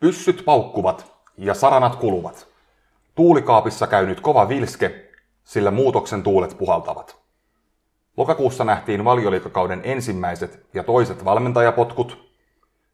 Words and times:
Pyssyt 0.00 0.42
paukkuvat 0.44 1.12
ja 1.36 1.54
saranat 1.54 1.96
kuluvat. 1.96 2.46
Tuulikaapissa 3.14 3.86
käy 3.86 4.06
nyt 4.06 4.20
kova 4.20 4.48
vilske, 4.48 5.10
sillä 5.44 5.70
muutoksen 5.70 6.22
tuulet 6.22 6.58
puhaltavat. 6.58 7.16
Lokakuussa 8.16 8.64
nähtiin 8.64 9.04
valioliikakauden 9.04 9.80
ensimmäiset 9.84 10.66
ja 10.74 10.84
toiset 10.84 11.24
valmentajapotkut. 11.24 12.30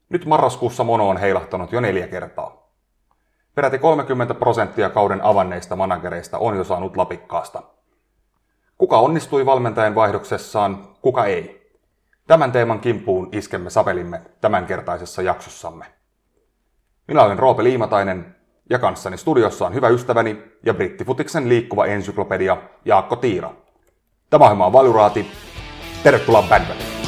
Nyt 0.09 0.25
marraskuussa 0.25 0.83
mono 0.83 1.09
on 1.09 1.17
heilahtanut 1.17 1.71
jo 1.71 1.79
neljä 1.79 2.07
kertaa. 2.07 2.69
Peräti 3.55 3.77
30 3.77 4.33
prosenttia 4.33 4.89
kauden 4.89 5.21
avanneista 5.21 5.75
managereista 5.75 6.37
on 6.37 6.57
jo 6.57 6.63
saanut 6.63 6.97
lapikkaasta. 6.97 7.63
Kuka 8.77 8.99
onnistui 8.99 9.45
valmentajan 9.45 9.95
vaihdoksessaan, 9.95 10.87
kuka 11.01 11.25
ei? 11.25 11.71
Tämän 12.27 12.51
teeman 12.51 12.79
kimpuun 12.79 13.29
iskemme 13.31 13.69
sapelimme 13.69 14.21
tämänkertaisessa 14.41 15.21
jaksossamme. 15.21 15.94
Minä 17.07 17.23
olen 17.23 17.39
Roope 17.39 17.63
Liimatainen 17.63 18.35
ja 18.69 18.79
kanssani 18.79 19.17
studiossa 19.17 19.65
on 19.65 19.73
hyvä 19.73 19.87
ystäväni 19.87 20.43
ja 20.65 20.73
brittifutiksen 20.73 21.49
liikkuva 21.49 21.85
ensyklopedia 21.85 22.57
Jaakko 22.85 23.15
Tiira. 23.15 23.53
Tämä 24.29 24.45
on 24.45 24.73
Valuraati. 24.73 25.31
Tervetuloa 26.03 26.41
Bandwagon. 26.41 27.04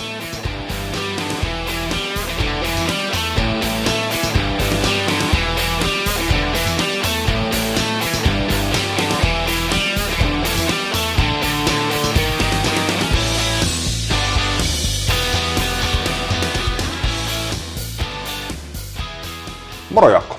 Moro 19.98 20.10
Jaakko. 20.10 20.36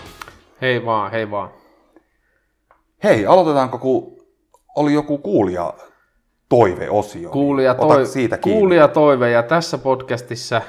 Hei 0.60 0.84
vaan, 0.84 1.10
hei 1.10 1.30
vaan. 1.30 1.50
Hei, 3.04 3.26
aloitetaanko, 3.26 3.78
kun 3.78 4.16
oli 4.76 4.92
joku 4.92 5.18
kuulija 5.18 5.74
toiveosio. 6.48 7.30
Kuulija, 7.30 7.72
niin 7.72 7.84
Ota 7.84 7.94
toi, 7.94 8.06
siitä 8.06 8.38
kiinni. 8.38 8.60
kuulija 8.60 8.88
toive 8.88 9.30
ja 9.30 9.42
tässä 9.42 9.78
podcastissa 9.78 10.62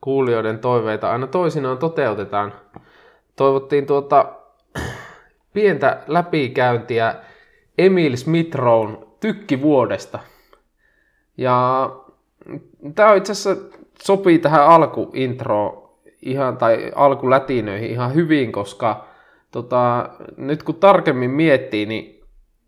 kuulijoiden 0.00 0.58
toiveita 0.58 1.10
aina 1.10 1.26
toisinaan 1.26 1.78
toteutetaan. 1.78 2.52
Toivottiin 3.36 3.86
tuota 3.86 4.32
pientä 5.54 6.02
läpikäyntiä 6.06 7.14
Emil 7.78 8.16
Smithrown 8.16 9.06
tykkivuodesta. 9.20 10.18
Ja 11.36 11.90
tämä 12.94 13.14
itse 13.14 13.32
asiassa 13.32 13.62
sopii 14.02 14.38
tähän 14.38 14.66
alkuintroon 14.66 15.83
ihan, 16.24 16.56
tai 16.56 16.92
alkulätinöihin 16.94 17.90
ihan 17.90 18.14
hyvin, 18.14 18.52
koska 18.52 19.04
tota, 19.50 20.08
nyt 20.36 20.62
kun 20.62 20.74
tarkemmin 20.74 21.30
miettii, 21.30 21.86
niin 21.86 22.24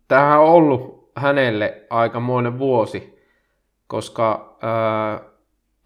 tämähän 0.07 0.39
on 0.39 0.47
ollut 0.47 1.11
hänelle 1.15 1.81
aikamoinen 1.89 2.59
vuosi, 2.59 3.19
koska 3.87 4.57
ää, 4.61 5.19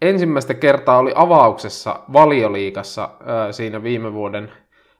ensimmäistä 0.02 0.54
kertaa 0.54 0.98
oli 0.98 1.12
avauksessa 1.14 2.00
valioliikassa 2.12 3.10
ää, 3.26 3.52
siinä 3.52 3.82
viime 3.82 4.12
vuoden 4.12 4.52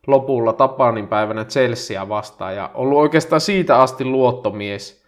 lopulla 0.06 0.52
Tapanin 0.52 1.08
päivänä 1.08 1.44
Chelsea 1.44 2.08
vastaan 2.08 2.56
ja 2.56 2.70
ollut 2.74 2.98
oikeastaan 2.98 3.40
siitä 3.40 3.80
asti 3.80 4.04
luottomies. 4.04 5.01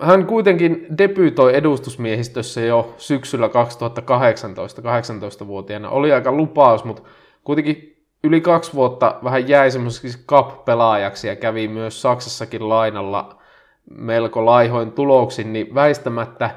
Hän 0.00 0.26
kuitenkin 0.26 0.86
debyytoi 0.98 1.56
edustusmiehistössä 1.56 2.60
jo 2.60 2.94
syksyllä 2.96 3.48
2018, 3.48 4.82
18-vuotiaana. 4.82 5.90
Oli 5.90 6.12
aika 6.12 6.32
lupaus, 6.32 6.84
mutta 6.84 7.02
kuitenkin 7.44 7.96
yli 8.24 8.40
kaksi 8.40 8.74
vuotta 8.74 9.20
vähän 9.24 9.48
jäi 9.48 9.70
semmoiseksi 9.70 10.24
cup-pelaajaksi 10.28 11.28
ja 11.28 11.36
kävi 11.36 11.68
myös 11.68 12.02
Saksassakin 12.02 12.68
lainalla 12.68 13.42
melko 13.90 14.46
laihoin 14.46 14.92
tuloksin, 14.92 15.52
niin 15.52 15.74
väistämättä 15.74 16.50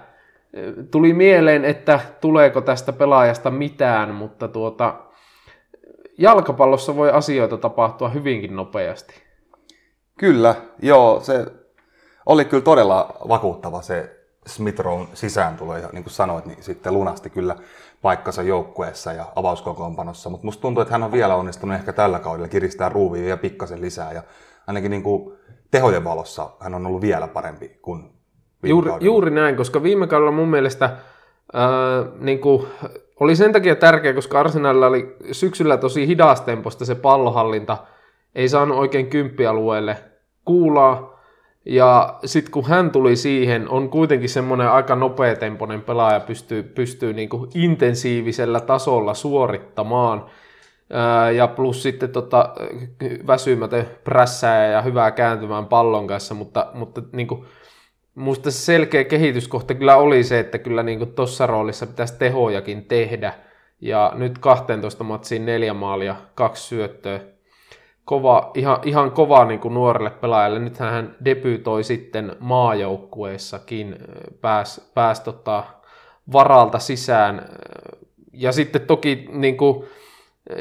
eh, 0.53 0.73
tuli 0.91 1.13
mieleen, 1.13 1.65
että 1.65 1.99
tuleeko 2.21 2.61
tästä 2.61 2.93
pelaajasta 2.93 3.51
mitään, 3.51 4.15
mutta 4.15 4.47
tuota, 4.47 4.95
jalkapallossa 6.17 6.95
voi 6.95 7.11
asioita 7.11 7.57
tapahtua 7.57 8.09
hyvinkin 8.09 8.55
nopeasti. 8.55 9.13
Kyllä, 10.17 10.55
joo, 10.81 11.19
se 11.19 11.45
oli 12.29 12.45
kyllä 12.45 12.63
todella 12.63 13.15
vakuuttava 13.27 13.81
se 13.81 14.15
Smithrown 14.47 15.07
sisääntulo, 15.13 15.77
ja 15.77 15.89
niin 15.93 16.03
kuin 16.03 16.13
sanoit, 16.13 16.45
niin 16.45 16.63
sitten 16.63 16.93
lunasti 16.93 17.29
kyllä 17.29 17.55
paikkansa 18.01 18.41
joukkueessa 18.41 19.13
ja 19.13 19.25
avauskokoonpanossa, 19.35 20.29
mutta 20.29 20.45
musta 20.45 20.61
tuntuu, 20.61 20.81
että 20.81 20.93
hän 20.93 21.03
on 21.03 21.11
vielä 21.11 21.35
onnistunut 21.35 21.75
ehkä 21.75 21.93
tällä 21.93 22.19
kaudella 22.19 22.47
kiristää 22.47 22.89
ruuvia 22.89 23.29
ja 23.29 23.37
pikkasen 23.37 23.81
lisää, 23.81 24.11
ja 24.11 24.23
ainakin 24.67 24.91
niin 24.91 25.03
kuin 25.03 25.37
tehojen 25.71 26.03
valossa 26.03 26.49
hän 26.59 26.73
on 26.73 26.85
ollut 26.85 27.01
vielä 27.01 27.27
parempi 27.27 27.79
kuin 27.81 28.01
viime 28.63 28.69
Juuri, 28.69 28.89
kaudella. 28.89 29.05
juuri 29.05 29.31
näin, 29.31 29.55
koska 29.55 29.83
viime 29.83 30.07
kaudella 30.07 30.31
mun 30.31 30.49
mielestä 30.49 30.97
ää, 31.53 31.69
niin 32.19 32.39
kuin, 32.39 32.67
oli 33.19 33.35
sen 33.35 33.53
takia 33.53 33.75
tärkeä, 33.75 34.13
koska 34.13 34.39
Arsenalilla 34.39 34.87
oli 34.87 35.17
syksyllä 35.31 35.77
tosi 35.77 36.07
hidastemposta 36.07 36.85
se 36.85 36.95
pallohallinta, 36.95 37.77
ei 38.35 38.49
saanut 38.49 38.77
oikein 38.77 39.07
kymppialueelle 39.07 39.97
kuulaa, 40.45 41.08
ja 41.69 42.19
sitten 42.25 42.51
kun 42.51 42.67
hän 42.67 42.91
tuli 42.91 43.15
siihen, 43.15 43.69
on 43.69 43.89
kuitenkin 43.89 44.29
semmoinen 44.29 44.69
aika 44.71 44.95
nopeatempoinen 44.95 45.81
pelaaja, 45.81 46.19
pystyy, 46.19 46.63
pystyy 46.63 47.13
niin 47.13 47.29
kuin 47.29 47.49
intensiivisellä 47.55 48.59
tasolla 48.59 49.13
suorittamaan. 49.13 50.25
Ja 51.35 51.47
plus 51.47 51.83
sitten 51.83 52.09
tota, 52.09 52.53
väsymätön 53.27 53.85
prässää 54.03 54.67
ja 54.67 54.81
hyvää 54.81 55.11
kääntymään 55.11 55.65
pallon 55.65 56.07
kanssa, 56.07 56.33
mutta, 56.35 56.71
mutta 56.73 57.01
niin 57.11 57.27
kuin, 57.27 57.45
musta 58.15 58.51
se 58.51 58.57
selkeä 58.57 59.03
kehityskohta 59.03 59.73
kyllä 59.73 59.95
oli 59.95 60.23
se, 60.23 60.39
että 60.39 60.57
kyllä 60.57 60.83
niin 60.83 61.13
tuossa 61.13 61.47
roolissa 61.47 61.87
pitäisi 61.87 62.19
tehojakin 62.19 62.85
tehdä. 62.85 63.33
Ja 63.81 64.11
nyt 64.15 64.37
12 64.37 65.03
matsiin 65.03 65.45
neljä 65.45 65.73
maalia, 65.73 66.15
kaksi 66.35 66.67
syöttöä. 66.67 67.19
Kova, 68.09 68.51
ihan, 68.53 68.79
ihan 68.83 69.11
kova 69.11 69.45
niin 69.45 69.59
kuin 69.59 69.73
nuorelle 69.73 70.09
pelaajalle. 70.09 70.59
Nythän 70.59 70.91
hän 70.91 71.15
debyytoi 71.25 71.83
sitten 71.83 72.35
maajoukkueessakin, 72.39 73.95
pääsi 74.41 74.83
pääs 74.93 75.19
tota, 75.19 75.63
varalta 76.33 76.79
sisään. 76.79 77.49
Ja 78.33 78.51
sitten 78.51 78.81
toki 78.81 79.29
niin 79.31 79.57
kuin, 79.57 79.85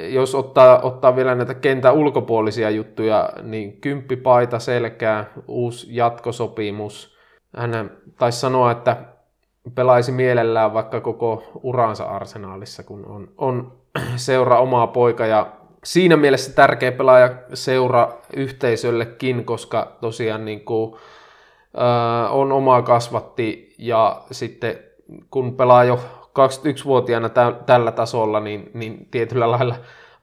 jos 0.09 0.35
ottaa, 0.35 0.81
ottaa 0.81 1.17
vielä 1.17 1.35
näitä 1.35 1.55
kentän 1.55 1.95
ulkopuolisia 1.95 2.71
juttuja, 2.71 3.31
niin 3.43 3.81
kymppipaita 3.81 4.59
selkää, 4.59 5.31
uusi 5.47 5.87
jatkosopimus. 5.91 7.17
Hän 7.57 7.91
taisi 8.19 8.41
sanoa, 8.41 8.71
että 8.71 8.97
pelaisi 9.75 10.13
mielellään 10.13 10.75
vaikka 10.75 11.01
koko 11.01 11.43
uransa 11.63 12.05
arsenaalissa, 12.05 12.83
kun 12.83 13.07
on, 13.07 13.29
on 13.39 13.73
seura 14.17 14.59
omaa 14.59 14.87
poika 14.87 15.27
ja 15.27 15.58
siinä 15.85 16.17
mielessä 16.17 16.53
tärkeä 16.53 16.93
pelaaja 16.93 17.31
seura 17.55 18.13
yhteisöllekin, 18.37 19.45
koska 19.45 19.97
tosiaan 20.01 20.45
niin 20.45 20.65
kuin, 20.65 20.97
ää, 21.77 22.29
on 22.29 22.53
omaa 22.53 22.83
kasvatti 22.83 23.75
ja 23.79 24.23
sitten 24.31 24.79
kun 25.31 25.57
pelaa 25.57 25.85
jo 25.85 26.01
21-vuotiaana 26.29 27.29
tä- 27.29 27.55
tällä 27.67 27.93
tasolla, 27.93 28.41
niin, 28.41 28.71
niin 28.75 29.09
tietyllä 29.11 29.51
lailla 29.51 29.75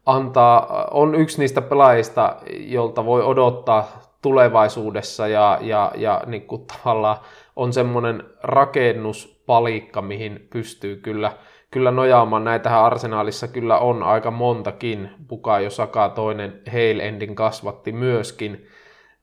antaa, 0.06 0.88
on 0.92 1.16
yksi 1.16 1.40
niistä 1.40 1.62
pelaajista, 1.62 2.36
jolta 2.58 3.06
voi 3.06 3.24
odottaa 3.24 4.02
tulevaisuudessa 4.22 5.28
ja, 5.28 5.58
ja, 5.62 5.92
ja 5.96 6.24
niin 6.26 6.42
kuin 6.42 6.66
tavallaan 6.66 7.18
on 7.56 7.74
semmoinen 7.74 8.24
rakennuspalikka, 8.44 10.02
mihin 10.02 10.48
pystyy 10.50 10.96
kyllä, 10.96 11.32
kyllä 11.76 11.92
nojaamaan. 11.92 12.44
Näitähän 12.44 12.84
arsenaalissa 12.84 13.48
kyllä 13.48 13.80
on 13.80 14.04
aika 14.04 14.32
montakin. 14.32 15.10
Bukayo 15.30 15.70
Saka 15.70 16.10
toinen 16.10 16.62
Hale 16.68 17.08
Endin 17.08 17.36
kasvatti 17.36 17.92
myöskin. 17.92 18.68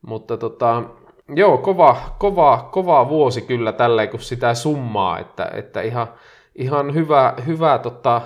Mutta 0.02 0.36
tota, 0.36 0.82
joo, 1.34 1.58
kova, 1.58 1.96
kova, 2.18 2.68
kova 2.72 3.08
vuosi 3.08 3.42
kyllä 3.42 3.72
tälleen, 3.72 4.08
kun 4.08 4.20
sitä 4.20 4.54
summaa, 4.54 5.18
että, 5.18 5.50
että 5.54 5.80
ihan, 5.80 6.06
ihan 6.54 6.94
hyvä, 6.94 7.34
hyvä 7.46 7.78
tota, 7.78 8.20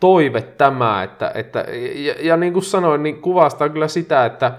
toive 0.00 0.42
tämä, 0.42 1.02
että, 1.02 1.32
että 1.34 1.64
ja, 1.94 2.14
ja 2.20 2.36
niin 2.36 2.52
kuin 2.52 2.62
sanoin, 2.62 3.02
niin 3.02 3.20
kuvastaa 3.20 3.68
kyllä 3.68 3.88
sitä, 3.88 4.24
että, 4.24 4.52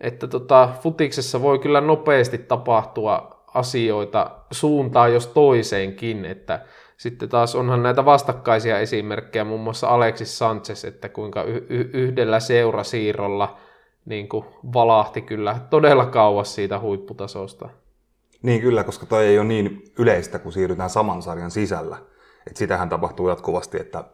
että 0.00 0.26
tota, 0.26 0.68
futiksessa 0.82 1.42
voi 1.42 1.58
kyllä 1.58 1.80
nopeasti 1.80 2.38
tapahtua 2.38 3.44
asioita 3.54 4.30
suuntaan 4.50 5.12
jos 5.12 5.26
toiseenkin, 5.26 6.24
että 6.24 6.60
sitten 7.00 7.28
taas 7.28 7.54
onhan 7.54 7.82
näitä 7.82 8.04
vastakkaisia 8.04 8.78
esimerkkejä, 8.78 9.44
muun 9.44 9.60
muassa 9.60 9.88
Alexis 9.88 10.38
Sanchez, 10.38 10.84
että 10.84 11.08
kuinka 11.08 11.42
y- 11.42 11.66
yhdellä 11.92 12.40
seurasiirrolla 12.40 13.58
niin 14.04 14.28
kuin 14.28 14.44
valahti 14.74 15.22
kyllä 15.22 15.56
todella 15.70 16.06
kauas 16.06 16.54
siitä 16.54 16.78
huipputasosta. 16.78 17.68
Niin 18.42 18.60
kyllä, 18.60 18.84
koska 18.84 19.06
toi 19.06 19.26
ei 19.26 19.38
ole 19.38 19.46
niin 19.46 19.92
yleistä, 19.98 20.38
kun 20.38 20.52
siirrytään 20.52 20.90
saman 20.90 21.22
sarjan 21.22 21.50
sisällä. 21.50 21.96
Et 22.46 22.56
sitähän 22.56 22.88
tapahtuu 22.88 23.28
jatkuvasti, 23.28 23.80
että 23.80 24.04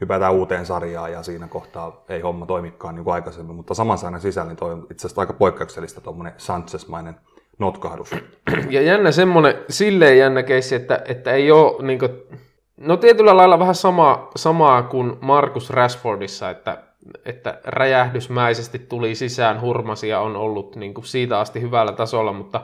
hypätään 0.00 0.34
uuteen 0.34 0.66
sarjaan 0.66 1.12
ja 1.12 1.22
siinä 1.22 1.48
kohtaa 1.48 2.04
ei 2.08 2.20
homma 2.20 2.46
toimikaan 2.46 2.94
niin 2.94 3.04
kuin 3.04 3.14
aikaisemmin, 3.14 3.56
mutta 3.56 3.74
saman 3.74 3.98
sarjan 3.98 4.20
sisällä 4.20 4.48
niin 4.48 4.56
toi 4.56 4.72
on 4.72 4.86
itse 4.90 5.06
asiassa 5.06 5.20
aika 5.20 5.32
poikkeuksellista 5.32 6.00
tuommoinen 6.00 6.34
Sanchez-mainen 6.36 7.14
notkahdus. 7.58 8.14
Ja 8.70 8.82
jännä 8.82 9.10
semmoinen, 9.10 9.54
silleen 9.68 10.18
jännä 10.18 10.42
keissi, 10.42 10.74
että, 10.74 11.02
että 11.08 11.32
ei 11.32 11.50
ole 11.50 11.82
niin 11.82 11.98
kuin, 11.98 12.10
no 12.76 12.96
tietyllä 12.96 13.36
lailla 13.36 13.58
vähän 13.58 13.74
sama, 13.74 14.30
samaa 14.36 14.82
kuin 14.82 15.16
Markus 15.20 15.70
Rashfordissa, 15.70 16.50
että, 16.50 16.82
että 17.24 17.60
räjähdysmäisesti 17.64 18.78
tuli 18.78 19.14
sisään, 19.14 19.60
hurmasi 19.60 20.08
ja 20.08 20.20
on 20.20 20.36
ollut 20.36 20.76
niin 20.76 20.94
kuin 20.94 21.04
siitä 21.04 21.38
asti 21.38 21.60
hyvällä 21.60 21.92
tasolla, 21.92 22.32
mutta, 22.32 22.60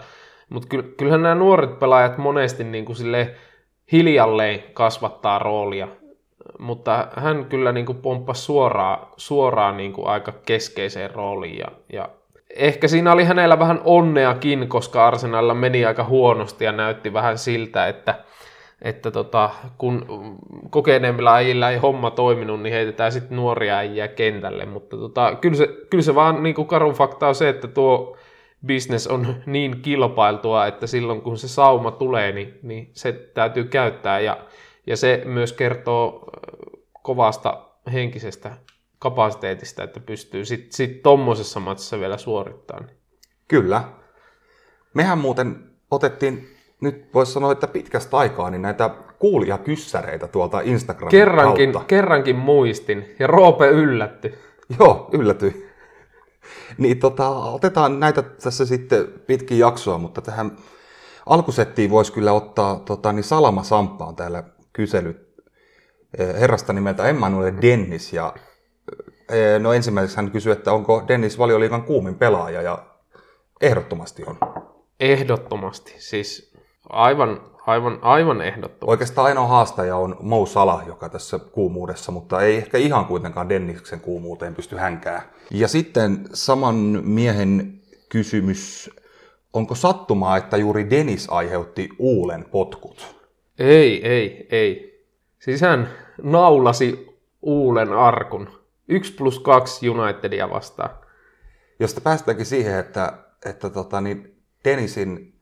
mutta 0.48 0.68
kyllähän 0.96 1.22
nämä 1.22 1.34
nuoret 1.34 1.78
pelaajat 1.78 2.18
monesti 2.18 2.64
niin 2.64 2.84
kuin 2.84 2.96
sille 2.96 3.34
hiljalleen 3.92 4.62
kasvattaa 4.72 5.38
roolia, 5.38 5.88
mutta 6.58 7.08
hän 7.16 7.44
kyllä 7.44 7.72
niin 7.72 7.86
kuin 7.86 7.98
pomppasi 7.98 8.42
suoraan, 8.42 9.06
suoraan 9.16 9.76
niin 9.76 9.92
kuin 9.92 10.06
aika 10.06 10.32
keskeiseen 10.46 11.10
rooliin 11.10 11.58
ja, 11.58 11.68
ja 11.92 12.08
ehkä 12.56 12.88
siinä 12.88 13.12
oli 13.12 13.24
hänellä 13.24 13.58
vähän 13.58 13.80
onneakin, 13.84 14.68
koska 14.68 15.06
Arsenalla 15.06 15.54
meni 15.54 15.84
aika 15.86 16.04
huonosti 16.04 16.64
ja 16.64 16.72
näytti 16.72 17.12
vähän 17.12 17.38
siltä, 17.38 17.88
että, 17.88 18.14
että 18.82 19.10
tota, 19.10 19.50
kun 19.78 20.06
kokeneemmilla 20.70 21.34
äijillä 21.34 21.70
ei 21.70 21.78
homma 21.78 22.10
toiminut, 22.10 22.62
niin 22.62 22.72
heitetään 22.72 23.12
sitten 23.12 23.36
nuoria 23.36 23.76
äijää 23.76 24.08
kentälle. 24.08 24.66
Mutta 24.66 24.96
tota, 24.96 25.34
kyllä, 25.40 25.56
se, 25.56 25.68
kyllä 25.90 26.02
se 26.02 26.14
vaan 26.14 26.42
niin 26.42 26.54
kuin 26.54 26.68
karun 26.68 26.94
fakta 26.94 27.28
on 27.28 27.34
se, 27.34 27.48
että 27.48 27.68
tuo 27.68 28.16
business 28.66 29.06
on 29.06 29.36
niin 29.46 29.82
kilpailtua, 29.82 30.66
että 30.66 30.86
silloin 30.86 31.20
kun 31.20 31.38
se 31.38 31.48
sauma 31.48 31.90
tulee, 31.90 32.32
niin, 32.32 32.58
niin 32.62 32.90
se 32.92 33.12
täytyy 33.12 33.64
käyttää. 33.64 34.20
Ja, 34.20 34.36
ja 34.86 34.96
se 34.96 35.22
myös 35.24 35.52
kertoo 35.52 36.30
kovasta 37.02 37.62
henkisestä 37.92 38.56
kapasiteetista, 39.02 39.82
että 39.82 40.00
pystyy 40.00 40.44
sitten 40.44 40.72
sit 40.72 41.02
tuommoisessa 41.02 41.60
matsissa 41.60 42.00
vielä 42.00 42.18
suorittamaan. 42.18 42.90
Kyllä. 43.48 43.84
Mehän 44.94 45.18
muuten 45.18 45.70
otettiin, 45.90 46.48
nyt 46.80 47.14
voisi 47.14 47.32
sanoa, 47.32 47.52
että 47.52 47.66
pitkästä 47.66 48.16
aikaa, 48.16 48.50
niin 48.50 48.62
näitä 48.62 48.90
kuulijakyssäreitä 49.18 50.28
tuolta 50.28 50.60
Instagramin 50.60 51.10
kerrankin, 51.10 51.72
kautta. 51.72 51.88
Kerrankin 51.88 52.36
muistin, 52.36 53.14
ja 53.18 53.26
Roope 53.26 53.68
yllätty. 53.68 54.38
Joo, 54.78 55.08
yllätyi. 55.12 55.70
niin 56.78 56.98
tota, 56.98 57.28
otetaan 57.28 58.00
näitä 58.00 58.22
tässä 58.22 58.66
sitten 58.66 59.08
pitkin 59.26 59.58
jaksoa, 59.58 59.98
mutta 59.98 60.20
tähän 60.20 60.56
alkusettiin 61.26 61.90
voisi 61.90 62.12
kyllä 62.12 62.32
ottaa, 62.32 62.76
tota, 62.76 63.12
niin 63.12 63.24
Salama 63.24 63.62
Samppa 63.62 64.06
on 64.06 64.16
täällä 64.16 64.42
kysely 64.72 65.36
eh, 66.18 66.34
herrasta 66.40 66.72
nimeltä 66.72 67.08
Emmanuel 67.08 67.52
Dennis, 67.62 68.12
ja 68.12 68.34
No 69.58 69.72
ensimmäiseksi 69.72 70.16
hän 70.16 70.30
kysyi, 70.30 70.52
että 70.52 70.72
onko 70.72 71.04
Dennis 71.08 71.38
valioliikan 71.38 71.82
kuumin 71.82 72.14
pelaaja, 72.14 72.62
ja 72.62 72.78
ehdottomasti 73.60 74.22
on. 74.26 74.38
Ehdottomasti, 75.00 75.94
siis 75.98 76.52
aivan, 76.88 77.40
aivan, 77.66 77.98
aivan 78.02 78.40
ehdottomasti. 78.40 78.90
Oikeastaan 78.90 79.26
ainoa 79.26 79.46
haastaja 79.46 79.96
on 79.96 80.16
Mo 80.20 80.46
Salah, 80.46 80.86
joka 80.86 81.08
tässä 81.08 81.38
kuumuudessa, 81.38 82.12
mutta 82.12 82.40
ei 82.40 82.56
ehkä 82.56 82.78
ihan 82.78 83.06
kuitenkaan 83.06 83.48
Denniksen 83.48 84.00
kuumuuteen 84.00 84.54
pysty 84.54 84.76
hänkää. 84.76 85.32
Ja 85.50 85.68
sitten 85.68 86.24
saman 86.32 86.74
miehen 87.04 87.80
kysymys, 88.08 88.90
onko 89.52 89.74
sattumaa, 89.74 90.36
että 90.36 90.56
juuri 90.56 90.90
Dennis 90.90 91.28
aiheutti 91.30 91.88
uulen 91.98 92.44
potkut? 92.50 93.16
Ei, 93.58 94.08
ei, 94.08 94.46
ei. 94.50 94.92
Siis 95.38 95.60
hän 95.60 95.88
naulasi 96.22 97.18
uulen 97.42 97.92
arkun 97.92 98.61
1 98.88 99.14
plus 99.14 99.38
2 99.38 99.88
Unitedia 99.88 100.50
vastaan. 100.50 100.90
Josta 101.80 102.00
päästäänkin 102.00 102.46
siihen, 102.46 102.78
että, 102.78 103.12
että 103.44 103.70
tota, 103.70 104.00
niin 104.00 104.42
Denisin 104.64 105.40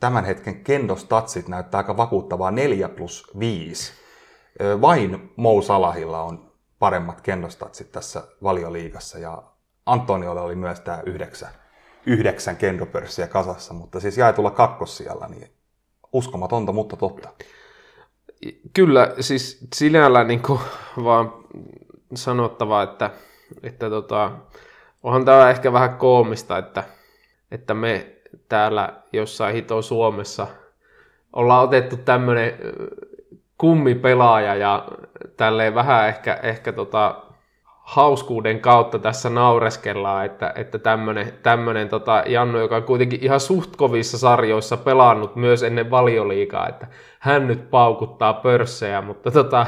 tämän 0.00 0.24
hetken 0.24 0.64
kendostatsit 0.64 1.48
näyttää 1.48 1.78
aika 1.78 1.96
vakuuttavaa 1.96 2.50
4 2.50 2.88
plus 2.88 3.26
5. 3.38 3.92
Vain 4.80 5.32
Mo 5.36 5.62
Salahilla 5.62 6.22
on 6.22 6.52
paremmat 6.78 7.20
kendostatsit 7.20 7.92
tässä 7.92 8.22
valioliigassa 8.42 9.18
ja 9.18 9.42
Antoniolla 9.86 10.42
oli 10.42 10.54
myös 10.54 10.80
tämä 10.80 11.02
yhdeksän, 11.06 11.50
yhdeksän 12.06 12.56
kendopörssiä 12.56 13.26
kasassa, 13.28 13.74
mutta 13.74 14.00
siis 14.00 14.18
jaetulla 14.18 14.50
kakkossijalla, 14.50 15.28
niin 15.28 15.50
uskomatonta, 16.12 16.72
mutta 16.72 16.96
totta. 16.96 17.28
Kyllä, 18.72 19.14
siis 19.20 19.66
sinällään 19.74 20.26
niin 20.26 20.42
vaan 21.04 21.32
sanottava, 22.14 22.82
että, 22.82 23.10
että 23.62 23.90
tota, 23.90 24.30
onhan 25.02 25.24
tämä 25.24 25.50
ehkä 25.50 25.72
vähän 25.72 25.96
koomista, 25.96 26.58
että, 26.58 26.84
että 27.50 27.74
me 27.74 28.06
täällä 28.48 28.92
jossain 29.12 29.54
hito 29.54 29.82
Suomessa 29.82 30.46
ollaan 31.32 31.64
otettu 31.64 31.96
tämmöinen 31.96 32.52
kummipelaaja 33.58 34.54
ja 34.54 34.88
tälleen 35.36 35.74
vähän 35.74 36.08
ehkä, 36.08 36.40
ehkä 36.42 36.72
tota, 36.72 37.22
hauskuuden 37.86 38.60
kautta 38.60 38.98
tässä 38.98 39.30
naureskellaan, 39.30 40.26
että, 40.26 40.52
että 40.56 40.78
tämmöinen, 40.78 41.32
tämmöinen 41.42 41.88
tota 41.88 42.22
Jannu, 42.26 42.58
joka 42.58 42.76
on 42.76 42.82
kuitenkin 42.82 43.22
ihan 43.22 43.40
suht 43.40 43.76
kovissa 43.76 44.18
sarjoissa 44.18 44.76
pelannut 44.76 45.36
myös 45.36 45.62
ennen 45.62 45.90
valioliikaa, 45.90 46.68
että 46.68 46.86
hän 47.18 47.46
nyt 47.46 47.70
paukuttaa 47.70 48.34
pörssejä, 48.34 49.02
mutta 49.02 49.30
tota, 49.30 49.66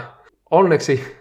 onneksi 0.51 1.18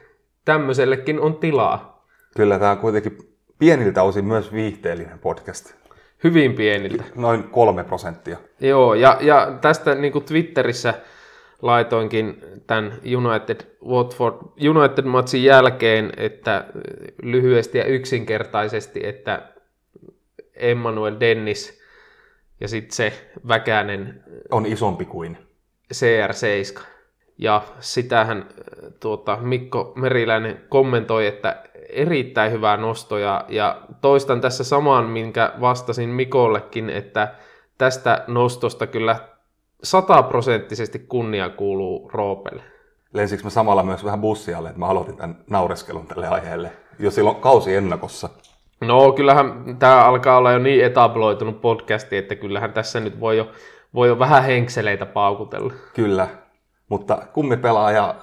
tämmöisellekin 0.47 1.19
on 1.19 1.35
tilaa. 1.35 2.05
Kyllä 2.37 2.59
tämä 2.59 2.71
on 2.71 2.77
kuitenkin 2.77 3.17
pieniltä 3.59 4.03
osin 4.03 4.25
myös 4.25 4.53
viihteellinen 4.53 5.19
podcast. 5.19 5.73
Hyvin 6.23 6.53
pieniltä. 6.53 7.03
Noin 7.15 7.43
kolme 7.43 7.83
prosenttia. 7.83 8.37
Joo, 8.59 8.93
ja, 8.93 9.17
ja 9.21 9.57
tästä 9.61 9.95
niin 9.95 10.13
kuin 10.13 10.25
Twitterissä 10.25 10.93
laitoinkin 11.61 12.41
tämän 12.67 12.93
United 13.17 13.61
Watford 13.85 14.35
United-matsin 14.69 15.43
jälkeen, 15.43 16.11
että 16.17 16.65
lyhyesti 17.23 17.77
ja 17.77 17.85
yksinkertaisesti, 17.85 18.99
että 19.03 19.49
Emmanuel 20.55 21.15
Dennis 21.19 21.81
ja 22.61 22.67
sitten 22.67 22.95
se 22.95 23.13
Väkänen 23.47 24.23
on 24.51 24.65
isompi 24.65 25.05
kuin 25.05 25.37
CR7. 25.93 26.96
Ja 27.37 27.61
sitähän 27.79 28.37
äh, 28.37 28.91
tuota, 28.99 29.37
Mikko 29.41 29.93
Meriläinen 29.95 30.61
kommentoi, 30.69 31.27
että 31.27 31.63
erittäin 31.89 32.51
hyvää 32.51 32.77
nostoja. 32.77 33.45
Ja 33.49 33.81
toistan 34.01 34.41
tässä 34.41 34.63
samaan, 34.63 35.05
minkä 35.05 35.53
vastasin 35.61 36.09
Mikollekin, 36.09 36.89
että 36.89 37.33
tästä 37.77 38.23
nostosta 38.27 38.87
kyllä 38.87 39.15
sataprosenttisesti 39.83 40.99
kunnia 40.99 41.49
kuuluu 41.49 42.09
Roopelle. 42.13 42.63
Lensikö 43.13 43.43
mä 43.43 43.49
samalla 43.49 43.83
myös 43.83 44.05
vähän 44.05 44.21
bussialle, 44.21 44.69
että 44.69 44.79
mä 44.79 44.87
aloitin 44.87 45.17
tämän 45.17 45.37
naureskelun 45.49 46.07
tälle 46.07 46.27
aiheelle 46.27 46.71
jo 46.99 47.11
silloin 47.11 47.35
kausi 47.35 47.75
ennakossa? 47.75 48.29
No 48.81 49.11
kyllähän 49.11 49.75
tämä 49.79 50.05
alkaa 50.05 50.37
olla 50.37 50.51
jo 50.51 50.59
niin 50.59 50.85
etabloitunut 50.85 51.61
podcasti, 51.61 52.17
että 52.17 52.35
kyllähän 52.35 52.73
tässä 52.73 52.99
nyt 52.99 53.19
voi 53.19 53.37
jo, 53.37 53.51
voi 53.93 54.07
jo 54.07 54.19
vähän 54.19 54.43
henkseleitä 54.43 55.05
paukutella. 55.05 55.73
Kyllä, 55.93 56.27
mutta 56.89 57.17
kummi 57.33 57.57
pelaaja 57.57 58.15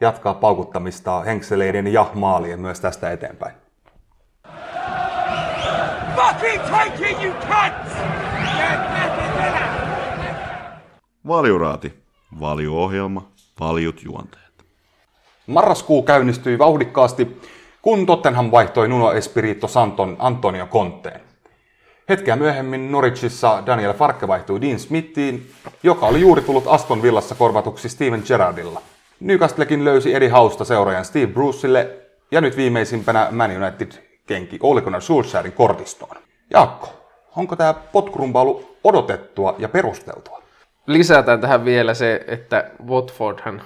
jatkaa 0.00 0.34
paukuttamista 0.34 1.20
henkseleiden 1.20 1.92
ja 1.92 2.06
maalien 2.14 2.60
myös 2.60 2.80
tästä 2.80 3.10
eteenpäin. 3.10 3.54
Valjuraati. 11.26 12.02
Valjuohjelma. 12.40 13.28
Valjut 13.60 14.04
juonteet. 14.04 14.64
Marraskuu 15.46 16.02
käynnistyi 16.02 16.58
vauhdikkaasti, 16.58 17.40
kun 17.82 18.06
Tottenham 18.06 18.50
vaihtoi 18.50 18.88
Nuno 18.88 19.12
Espirito 19.12 19.68
Santon 19.68 20.16
Antonio 20.18 20.66
Conteen. 20.66 21.31
Hetkeä 22.12 22.36
myöhemmin 22.36 22.92
Norwichissa 22.92 23.62
Daniel 23.66 23.92
Farke 23.92 24.28
vaihtui 24.28 24.60
Dean 24.60 24.78
Smithiin, 24.78 25.50
joka 25.82 26.06
oli 26.06 26.20
juuri 26.20 26.42
tullut 26.42 26.66
Aston 26.66 27.02
Villassa 27.02 27.34
korvatuksi 27.34 27.88
Steven 27.88 28.22
Gerrardilla. 28.26 28.82
Newcastlekin 29.20 29.84
löysi 29.84 30.14
Eddie 30.14 30.28
Hausta 30.28 30.64
seuraajan 30.64 31.04
Steve 31.04 31.26
Bruceille 31.26 31.90
ja 32.30 32.40
nyt 32.40 32.56
viimeisimpänä 32.56 33.28
Man 33.30 33.62
United 33.62 33.92
kenki 34.26 34.58
Ole 34.62 34.80
Gunnar 34.80 35.02
Solskjaerin 35.02 35.52
kortistoon. 35.52 36.16
Jaakko, 36.50 36.88
onko 37.36 37.56
tämä 37.56 37.74
potkurumba 37.74 38.42
ollut 38.42 38.76
odotettua 38.84 39.54
ja 39.58 39.68
perusteltua? 39.68 40.42
Lisätään 40.86 41.40
tähän 41.40 41.64
vielä 41.64 41.94
se, 41.94 42.24
että 42.26 42.70
Watfordhan 42.86 43.62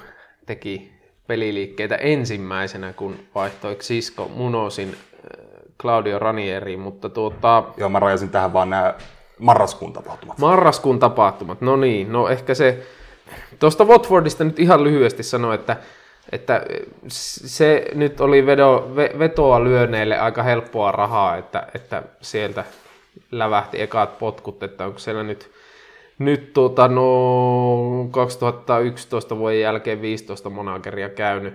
teki 0.46 0.92
peliliikkeitä 1.26 1.94
ensimmäisenä, 1.94 2.92
kun 2.92 3.18
vaihtoi 3.34 3.74
Cisco 3.74 4.28
Munosin 4.34 4.96
Claudio 5.82 6.18
Ranieri, 6.18 6.76
mutta 6.76 7.08
tuota... 7.08 7.64
Joo, 7.76 7.88
mä 7.88 8.00
rajasin 8.00 8.28
tähän 8.28 8.52
vaan 8.52 8.70
nämä 8.70 8.94
marraskuun 9.38 9.92
tapahtumat. 9.92 10.38
Marraskuun 10.38 10.98
tapahtumat, 10.98 11.60
no 11.60 11.76
niin, 11.76 12.12
no 12.12 12.28
ehkä 12.28 12.54
se... 12.54 12.86
Tuosta 13.58 13.84
Watfordista 13.84 14.44
nyt 14.44 14.58
ihan 14.58 14.84
lyhyesti 14.84 15.22
sanoa, 15.22 15.54
että 15.54 15.76
Että 16.32 16.62
se 17.08 17.86
nyt 17.94 18.20
oli 18.20 18.46
vedo, 18.46 18.90
vetoa 19.18 19.64
lyöneille 19.64 20.18
aika 20.18 20.42
helppoa 20.42 20.92
rahaa, 20.92 21.36
että, 21.36 21.66
että 21.74 22.02
sieltä 22.20 22.64
lävähti 23.30 23.82
ekat 23.82 24.18
potkut, 24.18 24.62
että 24.62 24.84
onko 24.84 24.98
siellä 24.98 25.22
nyt, 25.22 25.50
nyt 26.18 26.52
tuota, 26.52 26.88
no, 26.88 28.08
2011 28.10 29.38
vuoden 29.38 29.60
jälkeen 29.60 30.02
15 30.02 30.50
monageria 30.50 31.08
käynyt. 31.08 31.54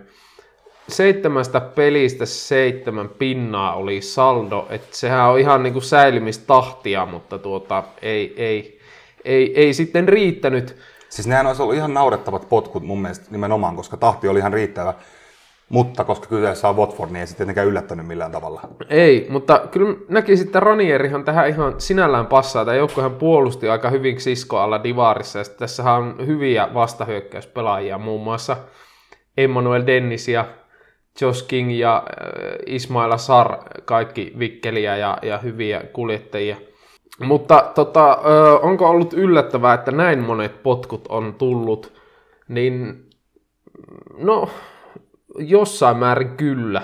Seitsemästä 0.88 1.60
pelistä 1.60 2.26
seitsemän 2.26 3.10
pinnaa 3.10 3.76
oli 3.76 4.02
saldo, 4.02 4.68
että 4.70 4.88
sehän 4.92 5.30
on 5.30 5.40
ihan 5.40 5.64
niin 5.64 5.74
kuin 5.74 5.84
säilymistahtia, 5.84 7.06
mutta 7.06 7.40
tuota, 7.40 7.84
ei, 8.02 8.34
ei, 8.38 8.80
ei, 9.26 9.60
ei 9.60 9.74
sitten 9.74 10.08
riittänyt. 10.08 10.78
Siis 11.10 11.28
nehän 11.28 11.48
olisi 11.48 11.62
ollut 11.62 11.76
ihan 11.76 11.94
naurettavat 11.94 12.50
potkut 12.50 12.84
mun 12.84 13.02
mielestä 13.02 13.26
nimenomaan, 13.32 13.76
koska 13.76 13.98
tahti 13.98 14.28
oli 14.28 14.40
ihan 14.40 14.54
riittävä. 14.54 14.94
Mutta 15.70 16.04
koska 16.04 16.28
kyseessä 16.28 16.70
on 16.70 16.78
Watford, 16.78 17.12
niin 17.12 17.20
ei 17.20 17.28
sitten 17.28 17.46
tietenkään 17.46 17.68
yllättänyt 17.68 18.08
millään 18.08 18.32
tavalla. 18.32 18.62
Ei, 18.90 19.28
mutta 19.30 19.68
kyllä 19.72 19.96
näkisin, 20.10 20.46
että 20.46 20.60
Ranierihan 20.60 21.26
tähän 21.26 21.50
ihan 21.50 21.76
sinällään 21.78 22.26
passaa. 22.26 22.66
Tämä 22.66 22.78
joukkohan 22.78 23.16
puolusti 23.16 23.70
aika 23.70 23.90
hyvin 23.90 24.22
Sisko 24.22 24.60
alla 24.60 24.84
Divarissa. 24.84 25.40
Ja 25.40 25.46
tässä 25.46 25.94
on 25.94 26.16
hyviä 26.28 26.70
vastahyökkäyspelaajia, 26.74 27.98
muun 27.98 28.24
muassa 28.24 28.58
Emmanuel 29.38 29.84
Dennis 29.88 30.28
ja 30.28 30.46
Josh 31.22 31.48
King 31.48 31.80
ja 31.80 31.96
äh, 31.96 32.56
Ismaila 32.66 33.18
Sar, 33.18 33.58
kaikki 33.86 34.34
vikkeliä 34.40 34.98
ja, 34.98 35.18
ja 35.22 35.38
hyviä 35.38 35.84
kuljettajia. 35.94 36.58
Mutta 37.20 37.72
tota, 37.76 38.18
onko 38.62 38.90
ollut 38.90 39.14
yllättävää, 39.14 39.74
että 39.74 39.92
näin 39.92 40.20
monet 40.20 40.64
potkut 40.64 41.08
on 41.10 41.36
tullut, 41.38 41.94
niin 42.48 43.06
no 44.18 44.50
jossain 45.38 45.98
määrin 45.98 46.38
kyllä. 46.38 46.82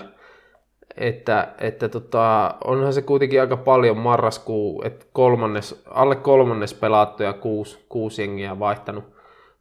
Että, 0.97 1.47
että 1.57 1.89
tota, 1.89 2.55
onhan 2.63 2.93
se 2.93 3.01
kuitenkin 3.01 3.41
aika 3.41 3.57
paljon 3.57 3.97
marraskuu, 3.97 4.83
että 4.85 5.05
kolmannes, 5.13 5.83
alle 5.89 6.15
kolmannes 6.15 6.73
pelattu 6.73 7.23
ja 7.23 7.33
kuusi, 7.33 7.85
kuusi 7.89 8.21
jengiä 8.21 8.59
vaihtanut, 8.59 9.03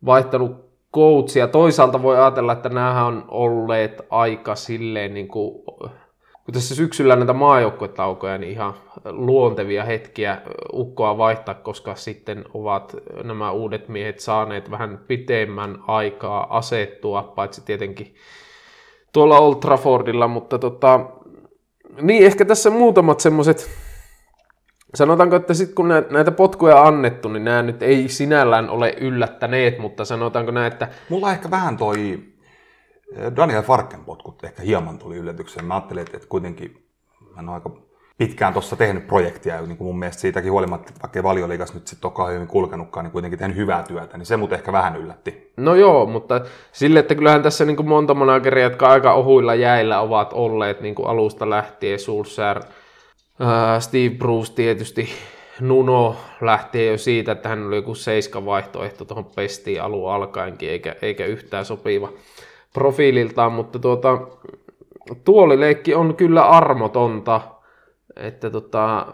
vaihtanut 0.07 0.66
coachia. 0.97 1.49
Toisaalta 1.49 2.03
voi 2.03 2.17
ajatella, 2.17 2.53
että 2.53 2.69
nämä 2.69 3.07
on 3.07 3.25
olleet 3.29 4.03
aika 4.11 4.55
silleen 4.55 5.15
niin 5.15 5.29
kuin, 5.29 5.65
kun 6.45 6.53
tässä 6.53 6.75
syksyllä 6.75 7.17
näitä 7.17 7.33
maajoukkuetaukoja, 7.33 8.39
niin 8.39 8.53
ihan 8.53 8.75
luontevia 9.05 9.85
hetkiä 9.85 10.43
ukkoa 10.73 11.19
vaihtaa, 11.19 11.55
koska 11.55 11.95
sitten 11.95 12.45
ovat 12.55 12.97
nämä 13.25 13.51
uudet 13.51 13.89
miehet 13.89 14.21
saaneet 14.21 14.71
vähän 14.71 15.01
pitemmän 15.09 15.79
aikaa 15.87 16.57
asettua, 16.57 17.23
paitsi 17.23 17.65
tietenkin 17.65 18.15
tuolla 19.13 19.39
Old 19.39 19.55
Traffordilla, 19.55 20.29
mutta 20.29 20.59
tota, 20.59 21.01
niin 22.01 22.27
ehkä 22.27 22.45
tässä 22.45 22.71
muutamat 22.71 23.21
semmoiset, 23.21 23.71
sanotaanko, 24.97 25.37
että 25.37 25.55
sitten 25.55 25.75
kun 25.75 25.89
näitä 26.11 26.31
potkuja 26.31 26.81
on 26.81 26.87
annettu, 26.87 27.29
niin 27.29 27.45
nämä 27.45 27.63
nyt 27.63 27.83
ei 27.83 28.09
sinällään 28.09 28.71
ole 28.71 28.95
yllättäneet, 29.01 29.79
mutta 29.79 30.05
sanotaanko 30.05 30.51
näin, 30.51 30.73
että... 30.73 30.89
Mulla 31.09 31.33
ehkä 31.33 31.51
vähän 31.51 31.77
toi 31.77 32.23
eh, 33.17 33.33
Daniel 33.37 33.63
Farken 33.63 34.05
potkut 34.05 34.45
ehkä 34.45 34.63
hieman 34.63 34.99
tuli 34.99 35.17
yllätykseen. 35.17 35.67
Mä 35.67 35.75
ajattelin, 35.75 36.01
että 36.01 36.29
kuitenkin 36.29 36.87
mä 37.35 37.41
en 37.41 37.49
ole 37.49 37.55
aika 37.55 37.71
pitkään 38.19 38.53
tuossa 38.53 38.77
tehnyt 38.77 39.07
projektia, 39.07 39.61
niin 39.61 39.77
kuin 39.77 39.87
mun 39.87 39.99
mielestä 39.99 40.21
siitäkin 40.21 40.53
huolimatta, 40.53 40.93
vaikka 41.03 41.23
valioliigas 41.23 41.75
nyt 41.75 41.87
sitten 41.87 42.11
ole 42.19 42.35
hyvin 42.35 42.47
kulkenutkaan, 42.47 43.05
niin 43.05 43.13
kuitenkin 43.13 43.39
tehnyt 43.39 43.57
hyvää 43.57 43.83
työtä, 43.83 44.19
niin 44.19 44.27
se 44.27 44.37
mut 44.37 44.53
ehkä 44.53 44.73
vähän 44.73 44.97
yllätti. 44.97 45.53
No 45.57 45.75
joo, 45.75 46.07
mutta 46.07 46.41
sille, 46.73 46.99
että 46.99 47.15
kyllähän 47.15 47.43
tässä 47.43 47.65
niin 47.65 47.77
kuin 47.77 47.89
monta 47.89 48.15
manageria, 48.15 48.65
jotka 48.65 48.89
aika 48.89 49.13
ohuilla 49.13 49.55
jäillä 49.55 50.01
ovat 50.01 50.33
olleet 50.33 50.81
niin 50.81 50.95
kuin 50.95 51.09
alusta 51.09 51.51
lähtien, 51.51 51.99
Sulsär, 51.99 52.61
Steve 53.81 54.15
Bruce 54.15 54.53
tietysti, 54.55 55.09
Nuno 55.61 56.17
lähtee 56.41 56.87
jo 56.87 56.99
siitä, 56.99 57.33
että 57.33 57.49
hän 57.49 57.67
oli 57.67 57.77
joku 57.77 57.95
seiska 57.95 58.45
vaihtoehto 58.45 59.05
tuohon 59.05 59.25
pestiin 59.25 59.83
alun 59.83 60.13
alkaenkin, 60.13 60.71
eikä, 60.71 60.97
eikä 61.03 61.27
yhtään 61.27 61.65
sopiva 61.65 62.13
profiililtaan, 62.75 63.53
mutta 63.53 63.79
tuota, 63.79 64.19
tuolileikki 65.25 65.95
on 65.95 66.17
kyllä 66.17 66.49
armotonta, 66.49 67.41
että 68.17 68.51
tota, 68.51 69.07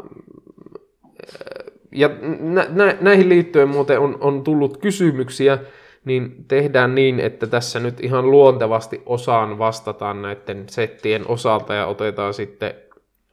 ja 1.92 2.10
nä, 2.40 2.66
nä, 2.68 2.96
näihin 3.00 3.28
liittyen 3.28 3.68
muuten 3.68 4.00
on, 4.00 4.18
on 4.20 4.44
tullut 4.44 4.76
kysymyksiä, 4.76 5.58
niin 6.04 6.44
tehdään 6.48 6.94
niin, 6.94 7.20
että 7.20 7.46
tässä 7.46 7.80
nyt 7.80 8.00
ihan 8.00 8.30
luontevasti 8.30 9.02
osaan 9.06 9.58
vastataan 9.58 10.22
näiden 10.22 10.68
settien 10.68 11.28
osalta 11.28 11.74
ja 11.74 11.86
otetaan 11.86 12.34
sitten 12.34 12.74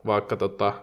vaikka 0.09 0.35
tota, 0.35 0.73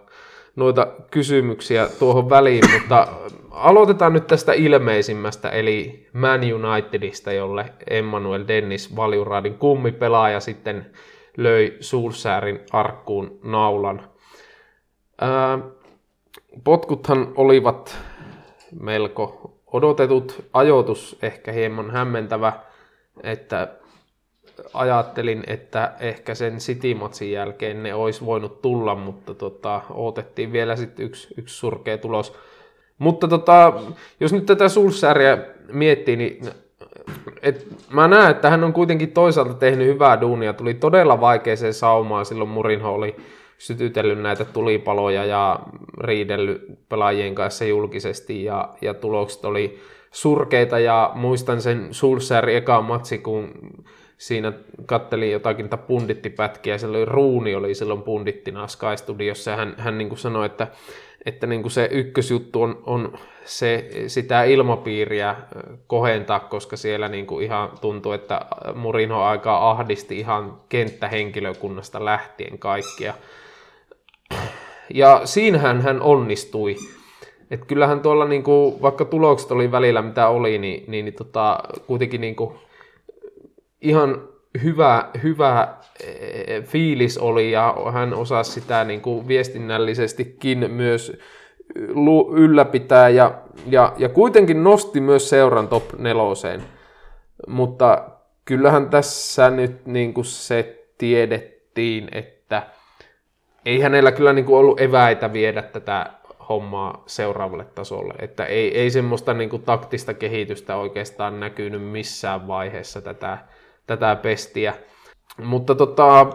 noita 0.55 0.87
kysymyksiä 1.11 1.87
tuohon 1.99 2.29
väliin, 2.29 2.63
mutta 2.73 3.07
aloitetaan 3.51 4.13
nyt 4.13 4.27
tästä 4.27 4.53
ilmeisimmästä, 4.53 5.49
eli 5.49 6.07
Man 6.13 6.41
Unitedista, 6.53 7.31
jolle 7.33 7.65
Emmanuel 7.89 8.43
Dennis 8.47 8.95
Valjuradin 8.95 9.57
kummipelaaja 9.57 10.39
sitten 10.39 10.91
löi 11.37 11.77
Sulsäärin 11.79 12.59
arkkuun 12.71 13.39
naulan 13.43 14.01
Ää, 15.21 15.59
potkuthan 16.63 17.33
olivat 17.35 17.97
melko 18.79 19.53
odotetut. 19.67 20.45
Ajoitus 20.53 21.17
ehkä 21.21 21.51
hieman 21.51 21.91
hämmentävä, 21.91 22.53
että 23.23 23.67
ajattelin, 24.73 25.43
että 25.47 25.93
ehkä 25.99 26.35
sen 26.35 26.57
City-matsin 26.57 27.31
jälkeen 27.31 27.83
ne 27.83 27.93
olisi 27.93 28.25
voinut 28.25 28.61
tulla, 28.61 28.95
mutta 28.95 29.33
tota, 29.33 29.81
odotettiin 29.89 30.51
vielä 30.51 30.75
sitten 30.75 31.05
yksi, 31.05 31.27
yksi 31.37 31.55
surkea 31.55 31.97
tulos. 31.97 32.33
Mutta 32.97 33.27
tota, 33.27 33.73
jos 34.19 34.33
nyt 34.33 34.45
tätä 34.45 34.69
Sulsääriä 34.69 35.37
miettii, 35.71 36.15
niin 36.15 36.39
et 37.41 37.67
mä 37.89 38.07
näen, 38.07 38.31
että 38.31 38.49
hän 38.49 38.63
on 38.63 38.73
kuitenkin 38.73 39.11
toisaalta 39.11 39.53
tehnyt 39.53 39.87
hyvää 39.87 40.21
duunia. 40.21 40.53
Tuli 40.53 40.73
todella 40.73 41.21
vaikeeseen 41.21 41.73
saumaan, 41.73 42.25
silloin 42.25 42.49
Murinho 42.49 42.93
oli 42.93 43.15
sytytellyt 43.57 44.21
näitä 44.21 44.45
tulipaloja 44.45 45.25
ja 45.25 45.59
riidellyt 46.01 46.61
pelaajien 46.89 47.35
kanssa 47.35 47.65
julkisesti 47.65 48.43
ja, 48.43 48.69
ja 48.81 48.93
tulokset 48.93 49.45
oli 49.45 49.79
surkeita 50.11 50.79
ja 50.79 51.11
muistan 51.15 51.61
sen 51.61 51.87
Sulsär 51.91 52.49
eka 52.49 52.81
matsi, 52.81 53.17
kun 53.17 53.51
siinä 54.17 54.53
kattelin 54.85 55.31
jotakin 55.31 55.69
pundittipätkiä, 55.87 56.77
oli 56.89 57.05
Ruuni 57.05 57.55
oli 57.55 57.75
silloin 57.75 58.01
pundittina 58.01 58.67
Sky 58.67 58.85
Studiossa 58.95 59.51
ja 59.51 59.57
hän, 59.57 59.75
hän 59.77 59.97
niin 59.97 60.09
kuin 60.09 60.19
sanoi, 60.19 60.45
että, 60.45 60.67
että 61.25 61.47
niin 61.47 61.61
kuin 61.61 61.71
se 61.71 61.89
ykkösjuttu 61.91 62.61
on, 62.61 62.83
on 62.85 63.17
se, 63.45 63.89
sitä 64.07 64.43
ilmapiiriä 64.43 65.35
kohentaa, 65.87 66.39
koska 66.39 66.77
siellä 66.77 67.07
niin 67.07 67.27
kuin 67.27 67.45
ihan 67.45 67.69
tuntuu, 67.81 68.11
että 68.11 68.41
Murinho 68.75 69.21
aika 69.21 69.69
ahdisti 69.69 70.19
ihan 70.19 70.57
kenttähenkilökunnasta 70.69 72.05
lähtien 72.05 72.59
kaikkia. 72.59 73.13
Ja 74.93 75.21
siinähän 75.25 75.81
hän 75.81 76.01
onnistui. 76.01 76.75
Et 77.51 77.65
kyllähän 77.65 77.99
tuolla 77.99 78.25
niinku, 78.25 78.77
vaikka 78.81 79.05
tulokset 79.05 79.51
oli 79.51 79.71
välillä 79.71 80.01
mitä 80.01 80.27
oli, 80.27 80.57
niin, 80.57 80.83
niin, 80.87 81.05
niin 81.05 81.13
tota, 81.13 81.59
kuitenkin 81.87 82.21
niinku, 82.21 82.55
ihan 83.81 84.27
hyvä, 84.63 85.09
hyvä 85.23 85.77
e, 86.03 86.61
fiilis 86.61 87.17
oli 87.17 87.51
ja 87.51 87.75
hän 87.93 88.13
osasi 88.13 88.51
sitä 88.51 88.83
niinku 88.83 89.27
viestinnällisestikin 89.27 90.71
myös 90.71 91.19
ylläpitää 92.35 93.09
ja, 93.09 93.41
ja, 93.65 93.93
ja 93.97 94.09
kuitenkin 94.09 94.63
nosti 94.63 95.01
myös 95.01 95.29
seuran 95.29 95.67
top 95.67 95.93
neloseen. 95.97 96.63
Mutta 97.47 98.09
kyllähän 98.45 98.89
tässä 98.89 99.49
nyt 99.49 99.85
niinku 99.85 100.23
se 100.23 100.85
tiedettiin, 100.97 102.09
että 102.11 102.63
ei 103.65 103.79
hänellä 103.79 104.11
kyllä 104.11 104.33
niin 104.33 104.45
kuin 104.45 104.57
ollut 104.57 104.81
eväitä 104.81 105.33
viedä 105.33 105.61
tätä 105.61 106.05
hommaa 106.49 107.03
seuraavalle 107.05 107.65
tasolle. 107.75 108.13
Että 108.19 108.45
ei, 108.45 108.77
ei 108.77 108.91
semmoista 108.91 109.33
niin 109.33 109.49
kuin 109.49 109.63
taktista 109.63 110.13
kehitystä 110.13 110.75
oikeastaan 110.75 111.39
näkynyt 111.39 111.83
missään 111.83 112.47
vaiheessa 112.47 113.01
tätä, 113.01 113.37
tätä 113.87 114.15
pestiä. 114.15 114.73
Mutta 115.43 115.75
tota, 115.75 116.27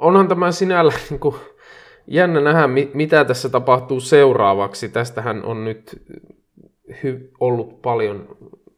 onhan 0.00 0.28
tämä 0.28 0.52
sinällä 0.52 0.92
niin 1.10 1.20
kuin, 1.20 1.34
jännä 2.06 2.40
nähdä, 2.40 2.68
mitä 2.94 3.24
tässä 3.24 3.48
tapahtuu 3.48 4.00
seuraavaksi. 4.00 4.88
Tästähän 4.88 5.44
on 5.44 5.64
nyt 5.64 6.02
hy- 6.90 7.30
ollut 7.40 7.82
paljon 7.82 8.36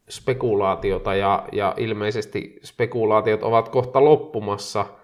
spekulaatiota 0.09 1.15
ja, 1.15 1.49
ja 1.53 1.75
ilmeisesti 1.77 2.61
spekulaatiot 2.65 3.43
ovat 3.43 3.69
kohta 3.69 4.05
loppumassa– 4.05 4.87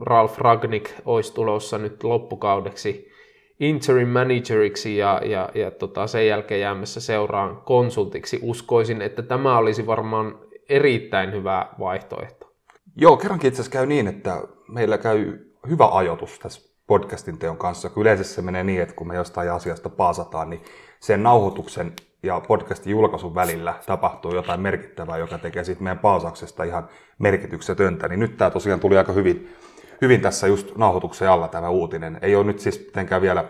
Ralf 0.00 0.38
Ragnik 0.38 0.90
olisi 1.04 1.34
tulossa 1.34 1.78
nyt 1.78 2.04
loppukaudeksi 2.04 3.12
interim 3.60 4.08
manageriksi 4.08 4.96
ja, 4.96 5.20
ja, 5.24 5.48
ja 5.54 5.70
tota, 5.70 6.06
sen 6.06 6.26
jälkeen 6.26 6.60
jäämässä 6.60 7.00
seuraan 7.00 7.56
konsultiksi. 7.64 8.38
Uskoisin, 8.42 9.02
että 9.02 9.22
tämä 9.22 9.58
olisi 9.58 9.86
varmaan 9.86 10.38
erittäin 10.68 11.32
hyvä 11.32 11.68
vaihtoehto. 11.78 12.52
Joo, 12.96 13.16
kerrankin 13.16 13.48
itse 13.48 13.60
asiassa 13.60 13.78
käy 13.78 13.86
niin, 13.86 14.08
että 14.08 14.40
meillä 14.68 14.98
käy 14.98 15.38
hyvä 15.68 15.88
ajoitus 15.92 16.38
tässä 16.38 16.76
podcastin 16.86 17.38
teon 17.38 17.56
kanssa. 17.56 17.88
Kun 17.88 18.00
yleensä 18.00 18.24
se 18.24 18.42
menee 18.42 18.64
niin, 18.64 18.82
että 18.82 18.94
kun 18.94 19.08
me 19.08 19.14
jostain 19.14 19.52
asiasta 19.52 19.88
paasataan, 19.88 20.50
niin 20.50 20.62
sen 21.00 21.22
nauhoituksen 21.22 21.92
ja 22.22 22.40
podcastin 22.48 22.90
julkaisun 22.90 23.34
välillä 23.34 23.74
tapahtuu 23.86 24.34
jotain 24.34 24.60
merkittävää, 24.60 25.18
joka 25.18 25.38
tekee 25.38 25.64
sitten 25.64 25.84
meidän 25.84 25.98
paasauksesta 25.98 26.64
ihan 26.64 26.88
merkityksetöntä. 27.18 28.08
Niin 28.08 28.20
nyt 28.20 28.36
tämä 28.36 28.50
tosiaan 28.50 28.80
tuli 28.80 28.98
aika 28.98 29.12
hyvin, 29.12 29.56
hyvin 30.00 30.20
tässä 30.20 30.46
just 30.46 30.76
nauhoituksen 30.76 31.30
alla 31.30 31.48
tämä 31.48 31.68
uutinen. 31.68 32.18
Ei 32.22 32.36
ole 32.36 32.44
nyt 32.44 32.60
siis 32.60 32.86
mitenkään 32.86 33.22
vielä 33.22 33.44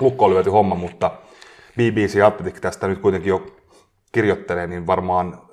lukkoon 0.00 0.30
lyöty 0.30 0.50
homma, 0.50 0.74
mutta 0.74 1.10
BBC 1.76 2.20
Athletic 2.24 2.60
tästä 2.60 2.88
nyt 2.88 2.98
kuitenkin 2.98 3.30
jo 3.30 3.46
kirjoittelee, 4.12 4.66
niin 4.66 4.86
varmaan 4.86 5.47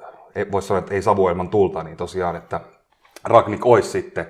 voisi 0.51 0.68
sanoa, 0.68 0.80
että 0.80 0.94
ei 0.94 1.01
savuelman 1.01 1.50
tulta, 1.50 1.84
niin 1.84 1.98
tosiaan, 1.98 2.36
että 2.36 2.60
Ragnik 3.24 3.65
olisi 3.65 3.89
sitten 3.89 4.25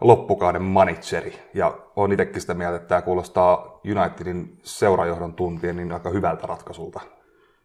loppukauden 0.00 0.62
manageri. 0.62 1.38
Ja 1.54 1.78
on 1.96 2.12
itsekin 2.12 2.40
sitä 2.40 2.54
mieltä, 2.54 2.76
että 2.76 2.88
tämä 2.88 3.02
kuulostaa 3.02 3.80
Unitedin 3.84 4.58
seurajohdon 4.62 5.34
tuntien 5.34 5.76
niin 5.76 5.92
aika 5.92 6.10
hyvältä 6.10 6.46
ratkaisulta 6.46 7.00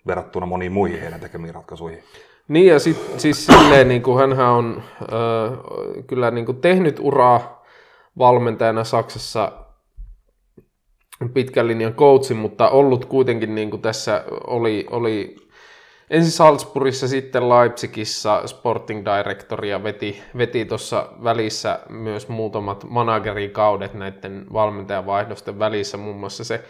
verrattuna 0.07 0.45
moniin 0.45 0.71
muihin 0.71 1.01
heidän 1.01 1.19
tekemiin 1.19 1.55
ratkaisuihin. 1.55 2.03
Niin 2.47 2.67
ja 2.67 2.79
sit, 2.79 3.13
siis 3.17 3.45
silleen, 3.45 3.87
niin 3.87 4.01
kuin 4.01 4.19
hänhän 4.19 4.49
on 4.49 4.83
äh, 5.01 5.59
kyllä 6.07 6.31
niin 6.31 6.45
kuin 6.45 6.61
tehnyt 6.61 6.99
uraa 6.99 7.63
valmentajana 8.17 8.83
Saksassa 8.83 9.51
pitkän 11.33 11.67
linjan 11.67 11.93
coachin, 11.93 12.37
mutta 12.37 12.69
ollut 12.69 13.05
kuitenkin 13.05 13.55
niin 13.55 13.69
kuin 13.69 13.81
tässä 13.81 14.23
oli, 14.47 14.87
oli 14.89 15.35
ensin 16.09 16.31
Salzburgissa, 16.31 17.07
sitten 17.07 17.49
Leipzigissä 17.49 18.41
sporting 18.45 19.05
director 19.05 19.65
ja 19.65 19.83
veti, 19.83 20.21
veti 20.37 20.65
tuossa 20.65 21.09
välissä 21.23 21.79
myös 21.89 22.27
muutamat 22.27 22.83
managerikaudet 22.89 23.93
näiden 23.93 24.45
valmentajavaihdosten 24.53 25.59
välissä, 25.59 25.97
muun 25.97 26.17
muassa 26.17 26.43
se, 26.43 26.63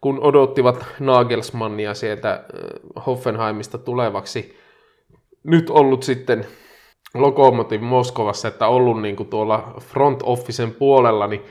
kun 0.00 0.20
odottivat 0.20 0.86
Nagelsmannia 1.00 1.94
sieltä 1.94 2.30
äh, 2.32 3.06
Hoffenheimista 3.06 3.78
tulevaksi, 3.78 4.58
nyt 5.44 5.70
ollut 5.70 6.02
sitten 6.02 6.46
Lokomotiv 7.14 7.80
Moskovassa, 7.80 8.48
että 8.48 8.68
ollut 8.68 9.02
niin 9.02 9.16
kuin 9.16 9.28
tuolla 9.28 9.74
front 9.80 10.20
officen 10.22 10.72
puolella, 10.72 11.26
niin 11.26 11.44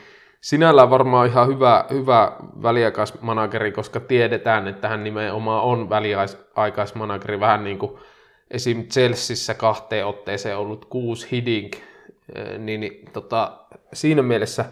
sinällään 0.44 0.90
varmaan 0.90 1.28
ihan 1.28 1.48
hyvä, 1.48 1.84
hyvä 1.90 2.32
väliaikaismanageri, 2.62 3.72
koska 3.72 4.00
tiedetään, 4.00 4.68
että 4.68 4.88
hän 4.88 5.04
nimenomaan 5.04 5.62
on 5.62 5.90
väliaikaismanageri, 5.90 7.40
vähän 7.40 7.64
niin 7.64 7.78
kuin 7.78 7.98
esim. 8.50 8.84
Chelseassa 8.84 9.54
kahteen 9.54 10.06
otteeseen 10.06 10.56
ollut 10.56 10.84
kuusi 10.84 11.28
Hiddink, 11.30 11.76
niin, 12.58 12.80
niin 12.80 13.04
tota, 13.12 13.58
siinä 13.92 14.22
mielessä... 14.22 14.64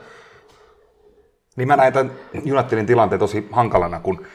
Niin 1.56 1.68
mä 1.68 1.76
näin 1.76 1.92
tämän 1.92 2.12
Unitedin 2.52 2.86
tilanteen 2.86 3.18
tosi 3.18 3.48
hankalana, 3.52 4.00
kun, 4.00 4.26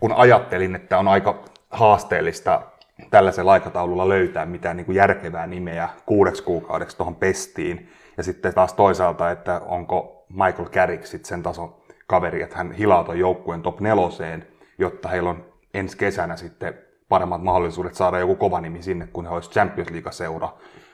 kun 0.00 0.12
ajattelin, 0.12 0.74
että 0.74 0.98
on 0.98 1.08
aika 1.08 1.44
haasteellista 1.70 2.62
tällaisella 3.10 3.52
aikataululla 3.52 4.08
löytää 4.08 4.46
mitään 4.46 4.76
niin 4.76 4.86
kuin 4.86 4.96
järkevää 4.96 5.46
nimeä 5.46 5.88
kuudeksi 6.06 6.42
kuukaudeksi 6.42 6.96
tuohon 6.96 7.16
pestiin. 7.16 7.90
Ja 8.16 8.22
sitten 8.22 8.54
taas 8.54 8.74
toisaalta, 8.74 9.30
että 9.30 9.60
onko 9.66 10.26
Michael 10.28 10.68
Carrick 10.68 11.06
sitten 11.06 11.28
sen 11.28 11.42
tason 11.42 11.76
kaveri, 12.06 12.42
että 12.42 12.56
hän 12.56 12.72
hilaa 12.72 13.04
ton 13.04 13.18
joukkueen 13.18 13.62
top 13.62 13.80
neloseen, 13.80 14.46
jotta 14.78 15.08
heillä 15.08 15.30
on 15.30 15.44
ensi 15.74 15.96
kesänä 15.96 16.36
sitten 16.36 16.78
paremmat 17.08 17.42
mahdollisuudet 17.42 17.94
saada 17.94 18.18
joku 18.18 18.36
kova 18.36 18.60
nimi 18.60 18.82
sinne, 18.82 19.08
kun 19.12 19.26
he 19.26 19.34
olisi 19.34 19.50
Champions 19.50 19.90
League-seura. 19.90 20.48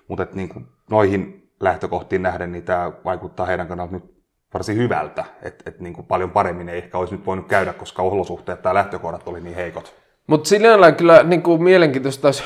Mutta 0.08 0.26
niin 0.34 0.66
noihin 0.90 1.50
lähtökohtiin 1.60 2.22
nähden, 2.22 2.52
niin 2.52 2.64
tämä 2.64 2.92
vaikuttaa 3.04 3.46
heidän 3.46 3.68
kannalta 3.68 3.92
nyt 3.92 4.20
varsin 4.54 4.76
hyvältä, 4.76 5.24
että 5.42 5.64
et 5.66 5.80
niin 5.80 6.04
paljon 6.08 6.30
paremmin 6.30 6.68
ei 6.68 6.78
ehkä 6.78 6.98
olisi 6.98 7.14
nyt 7.14 7.26
voinut 7.26 7.48
käydä, 7.48 7.72
koska 7.72 8.02
olosuhteet 8.02 8.62
tai 8.62 8.74
lähtökohdat 8.74 9.28
oli 9.28 9.40
niin 9.40 9.56
heikot. 9.56 9.94
Mutta 10.26 10.48
sinällään 10.48 10.96
kyllä 10.96 11.22
niin 11.22 11.42
kuin 11.42 11.62
mielenkiintoista 11.62 12.28
olisi 12.28 12.42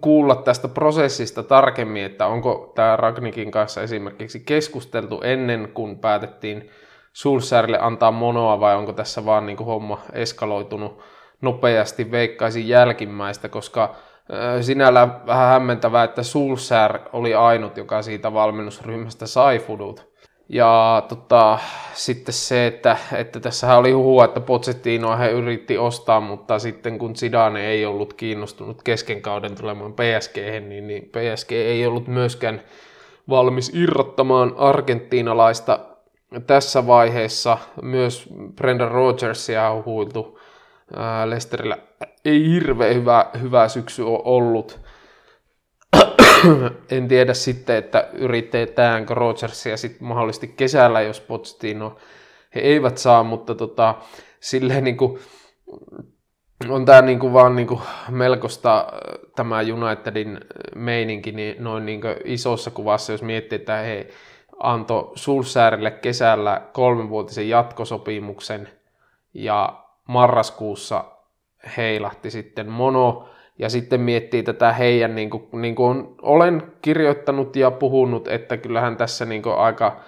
kuulla 0.00 0.36
tästä 0.36 0.68
prosessista 0.68 1.42
tarkemmin, 1.42 2.04
että 2.04 2.26
onko 2.26 2.72
tämä 2.74 2.96
Ragnikin 2.96 3.50
kanssa 3.50 3.82
esimerkiksi 3.82 4.40
keskusteltu 4.40 5.20
ennen 5.22 5.68
kuin 5.74 5.98
päätettiin 5.98 6.70
Sulsärille 7.12 7.78
antaa 7.80 8.10
monoa 8.10 8.60
vai 8.60 8.76
onko 8.76 8.92
tässä 8.92 9.24
vaan 9.24 9.46
niin 9.46 9.56
kuin 9.56 9.66
homma 9.66 10.00
eskaloitunut 10.12 10.98
nopeasti 11.40 12.10
veikkaisin 12.10 12.68
jälkimmäistä, 12.68 13.48
koska 13.48 13.94
sinällään 14.60 15.26
vähän 15.26 15.48
hämmentävää, 15.48 16.04
että 16.04 16.22
Sulsär 16.22 16.98
oli 17.12 17.34
ainut, 17.34 17.76
joka 17.76 18.02
siitä 18.02 18.32
valmennusryhmästä 18.34 19.26
sai 19.26 19.58
fudut. 19.58 20.15
Ja 20.48 21.02
tota, 21.08 21.58
sitten 21.94 22.34
se, 22.34 22.66
että, 22.66 22.96
että 23.12 23.40
tässä 23.40 23.76
oli 23.76 23.92
huhua, 23.92 24.24
että 24.24 24.40
Pochettino 24.40 25.18
he 25.18 25.30
yritti 25.30 25.78
ostaa, 25.78 26.20
mutta 26.20 26.58
sitten 26.58 26.98
kun 26.98 27.16
Zidane 27.16 27.66
ei 27.66 27.86
ollut 27.86 28.14
kiinnostunut 28.14 28.82
kesken 28.82 29.22
kauden 29.22 29.54
tulemaan 29.54 29.92
PSG, 29.92 30.36
niin, 30.68 30.86
niin 30.86 31.02
PSG 31.02 31.52
ei 31.52 31.86
ollut 31.86 32.08
myöskään 32.08 32.62
valmis 33.28 33.72
irrottamaan 33.74 34.54
argentiinalaista 34.56 35.78
tässä 36.46 36.86
vaiheessa. 36.86 37.58
Myös 37.82 38.28
Brendan 38.56 38.90
Rodgersia 38.90 39.70
on 39.70 39.84
huiltu. 39.84 40.38
Lesterillä 41.24 41.78
ei 42.24 42.50
hirveän 42.50 42.94
hyvä, 42.94 43.26
hyvä 43.40 43.68
syksy 43.68 44.02
ole 44.02 44.20
ollut 44.24 44.80
en 46.90 47.08
tiedä 47.08 47.34
sitten, 47.34 47.76
että 47.76 48.08
yritetäänkö 48.12 49.14
Rodgersia 49.14 49.76
sitten 49.76 50.08
mahdollisesti 50.08 50.48
kesällä, 50.48 51.00
jos 51.00 51.20
Pochettino 51.20 51.96
he 52.54 52.60
eivät 52.60 52.98
saa, 52.98 53.22
mutta 53.22 53.54
tota, 53.54 53.94
silleen 54.40 54.84
niin 54.84 54.96
kuin, 54.96 55.18
on 56.68 56.84
tämä 56.84 57.02
niin 57.02 57.18
kuin 57.18 57.32
vaan 57.32 57.56
niin 57.56 57.68
kuin 57.68 57.80
melkoista 58.10 58.86
tämä 59.36 59.58
Unitedin 59.60 60.40
meininki 60.74 61.32
niin 61.32 61.56
noin 61.58 61.86
niin 61.86 62.00
kuin 62.00 62.16
isossa 62.24 62.70
kuvassa, 62.70 63.12
jos 63.12 63.22
miettii, 63.22 63.56
että 63.56 63.76
he 63.76 64.08
antoi 64.58 65.12
Sulsäärille 65.14 65.90
kesällä 65.90 66.62
kolmenvuotisen 66.72 67.48
jatkosopimuksen 67.48 68.68
ja 69.34 69.84
marraskuussa 70.08 71.04
heilahti 71.76 72.30
sitten 72.30 72.70
mono 72.70 73.28
ja 73.58 73.68
sitten 73.68 74.00
miettii 74.00 74.42
tätä 74.42 74.72
heidän, 74.72 75.14
niin 75.14 75.30
kuin, 75.30 75.48
niin 75.52 75.74
kuin 75.74 76.06
olen 76.22 76.62
kirjoittanut 76.82 77.56
ja 77.56 77.70
puhunut, 77.70 78.28
että 78.28 78.56
kyllähän 78.56 78.96
tässä 78.96 79.24
niin 79.24 79.42
kuin 79.42 79.54
aika 79.54 80.00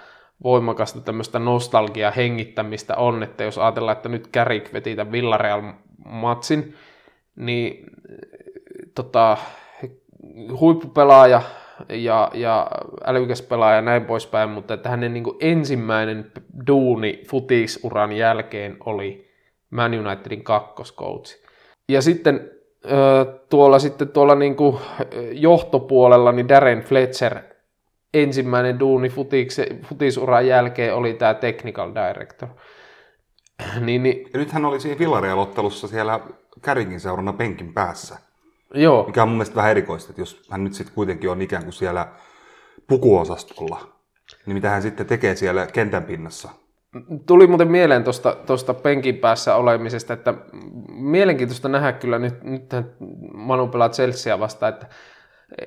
voimakasta 0.43 1.01
tämmöistä 1.01 1.39
nostalgia 1.39 2.11
hengittämistä 2.11 2.95
on, 2.95 3.23
että 3.23 3.43
jos 3.43 3.57
ajatellaan, 3.57 3.97
että 3.97 4.09
nyt 4.09 4.27
Kärik 4.27 4.73
veti 4.73 4.95
tämän 4.95 5.11
Villareal-matsin, 5.11 6.75
niin 7.35 7.85
tota, 8.95 9.37
huippupelaaja 10.59 11.41
ja, 11.89 12.31
ja 12.33 12.67
älykäs 13.05 13.41
pelaaja 13.41 13.75
ja 13.75 13.81
näin 13.81 14.05
poispäin, 14.05 14.49
mutta 14.49 14.73
että 14.73 14.89
hänen 14.89 15.13
niin 15.13 15.23
ensimmäinen 15.39 16.31
duuni 16.67 17.23
futisuran 17.27 18.11
jälkeen 18.11 18.77
oli 18.85 19.29
Man 19.69 19.93
Unitedin 19.93 20.43
kakkoskoutsi. 20.43 21.43
Ja 21.89 22.01
sitten 22.01 22.51
tuolla 23.49 23.79
sitten 23.79 24.09
tuolla 24.09 24.35
niin 24.35 24.55
kuin 24.55 24.77
johtopuolella 25.31 26.31
niin 26.31 26.47
Darren 26.47 26.81
Fletcher 26.81 27.39
ensimmäinen 28.13 28.79
duuni 28.79 29.09
futiks, 29.09 29.57
futisuran 29.85 30.47
jälkeen 30.47 30.95
oli 30.95 31.13
tämä 31.13 31.33
technical 31.33 31.91
director. 31.93 32.49
niin, 33.85 34.03
niin, 34.03 34.29
ja 34.33 34.39
nyt 34.39 34.51
hän 34.51 34.65
oli 34.65 34.79
siinä 34.79 34.99
Villareal-ottelussa 34.99 35.87
siellä 35.87 36.19
Käringin 36.61 36.99
seurana 36.99 37.33
penkin 37.33 37.73
päässä. 37.73 38.17
Joo. 38.73 39.03
Mikä 39.07 39.23
on 39.23 39.29
mun 39.29 39.37
mielestä 39.37 39.55
vähän 39.55 39.71
erikoista, 39.71 40.09
että 40.09 40.21
jos 40.21 40.41
hän 40.51 40.63
nyt 40.63 40.73
sitten 40.73 40.95
kuitenkin 40.95 41.29
on 41.29 41.41
ikään 41.41 41.63
kuin 41.63 41.73
siellä 41.73 42.07
pukuosastolla, 42.87 43.87
niin 44.45 44.53
mitä 44.53 44.69
hän 44.69 44.81
sitten 44.81 45.05
tekee 45.05 45.35
siellä 45.35 45.67
kentän 45.67 46.03
pinnassa? 46.03 46.49
Tuli 47.25 47.47
muuten 47.47 47.71
mieleen 47.71 48.03
tuosta 48.45 48.73
penkin 48.73 49.17
päässä 49.17 49.55
olemisesta, 49.55 50.13
että 50.13 50.33
mielenkiintoista 50.91 51.69
nähdä 51.69 51.91
kyllä 51.91 52.19
nyt, 52.19 52.43
nyt 52.43 52.63
Manu 53.33 53.67
pelaa 53.67 53.89
Chelsea 53.89 54.39
vasta, 54.39 54.67
että 54.67 54.87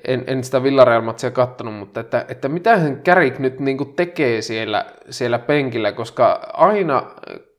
en, 0.08 0.24
en 0.26 0.44
sitä 0.44 0.62
Villareal-matsia 0.62 1.30
kattonut, 1.30 1.74
mutta 1.74 2.00
että, 2.00 2.24
että 2.28 2.48
mitä 2.48 2.76
hän 2.76 3.02
Kärik 3.02 3.38
nyt 3.38 3.60
niin 3.60 3.94
tekee 3.96 4.42
siellä, 4.42 4.86
siellä 5.10 5.38
penkillä, 5.38 5.92
koska 5.92 6.40
aina 6.52 7.02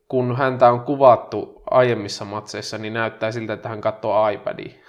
kun 0.08 0.36
häntä 0.36 0.72
on 0.72 0.80
kuvattu 0.80 1.62
aiemmissa 1.70 2.24
matseissa, 2.24 2.78
niin 2.78 2.94
näyttää 2.94 3.32
siltä, 3.32 3.52
että 3.52 3.68
hän 3.68 3.80
katsoo 3.80 4.28
iPadia 4.28 4.83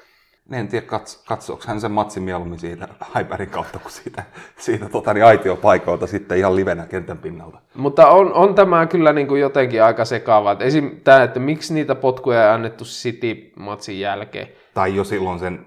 en 0.52 0.68
tiedä, 0.68 0.86
kats, 0.86 1.24
katsoako 1.28 1.64
hän 1.68 1.82
sen 1.82 1.92
matsin 1.92 2.24
mieluummin 2.24 2.60
siitä 2.60 2.88
iPadin 3.22 3.50
kautta 3.50 3.80
kuin 3.80 3.92
siitä, 3.92 4.24
siitä 4.58 4.90
tota, 4.90 5.14
niin 5.14 5.26
aitiopaikoilta 5.26 6.08
sitten 6.08 6.38
ihan 6.38 6.56
livenä 6.56 6.86
kentän 6.86 7.18
pinnalta. 7.18 7.60
Mutta 7.76 8.08
on, 8.08 8.34
on 8.34 8.56
tämä 8.56 8.86
kyllä 8.86 9.14
niin 9.14 9.28
kuin 9.28 9.42
jotenkin 9.42 9.84
aika 9.84 10.06
sekaava. 10.06 10.58
Esim. 10.60 10.92
tämä, 11.04 11.24
että 11.24 11.40
miksi 11.40 11.74
niitä 11.74 11.96
potkuja 11.96 12.44
ei 12.44 12.50
annettu 12.50 12.84
City-matsin 12.84 14.00
jälkeen. 14.00 14.48
Tai 14.74 14.96
jo 14.96 15.04
silloin 15.04 15.40
sen 15.40 15.66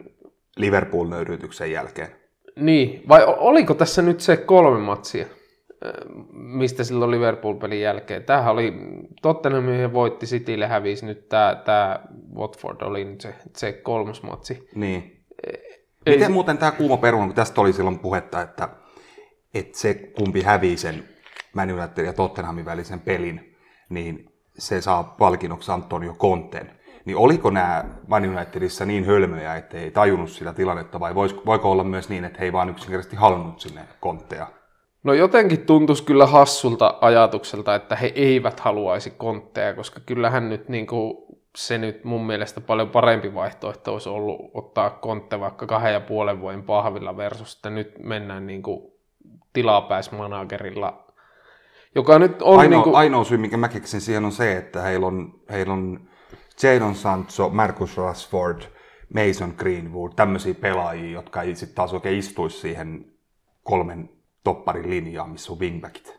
Liverpool-nöyryytyksen 0.56 1.72
jälkeen. 1.72 2.08
Niin, 2.56 3.02
vai 3.08 3.24
oliko 3.26 3.74
tässä 3.74 4.02
nyt 4.02 4.20
se 4.20 4.36
kolme 4.36 4.78
matsia, 4.78 5.26
mistä 6.32 6.84
silloin 6.84 7.10
Liverpool-pelin 7.10 7.80
jälkeen? 7.80 8.24
Tämähän 8.24 8.52
oli, 8.52 8.72
Tottenham 9.22 9.92
voitti 9.92 10.26
Citylle, 10.26 10.66
hävisi 10.66 11.06
nyt 11.06 11.28
tämä, 11.28 11.62
tämä 11.64 12.00
Watford 12.34 12.80
oli 12.80 13.04
nyt 13.04 13.20
se, 13.20 13.34
se 13.56 13.72
kolmas 13.72 14.22
matsi. 14.22 14.68
Niin. 14.74 15.24
Ei 16.06 16.16
Miten 16.16 16.32
muuten 16.32 16.58
tämä 16.58 16.72
kuuma 16.72 16.96
peruna, 16.96 17.26
kun 17.26 17.34
tästä 17.34 17.60
oli 17.60 17.72
silloin 17.72 17.98
puhetta, 17.98 18.42
että, 18.42 18.68
että 19.54 19.78
se 19.78 19.94
kumpi 19.94 20.42
hävii 20.42 20.76
sen 20.76 21.04
Man 21.52 21.70
United 21.70 22.04
ja 22.04 22.12
Tottenhamin 22.12 22.64
välisen 22.64 23.00
pelin, 23.00 23.56
niin 23.88 24.32
se 24.58 24.80
saa 24.80 25.04
palkinnoksi 25.04 25.72
Antonio 25.72 26.14
Conten. 26.14 26.70
Niin 27.04 27.16
oliko 27.16 27.50
nämä 27.50 27.84
Man 28.06 28.28
Unitedissa 28.28 28.84
niin 28.84 29.04
hölmöjä, 29.04 29.56
että 29.56 29.76
ei 29.78 29.90
tajunnut 29.90 30.30
sitä 30.30 30.52
tilannetta, 30.52 31.00
vai 31.00 31.14
voiko 31.14 31.70
olla 31.70 31.84
myös 31.84 32.08
niin, 32.08 32.24
että 32.24 32.38
he 32.38 32.44
ei 32.44 32.52
vaan 32.52 32.68
yksinkertaisesti 32.68 33.16
halunnut 33.16 33.60
sinne 33.60 33.80
Contea? 34.02 34.46
No 35.02 35.12
jotenkin 35.12 35.66
tuntuisi 35.66 36.04
kyllä 36.04 36.26
hassulta 36.26 36.98
ajatukselta, 37.00 37.74
että 37.74 37.96
he 37.96 38.12
eivät 38.14 38.60
haluaisi 38.60 39.10
kontteja, 39.10 39.74
koska 39.74 40.00
kyllähän 40.06 40.48
nyt 40.48 40.68
niin 40.68 40.86
kuin 40.86 41.16
se 41.56 41.78
nyt 41.78 42.04
mun 42.04 42.26
mielestä 42.26 42.60
paljon 42.60 42.88
parempi 42.88 43.34
vaihtoehto 43.34 43.92
olisi 43.92 44.08
ollut 44.08 44.50
ottaa 44.54 44.90
kontte 44.90 45.40
vaikka 45.40 45.66
kahden 45.66 45.92
ja 45.92 46.00
puolen 46.00 46.40
vuoden 46.40 46.62
pahvilla 46.62 47.16
versus, 47.16 47.56
että 47.56 47.70
nyt 47.70 47.92
mennään 47.98 48.46
niin 48.46 48.62
kuin 48.62 48.92
tilapäismanagerilla, 49.52 51.04
joka 51.94 52.18
nyt 52.18 52.42
on 52.42 52.58
Ainoa, 52.58 52.70
niin 52.70 52.82
kuin, 52.82 52.96
ainoa 52.96 53.24
syy, 53.24 53.38
minkä 53.38 53.56
mä 53.56 53.68
keksin 53.68 54.00
siihen 54.00 54.24
on 54.24 54.32
se, 54.32 54.56
että 54.56 54.82
heillä 54.82 55.06
on, 55.06 55.40
heillä 55.50 55.72
on 55.72 56.08
Jadon 56.62 56.94
Sancho, 56.94 57.48
Marcus 57.48 57.96
Rashford, 57.96 58.62
Mason 59.14 59.54
Greenwood, 59.56 60.12
tämmöisiä 60.16 60.54
pelaajia, 60.54 61.10
jotka 61.10 61.42
ei 61.42 61.54
sitten 61.54 61.76
taas 61.76 61.94
oikein 61.94 62.18
istuisi 62.18 62.60
siihen 62.60 63.04
kolmen 63.62 64.10
topparin 64.48 64.90
linjaan, 64.90 65.30
missä 65.30 65.52
on 65.52 65.58
wingbackit. 65.58 66.18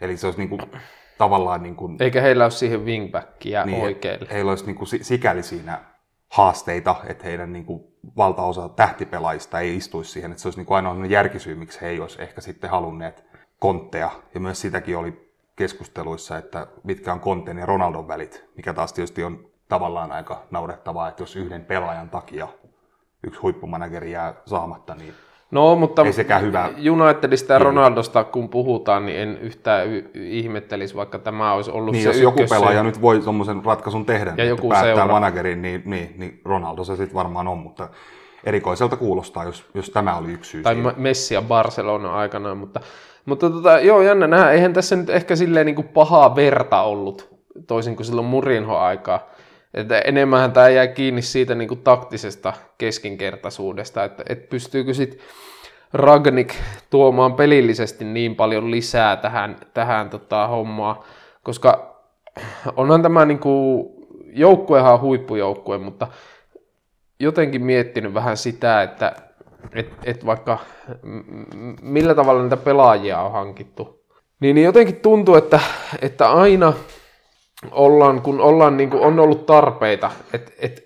Eli 0.00 0.16
se 0.16 0.26
olisi 0.26 0.38
niinku, 0.38 0.58
tavallaan 1.18 1.62
niinku, 1.62 1.90
eikä 2.00 2.20
heillä 2.20 2.44
ole 2.44 2.50
siihen 2.50 2.84
wingbackia 2.84 3.64
niin, 3.64 3.72
niin, 3.72 3.84
oikealle. 3.84 4.28
heillä 4.30 4.50
olisi 4.50 4.66
niinku 4.66 4.86
si- 4.86 5.04
sikäli 5.04 5.42
siinä 5.42 5.80
haasteita, 6.28 6.96
että 7.06 7.24
heidän 7.24 7.52
niinku 7.52 7.92
valtaosa 8.16 8.68
tähtipelaajista 8.68 9.60
ei 9.60 9.76
istuisi 9.76 10.10
siihen, 10.10 10.30
että 10.30 10.42
se 10.42 10.48
olisi 10.48 10.58
niinku 10.58 10.74
ainoa 10.74 10.92
sellainen 10.92 11.10
järkisyy, 11.10 11.54
miksi 11.54 11.80
he 11.80 11.88
ei 11.88 12.00
olisi 12.00 12.22
ehkä 12.22 12.40
sitten 12.40 12.70
halunneet 12.70 13.24
kontteja. 13.58 14.10
Ja 14.34 14.40
myös 14.40 14.60
sitäkin 14.60 14.96
oli 14.96 15.32
keskusteluissa, 15.56 16.38
että 16.38 16.66
mitkä 16.84 17.12
on 17.12 17.20
Konten 17.20 17.58
ja 17.58 17.66
Ronaldon 17.66 18.08
välit, 18.08 18.44
mikä 18.56 18.74
taas 18.74 18.92
tietysti 18.92 19.24
on 19.24 19.50
tavallaan 19.68 20.12
aika 20.12 20.42
naurettavaa, 20.50 21.08
että 21.08 21.22
jos 21.22 21.36
yhden 21.36 21.64
pelaajan 21.64 22.10
takia 22.10 22.48
yksi 23.26 23.40
huippumanageri 23.40 24.12
jää 24.12 24.34
saamatta, 24.46 24.94
niin 24.94 25.14
No, 25.50 25.76
mutta 25.76 26.02
Ei 26.02 26.12
sekään 26.12 26.42
hyvä. 26.42 26.68
Unitedista 26.90 27.52
ja 27.52 27.58
Ronaldosta 27.58 28.24
kun 28.24 28.48
puhutaan, 28.48 29.06
niin 29.06 29.18
en 29.18 29.38
yhtään 29.38 29.88
y- 29.88 30.10
ihmettelisi, 30.14 30.94
vaikka 30.94 31.18
tämä 31.18 31.52
olisi 31.52 31.70
ollut 31.70 31.92
Niin, 31.92 32.02
se 32.02 32.08
jos 32.08 32.20
joku 32.20 32.44
pelaaja 32.50 32.82
nyt 32.82 33.00
voi 33.00 33.20
tuommoisen 33.20 33.64
ratkaisun 33.64 34.06
tehdä, 34.06 34.34
ja 34.36 34.44
joku 34.44 34.66
että 34.66 34.74
päättää 34.74 34.94
seura. 34.94 35.12
managerin, 35.12 35.62
niin, 35.62 35.82
niin, 35.84 36.14
niin 36.18 36.40
Ronaldo 36.44 36.84
se 36.84 36.96
sitten 36.96 37.14
varmaan 37.14 37.48
on, 37.48 37.58
mutta 37.58 37.88
erikoiselta 38.44 38.96
kuulostaa, 38.96 39.44
jos, 39.44 39.64
jos 39.74 39.90
tämä 39.90 40.16
oli 40.16 40.32
yksi 40.32 40.50
syy 40.50 40.62
tai 40.62 40.74
siihen. 40.74 40.94
Messi 40.96 41.34
ja 41.34 41.42
Barcelona 41.42 42.14
aikanaan, 42.14 42.58
mutta, 42.58 42.80
mutta 43.26 43.50
tota, 43.50 43.78
joo, 43.80 44.02
jännä 44.02 44.26
nähdä. 44.26 44.50
Eihän 44.50 44.72
tässä 44.72 44.96
nyt 44.96 45.10
ehkä 45.10 45.36
silleen 45.36 45.66
niin 45.66 45.76
kuin 45.76 45.88
pahaa 45.88 46.36
verta 46.36 46.82
ollut, 46.82 47.28
toisin 47.66 47.96
kuin 47.96 48.06
silloin 48.06 48.26
Murinho-aikaa. 48.26 49.20
Että 49.74 49.98
enemmänhän 49.98 50.52
tämä 50.52 50.68
jää 50.68 50.86
kiinni 50.86 51.22
siitä 51.22 51.54
niin 51.54 51.68
kuin 51.68 51.80
taktisesta 51.80 52.52
keskinkertaisuudesta, 52.78 54.04
että, 54.04 54.22
että 54.28 54.48
pystyykö 54.50 54.94
sitten 54.94 55.20
Ragnik 55.92 56.54
tuomaan 56.90 57.34
pelillisesti 57.34 58.04
niin 58.04 58.36
paljon 58.36 58.70
lisää 58.70 59.16
tähän, 59.16 59.56
tähän 59.74 60.10
tota, 60.10 60.46
hommaan, 60.46 60.96
koska 61.42 61.96
onhan 62.76 63.02
tämä 63.02 63.24
niin 63.24 63.38
kuin, 63.38 63.88
joukkuehan 64.32 65.00
huippujoukkue, 65.00 65.78
mutta 65.78 66.06
jotenkin 67.20 67.64
miettinyt 67.64 68.14
vähän 68.14 68.36
sitä, 68.36 68.82
että 68.82 69.12
et, 69.72 69.90
et 70.04 70.26
vaikka 70.26 70.58
millä 71.82 72.14
tavalla 72.14 72.42
niitä 72.42 72.56
pelaajia 72.56 73.20
on 73.20 73.32
hankittu, 73.32 74.04
niin, 74.40 74.54
niin 74.54 74.64
jotenkin 74.64 74.96
tuntuu, 74.96 75.34
että, 75.34 75.60
että 76.02 76.32
aina 76.32 76.72
ollaan, 77.72 78.22
kun 78.22 78.40
ollaan, 78.40 78.76
niin 78.76 78.90
kuin 78.90 79.02
on 79.02 79.20
ollut 79.20 79.46
tarpeita, 79.46 80.10
että, 80.32 80.52
että 80.58 80.80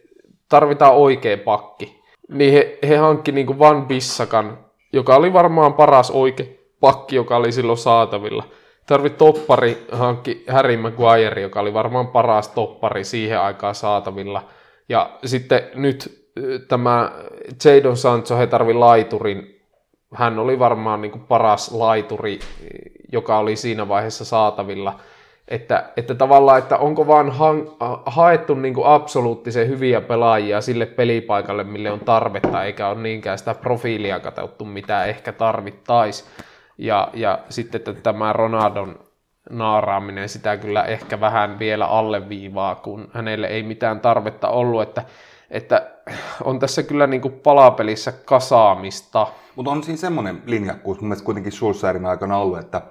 tarvitaan 0.48 0.94
oikea 0.94 1.36
pakki, 1.36 2.02
niin 2.28 2.52
he, 2.52 2.78
he 2.88 2.96
hankki 2.96 3.32
niin 3.32 3.46
kuin 3.46 3.58
Van 3.58 3.86
Bissakan, 3.86 4.58
joka 4.92 5.16
oli 5.16 5.32
varmaan 5.32 5.74
paras 5.74 6.10
oikea 6.10 6.46
pakki, 6.80 7.16
joka 7.16 7.36
oli 7.36 7.52
silloin 7.52 7.78
saatavilla. 7.78 8.44
Tarvi 8.86 9.10
toppari, 9.10 9.86
hankki 9.92 10.44
Harry 10.48 10.76
Maguire, 10.76 11.42
joka 11.42 11.60
oli 11.60 11.74
varmaan 11.74 12.06
paras 12.06 12.48
toppari 12.48 13.04
siihen 13.04 13.40
aikaan 13.40 13.74
saatavilla. 13.74 14.42
Ja 14.88 15.10
sitten 15.24 15.62
nyt 15.74 16.26
tämä 16.68 17.12
Jadon 17.64 17.96
Sancho, 17.96 18.36
he 18.36 18.46
tarvi 18.46 18.74
laiturin. 18.74 19.60
Hän 20.14 20.38
oli 20.38 20.58
varmaan 20.58 21.00
niin 21.00 21.12
kuin 21.12 21.24
paras 21.24 21.72
laituri, 21.72 22.38
joka 23.12 23.38
oli 23.38 23.56
siinä 23.56 23.88
vaiheessa 23.88 24.24
saatavilla. 24.24 25.00
Että, 25.48 25.84
että 25.96 26.14
tavallaan, 26.14 26.58
että 26.58 26.76
onko 26.76 27.06
vaan 27.06 27.30
han, 27.30 27.68
haettu 28.06 28.54
niin 28.54 28.74
kuin 28.74 28.86
absoluuttisen 28.86 29.68
hyviä 29.68 30.00
pelaajia 30.00 30.60
sille 30.60 30.86
pelipaikalle, 30.86 31.64
mille 31.64 31.90
on 31.90 32.00
tarvetta, 32.00 32.64
eikä 32.64 32.88
ole 32.88 33.00
niinkään 33.00 33.38
sitä 33.38 33.54
profiilia 33.54 34.20
katsottu, 34.20 34.64
mitä 34.64 35.04
ehkä 35.04 35.32
tarvittaisi. 35.32 36.24
Ja, 36.78 37.08
ja 37.14 37.38
sitten 37.48 37.78
että 37.78 37.92
tämä 37.92 38.32
Ronaldon 38.32 38.98
naaraaminen 39.50 40.28
sitä 40.28 40.56
kyllä 40.56 40.84
ehkä 40.84 41.20
vähän 41.20 41.58
vielä 41.58 41.86
alleviivaa, 41.86 42.74
kun 42.74 43.10
hänelle 43.12 43.46
ei 43.46 43.62
mitään 43.62 44.00
tarvetta 44.00 44.48
ollut, 44.48 44.82
että, 44.82 45.04
että 45.50 45.90
on 46.44 46.58
tässä 46.58 46.82
kyllä 46.82 47.06
niin 47.06 47.22
kuin 47.22 47.34
palapelissä 47.34 48.12
kasaamista. 48.24 49.26
Mutta 49.56 49.70
on 49.70 49.82
siinä 49.82 49.96
semmoinen 49.96 50.42
linjakkuus 50.46 51.00
mun 51.00 51.08
mielestä 51.08 51.24
kuitenkin 51.24 51.52
Schulzerin 51.52 52.06
aikana 52.06 52.38
ollut, 52.38 52.58
että 52.58 52.82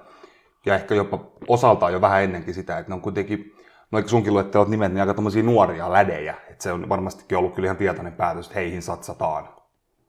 ja 0.66 0.74
ehkä 0.74 0.94
jopa 0.94 1.18
osaltaan 1.48 1.92
jo 1.92 2.00
vähän 2.00 2.22
ennenkin 2.22 2.54
sitä, 2.54 2.78
että 2.78 2.90
ne 2.90 2.94
on 2.94 3.00
kuitenkin, 3.00 3.52
no 3.90 4.02
sunkin 4.06 4.34
luettelut 4.34 4.68
nimet, 4.68 4.92
niin 4.92 5.00
aika 5.00 5.14
tommosia 5.14 5.42
nuoria 5.42 5.92
lädejä, 5.92 6.34
että 6.50 6.62
se 6.62 6.72
on 6.72 6.88
varmastikin 6.88 7.38
ollut 7.38 7.54
kyllä 7.54 7.66
ihan 7.66 7.76
tietoinen 7.76 8.12
päätös, 8.12 8.46
että 8.46 8.58
heihin 8.58 8.82
satsataan. 8.82 9.48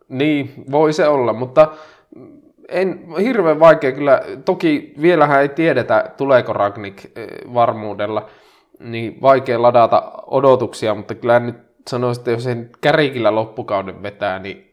Niin, 0.09 0.53
voi 0.71 0.93
se 0.93 1.07
olla, 1.07 1.33
mutta 1.33 1.71
en, 2.69 3.05
hirveän 3.19 3.59
vaikea 3.59 3.91
kyllä, 3.91 4.21
toki 4.45 4.93
vielähän 5.01 5.41
ei 5.41 5.49
tiedetä, 5.49 6.11
tuleeko 6.17 6.53
Ragnik 6.53 7.05
eh, 7.05 7.27
varmuudella, 7.53 8.29
niin 8.79 9.21
vaikea 9.21 9.61
ladata 9.61 10.13
odotuksia, 10.27 10.95
mutta 10.95 11.15
kyllä 11.15 11.39
nyt 11.39 11.55
sanoisin, 11.89 12.21
että 12.21 12.31
jos 12.31 12.43
sen 12.43 12.69
kärikillä 12.81 13.35
loppukauden 13.35 14.03
vetää, 14.03 14.39
niin 14.39 14.72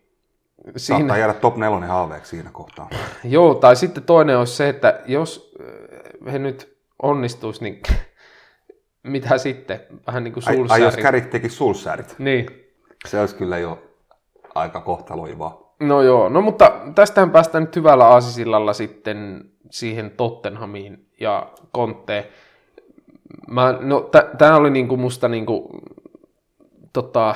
Saattaa 0.76 0.98
siinä, 0.98 1.18
jäädä 1.18 1.34
top 1.34 1.56
nelonen 1.56 1.88
haaveeksi 1.88 2.30
siinä 2.30 2.50
kohtaa. 2.52 2.88
joo, 3.24 3.54
tai 3.54 3.76
sitten 3.76 4.02
toinen 4.02 4.38
olisi 4.38 4.56
se, 4.56 4.68
että 4.68 5.00
jos 5.06 5.54
eh, 5.60 6.32
he 6.32 6.38
nyt 6.38 6.76
onnistuisi, 7.02 7.64
niin 7.64 7.82
mitä 9.02 9.38
sitten, 9.38 9.80
vähän 10.06 10.24
niin 10.24 10.34
kuin 10.34 10.44
Ai, 10.46 10.56
ai 10.68 10.82
jos. 10.82 10.96
Kärik 10.96 11.26
teki 11.26 11.48
Sulssärit, 11.48 12.14
Niin, 12.18 12.46
se 13.08 13.20
olisi 13.20 13.34
kyllä 13.34 13.58
jo 13.58 13.82
aika 14.54 14.80
kohtaloivaa. 14.80 15.70
No 15.80 16.02
joo, 16.02 16.28
no 16.28 16.40
mutta 16.40 16.72
tästähän 16.94 17.30
päästään 17.30 17.64
nyt 17.64 17.76
hyvällä 17.76 18.06
aasisillalla 18.06 18.72
sitten 18.72 19.44
siihen 19.70 20.10
Tottenhamiin 20.10 21.06
ja 21.20 21.52
Kontteen. 21.72 22.24
Mä, 23.48 23.74
no, 23.80 24.10
tämä 24.38 24.56
oli 24.56 24.70
niinku 24.70 24.96
musta 24.96 25.28
niinku, 25.28 25.70
tota, 26.92 27.34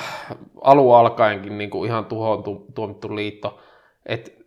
alun 0.61 0.97
alkaenkin 0.97 1.57
niinku 1.57 1.85
ihan 1.85 2.05
tuhoon 2.05 2.43
tu, 2.43 2.65
tuomittu 2.75 3.15
liitto. 3.15 3.59
Et 4.05 4.37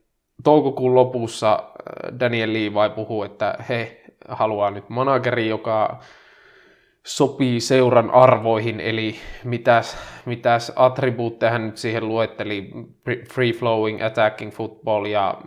toukokuun 0.45 0.95
lopussa 0.95 1.53
äh, 1.53 2.21
Daniel 2.21 2.53
Levi 2.53 2.95
puhuu, 2.95 3.23
että 3.23 3.55
he 3.69 4.03
haluaa 4.29 4.71
nyt 4.71 4.89
manageri, 4.89 5.49
joka 5.49 6.01
sopii 7.07 7.61
seuran 7.61 8.11
arvoihin, 8.11 8.81
eli 8.81 9.15
mitäs, 9.45 9.97
mitäs 10.27 10.73
attribuutteja 10.77 11.53
hän 11.53 11.67
nyt 11.67 11.77
siihen 11.77 12.09
luetteli, 12.09 12.71
free 13.33 13.53
flowing, 13.53 14.05
attacking 14.05 14.53
football 14.53 15.05
ja 15.05 15.41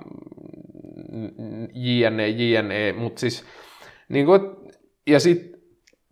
jne, 1.74 2.28
jne, 2.28 2.94
mutta 2.94 3.20
siis 3.20 3.46
niin 4.10 4.26
kuin, 4.26 4.42
ja 5.08 5.20
sitten 5.20 5.62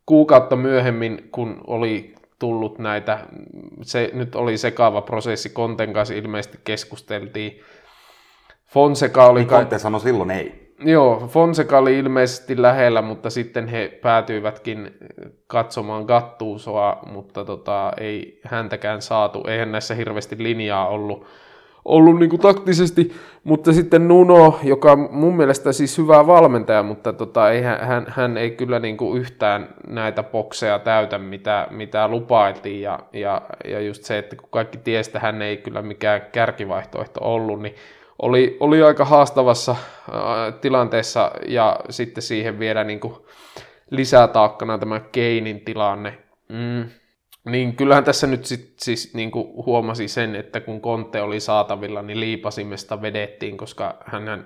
kuukautta 0.06 0.56
myöhemmin, 0.56 1.30
kun 1.32 1.62
oli 1.68 2.16
tullut 2.40 2.80
näitä, 2.80 3.20
se 3.82 4.10
nyt 4.14 4.36
oli 4.36 4.58
sekaava 4.58 5.02
prosessi, 5.02 5.50
Konten 5.50 5.94
kanssa 5.94 6.14
ilmeisesti 6.14 6.60
keskusteltiin, 6.64 7.60
Fonseca 8.66 9.26
oli... 9.26 9.40
Niin 9.40 9.50
Conte 9.50 9.80
sanoi 9.80 10.02
silloin 10.02 10.32
ei. 10.32 10.70
Joo, 10.80 11.28
Fonseca 11.28 11.78
oli 11.78 12.00
ilmeisesti 12.00 12.62
lähellä, 12.62 13.02
mutta 13.02 13.30
sitten 13.30 13.68
he 13.68 14.00
päätyivätkin 14.02 14.92
katsomaan 15.48 16.04
Gattuusoa, 16.04 17.00
mutta 17.06 17.46
tota, 17.46 17.92
ei 17.98 18.40
häntäkään 18.44 19.02
saatu. 19.02 19.44
Eihän 19.48 19.72
näissä 19.72 19.96
hirveästi 19.96 20.36
linjaa 20.44 20.88
ollut. 20.88 21.26
Ollut 21.86 22.20
niin 22.20 22.30
kuin 22.30 22.42
taktisesti, 22.42 23.12
mutta 23.44 23.74
sitten 23.74 24.08
Nuno, 24.08 24.60
joka 24.64 24.92
on 24.92 25.10
mun 25.12 25.38
mielestä 25.38 25.72
siis 25.72 25.98
hyvä 25.98 26.28
valmentaja, 26.28 26.84
mutta 26.84 27.14
tota, 27.14 27.52
ei, 27.52 27.62
hän, 27.62 28.06
hän 28.08 28.38
ei 28.38 28.52
kyllä 28.52 28.80
niin 28.80 28.98
kuin 28.98 29.22
yhtään 29.22 29.76
näitä 29.88 30.24
bokseja 30.24 30.80
täytä, 30.80 31.18
mitä, 31.18 31.68
mitä 31.72 32.08
lupailtiin, 32.08 32.82
ja, 32.82 33.00
ja, 33.14 33.42
ja 33.66 33.80
just 33.80 34.04
se, 34.04 34.18
että 34.18 34.36
kun 34.36 34.50
kaikki 34.52 34.78
tiesi, 34.78 35.10
että 35.10 35.20
hän 35.20 35.42
ei 35.42 35.58
kyllä 35.58 35.82
mikään 35.82 36.22
kärkivaihtoehto 36.32 37.20
ollut, 37.24 37.62
niin 37.62 37.76
oli, 38.22 38.58
oli 38.60 38.84
aika 38.84 39.06
haastavassa 39.06 39.72
äh, 39.72 40.54
tilanteessa, 40.62 41.32
ja 41.48 41.80
sitten 41.90 42.22
siihen 42.22 42.60
vielä 42.60 42.84
niin 42.84 43.00
kuin 43.00 43.14
lisätaakkana 43.90 44.78
tämä 44.78 45.00
Keinin 45.12 45.62
tilanne. 45.62 46.18
Mm 46.50 46.99
niin 47.46 47.76
kyllähän 47.76 48.04
tässä 48.04 48.28
nyt 48.28 48.46
sit, 48.46 48.74
siis 48.80 49.14
niin 49.14 49.32
kuin 49.32 49.66
huomasi 49.66 50.08
sen, 50.08 50.36
että 50.36 50.60
kun 50.60 50.82
Konte 50.82 51.22
oli 51.22 51.40
saatavilla, 51.40 52.02
niin 52.02 52.20
liipasimesta 52.20 53.02
vedettiin, 53.02 53.58
koska 53.58 53.98
hänen, 54.06 54.46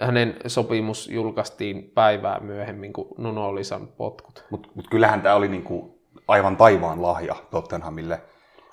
hänen 0.00 0.36
sopimus 0.46 1.08
julkaistiin 1.08 1.90
päivää 1.94 2.40
myöhemmin, 2.40 2.92
kun 2.92 3.14
Nuno 3.18 3.46
oli 3.48 3.64
saanut 3.64 3.96
potkut. 3.96 4.44
Mutta 4.50 4.68
mut 4.74 4.88
kyllähän 4.90 5.22
tämä 5.22 5.34
oli 5.34 5.48
niinku 5.48 5.98
aivan 6.28 6.56
taivaan 6.56 7.02
lahja 7.02 7.36
Tottenhamille, 7.50 8.20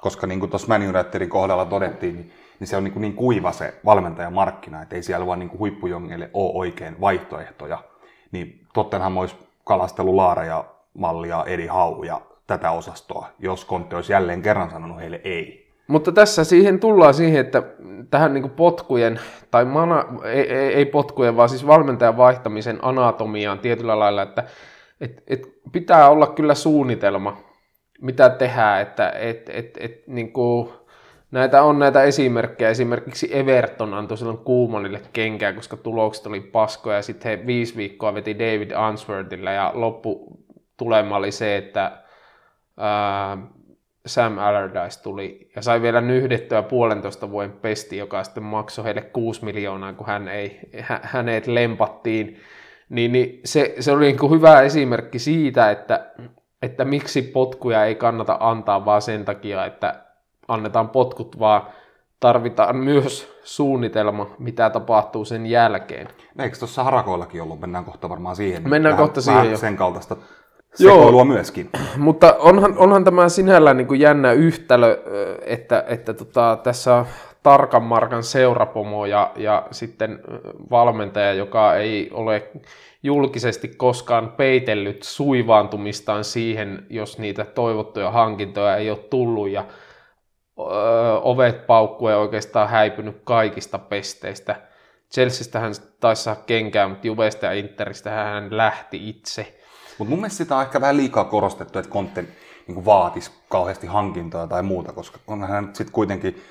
koska 0.01 0.27
niin 0.27 0.39
kuin 0.39 0.49
tuossa 0.49 0.67
Man 0.67 0.95
Unitedin 0.95 1.29
kohdalla 1.29 1.65
todettiin, 1.65 2.15
niin, 2.15 2.31
niin 2.59 2.67
se 2.67 2.77
on 2.77 2.83
niin, 2.83 3.01
niin 3.01 3.13
kuiva 3.13 3.51
se 3.51 3.73
valmentajamarkkina, 3.85 4.81
että 4.81 4.95
ei 4.95 5.03
siellä 5.03 5.25
vaan 5.25 5.39
niin 5.39 5.59
huippujongeille 5.59 6.29
ole 6.33 6.51
oikein 6.55 7.01
vaihtoehtoja. 7.01 7.83
Niin 8.31 8.67
Tottenham 8.73 9.17
olisi 9.17 9.35
kalastellut 9.63 10.15
Laara 10.15 10.45
ja 10.45 10.65
mallia 10.93 11.43
Edi 11.47 11.67
Hau 11.67 12.03
ja 12.03 12.21
tätä 12.47 12.71
osastoa, 12.71 13.27
jos 13.39 13.65
Kontti 13.65 13.95
olisi 13.95 14.13
jälleen 14.13 14.41
kerran 14.41 14.69
sanonut 14.69 14.99
heille 14.99 15.21
ei. 15.23 15.63
Mutta 15.87 16.11
tässä 16.11 16.43
siihen 16.43 16.79
tullaan 16.79 17.13
siihen, 17.13 17.41
että 17.41 17.63
tähän 18.11 18.33
niin 18.33 18.49
potkujen, 18.49 19.19
tai 19.51 19.65
mana, 19.65 20.05
ei, 20.23 20.53
ei, 20.53 20.73
ei 20.73 20.85
potkujen, 20.85 21.37
vaan 21.37 21.49
siis 21.49 21.67
valmentajan 21.67 22.17
vaihtamisen 22.17 22.79
anatomiaan 22.81 23.59
tietyllä 23.59 23.99
lailla, 23.99 24.21
että 24.21 24.43
et, 25.01 25.23
et 25.27 25.41
pitää 25.71 26.09
olla 26.09 26.27
kyllä 26.27 26.55
suunnitelma, 26.55 27.37
mitä 28.01 28.29
tehdään, 28.29 28.81
että 28.81 29.09
et, 29.09 29.49
et, 29.49 29.77
et, 29.79 30.07
niin 30.07 30.33
kuin, 30.33 30.69
näitä 31.31 31.63
on 31.63 31.79
näitä 31.79 32.03
esimerkkejä. 32.03 32.69
Esimerkiksi 32.69 33.37
Everton 33.37 33.93
antoi 33.93 34.17
silloin 34.17 34.37
Kuumanille 34.37 35.01
kenkää, 35.13 35.53
koska 35.53 35.77
tulokset 35.77 36.27
oli 36.27 36.41
paskoja, 36.41 36.95
ja 36.95 37.01
sitten 37.01 37.39
he 37.39 37.45
viisi 37.47 37.77
viikkoa 37.77 38.13
veti 38.13 38.39
David 38.39 38.71
Answorthilla, 38.71 39.51
ja 39.51 39.71
lopputulema 39.73 41.15
oli 41.15 41.31
se, 41.31 41.57
että 41.57 42.02
ää, 42.77 43.37
Sam 44.05 44.37
Allardyce 44.37 45.03
tuli 45.03 45.51
ja 45.55 45.61
sai 45.61 45.81
vielä 45.81 46.01
nyhdettyä 46.01 46.61
puolentoista 46.61 47.31
vuoden 47.31 47.51
pesti, 47.51 47.97
joka 47.97 48.23
sitten 48.23 48.43
maksoi 48.43 48.85
heille 48.85 49.01
6 49.01 49.45
miljoonaa, 49.45 49.93
kun 49.93 50.07
hän 50.07 50.27
ei, 50.27 50.59
hä, 50.81 50.99
hänet 51.03 51.47
lempattiin. 51.47 52.39
Niin, 52.89 53.11
niin 53.11 53.41
se, 53.45 53.75
se 53.79 53.91
oli 53.91 54.05
niin 54.05 54.19
kuin 54.19 54.31
hyvä 54.31 54.61
esimerkki 54.61 55.19
siitä, 55.19 55.71
että, 55.71 56.11
että 56.61 56.85
miksi 56.85 57.21
potkuja 57.21 57.85
ei 57.85 57.95
kannata 57.95 58.37
antaa 58.39 58.85
vaan 58.85 59.01
sen 59.01 59.25
takia, 59.25 59.65
että 59.65 60.03
annetaan 60.47 60.89
potkut, 60.89 61.39
vaan 61.39 61.61
tarvitaan 62.19 62.77
myös 62.77 63.39
suunnitelma, 63.43 64.35
mitä 64.39 64.69
tapahtuu 64.69 65.25
sen 65.25 65.45
jälkeen. 65.45 66.07
Eikö 66.39 66.57
tuossa 66.57 66.83
harakoillakin 66.83 67.41
ollut? 67.41 67.59
Mennään 67.59 67.85
kohta 67.85 68.09
varmaan 68.09 68.35
siihen. 68.35 68.69
Mennään 68.69 68.93
vähän, 68.93 69.07
kohta 69.07 69.21
siihen 69.21 69.39
vähän 69.39 69.51
jo. 69.51 69.57
sen 69.57 69.75
kaltaista 69.75 70.15
sekoilua 70.75 71.21
Joo, 71.21 71.25
myöskin. 71.25 71.69
Mutta 71.97 72.35
onhan, 72.39 72.77
onhan 72.77 73.03
tämä 73.03 73.29
sinällään 73.29 73.77
niin 73.77 73.87
kuin 73.87 73.99
jännä 73.99 74.31
yhtälö, 74.31 75.03
että, 75.45 75.83
että 75.87 76.13
tota, 76.13 76.59
tässä 76.63 76.95
on 76.95 77.05
tarkan 77.43 77.83
markan 77.83 78.23
seurapomo 78.23 79.05
ja, 79.05 79.31
ja 79.35 79.67
sitten 79.71 80.19
valmentaja, 80.71 81.33
joka 81.33 81.75
ei 81.75 82.09
ole 82.13 82.51
julkisesti 83.03 83.67
koskaan 83.67 84.31
peitellyt 84.31 85.03
suivaantumistaan 85.03 86.23
siihen, 86.23 86.85
jos 86.89 87.19
niitä 87.19 87.45
toivottuja 87.45 88.11
hankintoja 88.11 88.75
ei 88.75 88.89
ole 88.89 88.97
tullut 88.97 89.49
ja 89.49 89.65
ö, 90.59 90.63
ovet 91.21 91.67
paukkuen 91.67 92.17
oikeastaan 92.17 92.69
häipynyt 92.69 93.21
kaikista 93.23 93.79
pesteistä. 93.79 94.55
Chelseastä 95.13 95.59
hän 95.59 95.73
taisi 95.99 96.23
saada 96.23 96.39
kenkään, 96.45 96.89
mutta 96.89 97.07
Juvesta 97.07 97.45
ja 97.45 97.53
Interistä 97.53 98.09
hän 98.09 98.57
lähti 98.57 99.09
itse. 99.09 99.62
Mutta 99.97 100.09
mun 100.09 100.19
mielestä 100.19 100.37
sitä 100.37 100.55
on 100.55 100.61
ehkä 100.61 100.81
vähän 100.81 100.97
liikaa 100.97 101.23
korostettu, 101.23 101.79
että 101.79 101.91
Conte 101.91 102.25
niin 102.67 102.85
vaatisi 102.85 103.31
kauheasti 103.49 103.87
hankintoja 103.87 104.47
tai 104.47 104.63
muuta, 104.63 104.93
koska 104.93 105.19
onhan 105.27 105.49
hän 105.49 105.69
sitten 105.73 105.93
kuitenkin, 105.93 106.41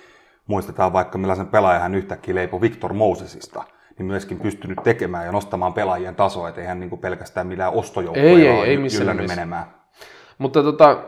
muistetaan 0.46 0.92
vaikka 0.92 1.18
millaisen 1.18 1.46
pelaajan 1.46 1.82
hän 1.82 1.94
yhtäkkiä 1.94 2.34
leipoi 2.34 2.60
Victor 2.60 2.92
Mosesista, 2.92 3.64
niin 3.98 4.06
myöskin 4.06 4.40
pystynyt 4.40 4.78
tekemään 4.84 5.26
ja 5.26 5.32
nostamaan 5.32 5.72
pelaajien 5.72 6.14
tasoa, 6.14 6.48
ettei 6.48 6.64
hän 6.64 6.80
niin 6.80 6.98
pelkästään 6.98 7.46
millään 7.46 7.72
ostojoukkoja 7.72 8.28
ei, 8.28 8.46
ei, 8.46 8.70
ei 8.70 8.76
missään 8.76 9.16
menemään. 9.16 9.74
Mutta 10.38 10.62
tota, 10.62 11.02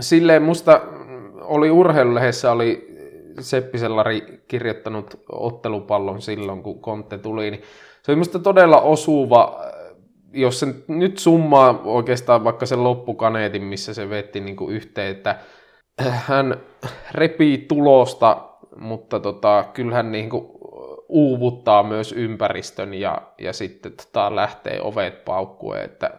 silleen 0.00 0.42
musta 0.42 0.80
oli 1.40 1.70
urheilulehdessä 1.70 2.52
oli 2.52 2.92
Seppi 3.40 3.78
Sellari 3.78 4.44
kirjoittanut 4.48 5.20
ottelupallon 5.32 6.22
silloin, 6.22 6.62
kun 6.62 6.80
Conte 6.80 7.18
tuli, 7.18 7.50
niin 7.50 7.62
se 8.02 8.12
oli 8.12 8.16
musta 8.16 8.38
todella 8.38 8.80
osuva 8.80 9.60
jos 10.32 10.60
se 10.60 10.66
nyt 10.88 11.18
summaa 11.18 11.80
oikeastaan 11.84 12.44
vaikka 12.44 12.66
sen 12.66 12.84
loppukaneetin, 12.84 13.62
missä 13.62 13.94
se 13.94 14.10
vetti 14.10 14.40
niin 14.40 14.56
kuin 14.56 14.74
yhteen, 14.74 15.10
että 15.10 15.36
hän 16.00 16.56
repii 17.10 17.58
tulosta, 17.58 18.48
mutta 18.76 19.20
tota, 19.20 19.64
kyllähän 19.74 20.12
niin 20.12 20.30
kuin 20.30 20.46
uuvuttaa 21.08 21.82
myös 21.82 22.12
ympäristön 22.12 22.94
ja, 22.94 23.22
ja 23.38 23.52
sitten 23.52 23.92
tota, 23.92 24.36
lähtee 24.36 24.80
ovet 24.82 25.24
paukkueen, 25.24 25.84
että 25.84 26.10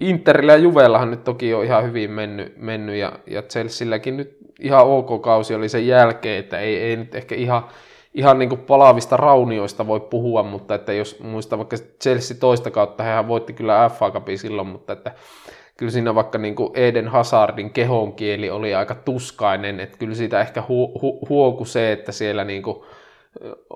Interillä 0.00 0.52
ja 0.52 0.58
Juvellahan 0.58 1.10
nyt 1.10 1.24
toki 1.24 1.54
on 1.54 1.64
ihan 1.64 1.84
hyvin 1.84 2.10
mennyt, 2.10 2.56
mennyt 2.56 2.96
ja, 2.96 3.12
ja 3.26 3.42
Chelsealläkin 3.42 4.16
nyt 4.16 4.36
ihan 4.60 4.86
ok 4.86 5.22
kausi 5.22 5.54
oli 5.54 5.68
sen 5.68 5.86
jälkeen, 5.86 6.38
että 6.38 6.58
ei, 6.58 6.80
ei 6.80 6.96
nyt 6.96 7.14
ehkä 7.14 7.34
ihan 7.34 7.68
ihan 8.16 8.38
niin 8.38 8.48
kuin 8.48 8.60
palavista 8.60 9.16
raunioista 9.16 9.86
voi 9.86 10.00
puhua, 10.00 10.42
mutta 10.42 10.74
että 10.74 10.92
jos 10.92 11.20
muistaa 11.20 11.58
vaikka 11.58 11.76
Chelsea 12.02 12.36
toista 12.40 12.70
kautta, 12.70 13.02
hän 13.02 13.28
voitti 13.28 13.52
kyllä 13.52 13.90
FA 13.98 14.10
Cupin 14.10 14.38
silloin, 14.38 14.68
mutta 14.68 14.92
että 14.92 15.12
kyllä 15.76 15.92
siinä 15.92 16.14
vaikka 16.14 16.38
niin 16.38 16.54
kuin 16.54 16.70
Eden 16.74 17.08
Hazardin 17.08 17.70
kehonkieli 17.70 18.50
oli 18.50 18.74
aika 18.74 18.94
tuskainen, 18.94 19.80
että 19.80 19.98
kyllä 19.98 20.14
siitä 20.14 20.40
ehkä 20.40 20.60
hu- 20.60 20.98
hu- 20.98 21.28
huoku 21.28 21.64
se, 21.64 21.92
että 21.92 22.12
siellä 22.12 22.44
niin 22.44 22.62
kuin 22.62 22.76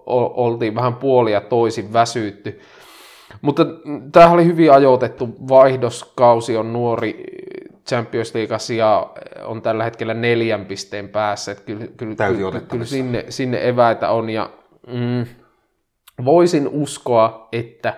oltiin 0.06 0.74
vähän 0.74 0.94
puolia 0.94 1.40
toisin 1.40 1.92
väsytty. 1.92 2.60
Mutta 3.42 3.66
tämä 4.12 4.30
oli 4.30 4.44
hyvin 4.44 4.72
ajoitettu 4.72 5.28
vaihdoskausi, 5.48 6.56
on 6.56 6.72
nuori 6.72 7.24
Champions 7.88 8.34
League 8.34 8.56
ja 8.76 9.10
on 9.44 9.62
tällä 9.62 9.84
hetkellä 9.84 10.14
neljän 10.14 10.66
pisteen 10.66 11.08
päässä. 11.08 11.52
Että 11.52 11.64
kyllä, 11.64 11.86
kyllä, 11.96 12.14
kyllä, 12.16 12.60
kyllä 12.60 12.84
sinne, 12.84 13.24
sinne 13.28 13.68
eväitä 13.68 14.10
on. 14.10 14.30
Ja, 14.30 14.50
mm, 14.86 15.26
voisin 16.24 16.68
uskoa, 16.68 17.48
että 17.52 17.94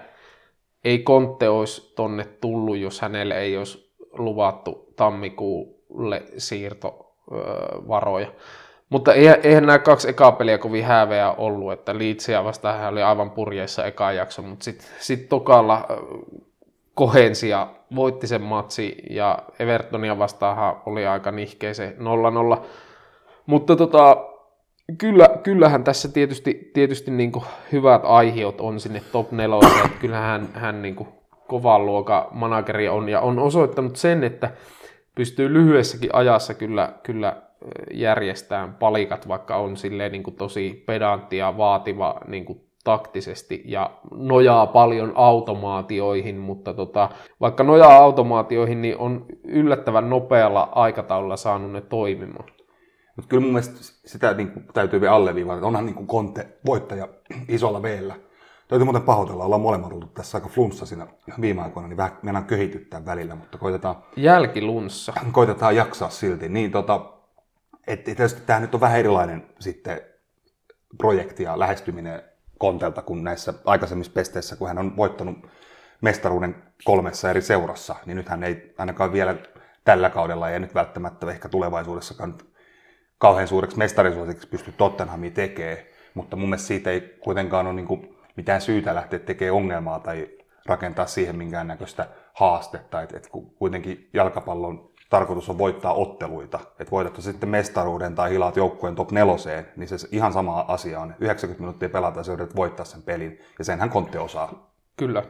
ei 0.84 0.98
Kontte 0.98 1.48
olisi 1.48 1.92
tonne 1.96 2.24
tullut, 2.24 2.78
jos 2.78 3.00
hänelle 3.00 3.38
ei 3.38 3.56
olisi 3.56 3.94
luvattu 4.12 4.92
tammikuulle 4.96 6.22
siirtovaroja. 6.36 8.32
Mutta 8.88 9.14
eihän 9.14 9.66
nämä 9.66 9.78
kaksi 9.78 10.08
ekaa 10.08 10.32
peliä 10.32 10.58
kovin 10.58 10.84
häveä 10.84 11.32
ollut, 11.32 11.72
että 11.72 11.98
Leedsia 11.98 12.44
vastaan 12.44 12.78
hän 12.78 12.92
oli 12.92 13.02
aivan 13.02 13.30
purjeissa 13.30 13.84
eka 13.84 14.12
jakso, 14.12 14.42
mutta 14.42 14.64
sitten 14.64 14.86
sit 14.98 15.28
tokalla 15.28 15.86
kohensi 16.94 17.48
ja 17.48 17.68
voitti 17.94 18.26
sen 18.26 18.42
matsi 18.42 18.96
ja 19.10 19.38
Evertonia 19.58 20.18
vastaan 20.18 20.76
oli 20.86 21.06
aika 21.06 21.30
nihkeä 21.30 21.74
se 21.74 21.96
0-0. 22.58 22.62
Mutta 23.46 23.76
tota, 23.76 24.16
kyllä, 24.98 25.28
kyllähän 25.42 25.84
tässä 25.84 26.08
tietysti, 26.08 26.70
tietysti 26.74 27.10
niin 27.10 27.32
hyvät 27.72 28.02
aihiot 28.04 28.60
on 28.60 28.80
sinne 28.80 29.02
top 29.12 29.32
4, 29.32 29.84
että 29.84 29.98
kyllähän 30.00 30.48
hän, 30.54 30.82
niin 30.82 30.96
kovan 31.48 31.86
luokan 31.86 32.26
manageri 32.30 32.88
on 32.88 33.08
ja 33.08 33.20
on 33.20 33.38
osoittanut 33.38 33.96
sen, 33.96 34.24
että 34.24 34.50
pystyy 35.14 35.52
lyhyessäkin 35.52 36.10
ajassa 36.12 36.54
kyllä, 36.54 36.92
kyllä 37.02 37.36
järjestämään 37.94 38.74
palikat, 38.74 39.28
vaikka 39.28 39.56
on 39.56 39.76
silleen 39.76 40.12
niin 40.12 40.36
tosi 40.38 40.82
pedantti 40.86 41.36
ja 41.36 41.56
vaativa 41.56 42.20
niin 42.26 42.44
taktisesti 42.84 43.62
ja 43.64 43.90
nojaa 44.14 44.66
paljon 44.66 45.12
automaatioihin, 45.14 46.38
mutta 46.38 46.74
tota, 46.74 47.08
vaikka 47.40 47.64
nojaa 47.64 47.96
automaatioihin, 47.96 48.82
niin 48.82 48.98
on 48.98 49.26
yllättävän 49.44 50.10
nopealla 50.10 50.68
aikataululla 50.74 51.36
saanut 51.36 51.72
ne 51.72 51.80
toimimaan. 51.80 52.44
Mutta 53.16 53.28
kyllä 53.28 53.40
mun 53.40 53.52
mielestä 53.52 53.76
sitä 54.06 54.34
niin 54.34 54.50
kuin, 54.50 54.66
täytyy 54.74 55.00
vielä 55.00 55.14
alleviivata, 55.14 55.54
että 55.54 55.66
onhan 55.66 55.86
niin 55.86 55.94
kuin 55.94 56.06
Conte 56.06 56.48
voittaja 56.66 57.08
isolla 57.48 57.82
veellä. 57.82 58.14
Täytyy 58.68 58.84
muuten 58.84 59.02
pahoitella, 59.02 59.44
ollaan 59.44 59.62
molemmat 59.62 59.92
ollut 59.92 60.14
tässä 60.14 60.38
aika 60.38 60.48
flunssa 60.48 60.86
siinä 60.86 61.06
viime 61.40 61.62
aikoina, 61.62 61.88
niin 61.88 61.96
vähän 61.96 62.18
mennään 62.22 62.44
köhityttää 62.44 63.04
välillä, 63.06 63.34
mutta 63.34 63.58
koitetaan... 63.58 63.96
Jälkilunssa. 64.16 65.12
Koitetaan 65.32 65.76
jaksaa 65.76 66.10
silti. 66.10 66.48
Niin 66.48 66.70
tota, 66.70 67.12
Et, 67.86 68.08
et 68.08 68.16
tietysti 68.16 68.40
tämä 68.46 68.60
nyt 68.60 68.74
on 68.74 68.80
vähän 68.80 68.98
erilainen 68.98 69.46
sitten 69.58 70.00
projekti 70.98 71.42
ja 71.42 71.58
lähestyminen 71.58 72.22
Kontelta 72.62 73.02
kuin 73.02 73.24
näissä 73.24 73.54
aikaisemmissa 73.64 74.12
pesteissä, 74.12 74.56
kun 74.56 74.68
hän 74.68 74.78
on 74.78 74.96
voittanut 74.96 75.36
mestaruuden 76.00 76.62
kolmessa 76.84 77.30
eri 77.30 77.42
seurassa, 77.42 77.94
niin 78.06 78.16
nythän 78.16 78.44
ei 78.44 78.74
ainakaan 78.78 79.12
vielä 79.12 79.36
tällä 79.84 80.10
kaudella 80.10 80.50
ja 80.50 80.58
nyt 80.58 80.74
välttämättä 80.74 81.30
ehkä 81.30 81.48
tulevaisuudessakaan 81.48 82.38
kauhean 83.18 83.48
suureksi 83.48 83.78
mestarisuosiksi 83.78 84.48
pysty 84.48 84.72
Tottenhamia 84.72 85.30
tekemään, 85.30 85.78
mutta 86.14 86.36
mun 86.36 86.48
mielestä 86.48 86.66
siitä 86.66 86.90
ei 86.90 87.00
kuitenkaan 87.20 87.66
ole 87.66 87.74
niin 87.74 88.16
mitään 88.36 88.60
syytä 88.60 88.94
lähteä 88.94 89.18
tekemään 89.18 89.56
ongelmaa 89.56 90.00
tai 90.00 90.28
rakentaa 90.66 91.06
siihen 91.06 91.36
minkäännäköistä 91.36 92.08
haastetta, 92.34 93.02
että 93.02 93.16
et 93.16 93.28
kuitenkin 93.58 94.10
jalkapallon 94.12 94.91
tarkoitus 95.12 95.48
on 95.48 95.58
voittaa 95.58 95.94
otteluita, 95.94 96.60
että 96.78 96.90
voitatko 96.90 97.20
sitten 97.20 97.48
mestaruuden 97.48 98.14
tai 98.14 98.30
hilaat 98.30 98.56
joukkueen 98.56 98.94
top 98.94 99.10
neloseen, 99.10 99.68
niin 99.76 99.88
se 99.88 100.08
ihan 100.12 100.32
sama 100.32 100.64
asia 100.68 101.00
on. 101.00 101.14
90 101.20 101.62
minuuttia 101.62 101.88
pelata 101.88 102.20
ja 102.20 102.32
yrität 102.32 102.56
voittaa 102.56 102.84
sen 102.84 103.02
pelin, 103.02 103.40
ja 103.58 103.64
senhän 103.64 103.90
Kontte 103.90 104.18
osaa. 104.18 104.72
Kyllä. 104.96 105.22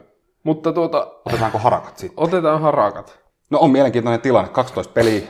Mutta 0.43 0.73
tuota... 0.73 1.13
Otetaanko 1.25 1.59
harakat 1.59 1.99
sitten? 1.99 2.25
Otetaan 2.25 2.61
harakat. 2.61 3.19
No 3.51 3.59
on 3.59 3.71
mielenkiintoinen 3.71 4.21
tilanne. 4.21 4.51
12 4.51 4.93
peliä, 4.93 5.21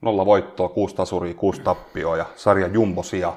nolla 0.00 0.26
voittoa, 0.26 0.68
kuusi 0.68 0.96
tasuria, 0.96 1.34
kuusi 1.34 1.60
tappioa 1.60 2.16
ja 2.16 2.26
sarja 2.36 2.66
jumbosia. 2.66 3.32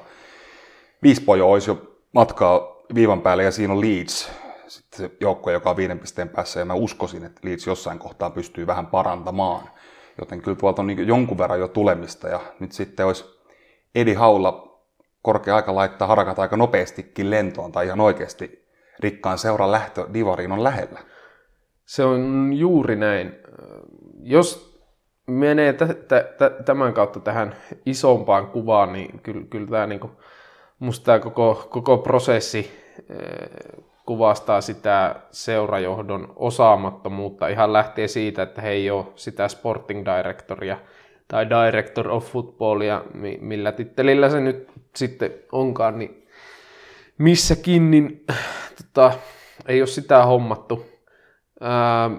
Viisi 1.02 1.20
pojoa 1.20 1.52
olisi 1.52 1.70
jo 1.70 1.82
matkaa 2.14 2.60
viivan 2.94 3.20
päälle 3.20 3.44
ja 3.44 3.52
siinä 3.52 3.72
on 3.72 3.80
Leeds, 3.80 4.30
sitten 4.66 4.98
se 4.98 5.16
joukkue, 5.20 5.52
joka 5.52 5.70
on 5.70 5.76
viiden 5.76 5.98
pisteen 5.98 6.28
päässä 6.28 6.60
ja 6.60 6.64
mä 6.64 6.74
uskoisin, 6.74 7.24
että 7.24 7.40
Leeds 7.44 7.66
jossain 7.66 7.98
kohtaa 7.98 8.30
pystyy 8.30 8.66
vähän 8.66 8.86
parantamaan. 8.86 9.70
Joten 10.18 10.42
kyllä 10.42 10.56
tuolta 10.56 10.82
on 10.82 10.86
niin 10.86 11.08
jonkun 11.08 11.38
verran 11.38 11.60
jo 11.60 11.68
tulemista 11.68 12.28
ja 12.28 12.40
nyt 12.60 12.72
sitten 12.72 13.06
olisi 13.06 13.24
Edi 13.94 14.14
Haulla 14.14 14.80
korkea 15.22 15.56
aika 15.56 15.74
laittaa 15.74 16.08
harakat 16.08 16.38
aika 16.38 16.56
nopeastikin 16.56 17.30
lentoon 17.30 17.72
tai 17.72 17.86
ihan 17.86 18.00
oikeasti 18.00 18.68
rikkaan 19.00 19.38
seuran 19.38 19.72
lähtö 19.72 20.06
Divariin 20.12 20.52
on 20.52 20.64
lähellä. 20.64 21.00
Se 21.84 22.04
on 22.04 22.52
juuri 22.52 22.96
näin. 22.96 23.32
Jos 24.22 24.80
menee 25.26 25.72
t- 25.72 26.08
t- 26.08 26.64
tämän 26.64 26.94
kautta 26.94 27.20
tähän 27.20 27.56
isompaan 27.86 28.46
kuvaan, 28.46 28.92
niin 28.92 29.20
kyllä, 29.22 29.46
kyllä 29.50 29.66
tämä 29.70 29.86
niin 29.86 30.00
kuin, 30.00 30.12
musta 30.78 31.04
tämä 31.04 31.18
koko, 31.18 31.66
koko 31.70 31.98
prosessi 31.98 32.70
kuvastaa 34.08 34.60
sitä 34.60 35.16
seurajohdon 35.30 36.32
osaamattomuutta. 36.36 37.48
Ihan 37.48 37.72
lähtee 37.72 38.08
siitä, 38.08 38.42
että 38.42 38.62
he 38.62 38.70
ei 38.70 38.90
ole 38.90 39.06
sitä 39.16 39.48
sporting 39.48 40.04
directoria 40.04 40.78
tai 41.28 41.46
director 41.50 42.10
of 42.10 42.32
footballia, 42.32 43.04
millä 43.40 43.72
tittelillä 43.72 44.30
se 44.30 44.40
nyt 44.40 44.68
sitten 44.96 45.30
onkaan, 45.52 45.98
niin 45.98 46.26
missäkin, 47.18 47.90
niin 47.90 48.24
tota, 48.76 49.12
ei 49.66 49.80
ole 49.80 49.86
sitä 49.86 50.24
hommattu. 50.24 50.86
Ää, 51.60 52.10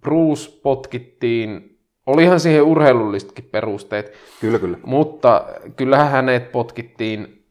Bruce 0.00 0.60
potkittiin, 0.62 1.78
olihan 2.06 2.40
siihen 2.40 2.62
urheilullisetkin 2.62 3.44
perusteet. 3.44 4.12
Kyllä, 4.40 4.58
kyllä. 4.58 4.78
Mutta 4.84 5.44
kyllähän 5.76 6.10
hänet 6.10 6.52
potkittiin 6.52 7.46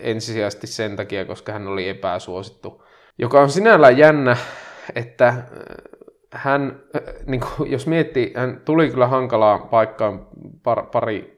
ensisijaisesti 0.00 0.66
sen 0.66 0.96
takia, 0.96 1.24
koska 1.24 1.52
hän 1.52 1.66
oli 1.66 1.88
epäsuosittu 1.88 2.85
joka 3.18 3.40
on 3.40 3.50
sinällään 3.50 3.98
jännä, 3.98 4.36
että 4.94 5.28
äh, 5.28 5.44
hän, 6.32 6.80
äh, 6.96 7.14
niin 7.26 7.40
kuin, 7.40 7.72
jos 7.72 7.86
miettii, 7.86 8.32
hän 8.36 8.60
tuli 8.64 8.90
kyllä 8.90 9.06
hankalaan 9.06 9.62
paikkaan 9.62 10.26
par, 10.62 10.86
pari 10.86 11.36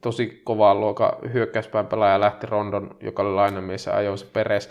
tosi 0.00 0.40
kovaa 0.44 0.74
luokan 0.74 1.12
hyökkäyspään 1.32 1.86
pelaaja 1.86 2.20
lähti 2.20 2.46
Rondon, 2.46 2.96
joka 3.00 3.22
oli 3.22 3.34
lainamies 3.34 3.86
ja 3.86 3.96
ajoi 3.96 4.18
se 4.18 4.26
peres. 4.32 4.70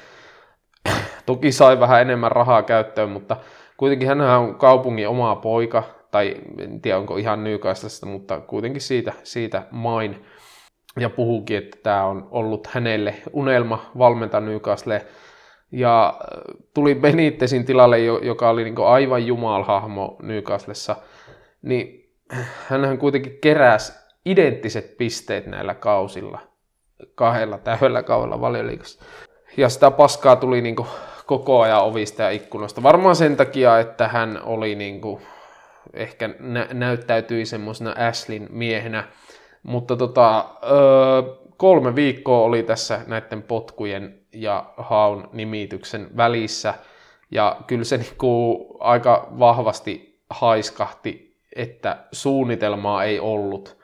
Toki 1.25 1.51
sai 1.51 1.79
vähän 1.79 2.01
enemmän 2.01 2.31
rahaa 2.31 2.63
käyttöön, 2.63 3.09
mutta 3.09 3.37
kuitenkin 3.77 4.07
hän 4.07 4.21
on 4.21 4.55
kaupungin 4.55 5.07
oma 5.07 5.35
poika, 5.35 5.83
tai 6.11 6.35
en 6.57 6.81
tiedä 6.81 6.97
onko 6.97 7.17
ihan 7.17 7.43
Newcastlesta, 7.43 8.05
mutta 8.05 8.39
kuitenkin 8.39 8.81
siitä, 8.81 9.13
siitä 9.23 9.63
main. 9.71 10.25
Ja 10.99 11.09
puhuukin, 11.09 11.57
että 11.57 11.77
tämä 11.83 12.03
on 12.03 12.27
ollut 12.31 12.67
hänelle 12.67 13.15
unelma 13.33 13.91
valmentaa 13.97 14.39
Newcastle 14.39 15.05
ja 15.71 16.07
äh, 16.07 16.55
tuli 16.73 16.95
Benitezin 16.95 17.65
tilalle, 17.65 17.99
joka 17.99 18.49
oli 18.49 18.63
niin 18.63 18.75
aivan 18.85 19.27
jumalhahmo 19.27 20.15
Newcastlessa, 20.21 20.95
niin 21.61 22.11
hän 22.67 22.97
kuitenkin 22.97 23.37
keräsi 23.41 23.93
identtiset 24.25 24.97
pisteet 24.97 25.45
näillä 25.45 25.75
kausilla, 25.75 26.39
kahdella 27.15 27.57
täydellä 27.57 28.03
kaudella 28.03 28.41
valioliikassa. 28.41 29.05
Ja 29.57 29.69
sitä 29.69 29.91
paskaa 29.91 30.35
tuli 30.35 30.61
niin 30.61 30.75
koko 31.25 31.61
ajan 31.61 31.83
ovista 31.83 32.23
ja 32.23 32.29
ikkunoista. 32.29 32.83
Varmaan 32.83 33.15
sen 33.15 33.35
takia, 33.35 33.79
että 33.79 34.07
hän 34.07 34.41
oli 34.43 34.75
niin 34.75 35.01
kuin, 35.01 35.21
ehkä 35.93 36.29
nä- 36.39 36.67
näyttäytyi 36.73 37.45
semmoisena 37.45 37.95
Ashlin 38.07 38.47
miehenä. 38.51 39.03
Mutta 39.63 39.95
tota, 39.95 40.45
öö, 40.63 41.21
kolme 41.57 41.95
viikkoa 41.95 42.39
oli 42.39 42.63
tässä 42.63 43.01
näiden 43.07 43.41
potkujen 43.41 44.18
ja 44.33 44.73
haun 44.77 45.29
nimityksen 45.33 46.07
välissä. 46.17 46.73
Ja 47.31 47.57
kyllä 47.67 47.83
se 47.83 47.97
niin 47.97 48.15
aika 48.79 49.27
vahvasti 49.39 50.19
haiskahti, 50.29 51.37
että 51.55 51.97
suunnitelmaa 52.11 53.03
ei 53.03 53.19
ollut. 53.19 53.79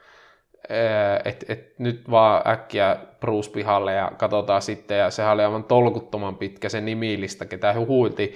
Et, 1.26 1.46
et 1.50 1.80
nyt 1.80 2.12
vaan 2.12 2.48
äkkiä 2.48 2.98
Bruce 3.20 3.52
pihalle 3.52 3.94
ja 3.94 4.12
katsotaan 4.18 4.62
sitten. 4.62 5.00
Ja 5.00 5.12
sehän 5.12 5.34
oli 5.34 5.44
aivan 5.44 5.64
tolkuttoman 5.64 6.38
pitkä 6.38 6.70
se 6.70 6.82
nimilista, 6.82 7.46
ketä 7.46 7.74
huhuiltiin. 7.74 8.34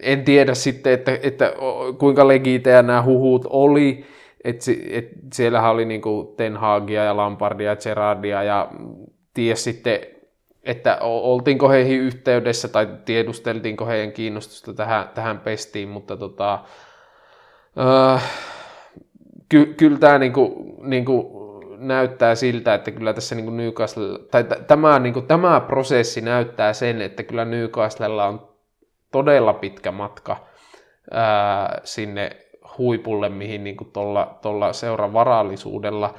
En 0.00 0.24
tiedä 0.24 0.54
sitten, 0.54 0.92
että, 0.92 1.18
että 1.22 1.52
kuinka 1.98 2.28
legitejä 2.28 2.82
nämä 2.82 3.02
huhut 3.02 3.46
oli. 3.50 4.04
Et, 4.44 4.56
et 4.90 5.08
siellähän 5.32 5.70
oli 5.70 5.84
niinku 5.84 6.34
Ten 6.36 6.56
Hagia 6.56 7.04
ja 7.04 7.16
Lampardia 7.16 7.70
ja 7.70 7.76
Gerardia 7.76 8.42
ja 8.42 8.70
ties 9.34 9.64
sitten 9.64 10.00
että 10.64 10.98
oltiinko 11.00 11.68
heihin 11.68 12.00
yhteydessä 12.00 12.68
tai 12.68 12.88
tiedusteltiinko 13.04 13.86
heidän 13.86 14.12
kiinnostusta 14.12 14.74
tähän, 14.74 15.08
tähän 15.14 15.40
pestiin, 15.40 15.88
mutta 15.88 16.16
tota, 16.16 16.58
öö, 17.78 18.18
ky, 19.48 19.74
kyllä 19.76 19.98
tämä 19.98 20.18
niinku, 20.18 20.76
niinku 20.82 21.42
näyttää 21.78 22.34
siltä, 22.34 22.74
että 22.74 22.90
kyllä 22.90 23.12
tässä 23.14 23.34
niinku 23.34 23.50
Newcastle, 23.50 24.18
tai 24.30 24.44
t- 24.44 24.66
tämä, 24.66 24.98
niinku, 24.98 25.20
tämä 25.20 25.60
prosessi 25.60 26.20
näyttää 26.20 26.72
sen, 26.72 27.02
että 27.02 27.22
kyllä 27.22 27.44
Newcastlella 27.44 28.26
on 28.26 28.48
todella 29.10 29.52
pitkä 29.52 29.92
matka 29.92 30.46
ää, 31.10 31.80
sinne 31.84 32.30
huipulle, 32.78 33.28
mihin 33.28 33.64
niinku 33.64 33.84
tuolla 34.42 34.72
seuran 34.72 35.12
varallisuudella 35.12 36.14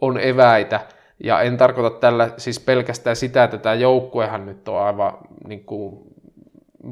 on 0.00 0.18
eväitä. 0.20 0.80
Ja 1.24 1.40
en 1.40 1.56
tarkoita 1.56 1.98
tällä 1.98 2.30
siis 2.36 2.60
pelkästään 2.60 3.16
sitä, 3.16 3.44
että 3.44 3.58
tämä 3.58 3.74
joukkuehan 3.74 4.46
nyt 4.46 4.68
on 4.68 4.82
aivan 4.82 5.18
niin 5.48 5.64
kuin, 5.64 5.98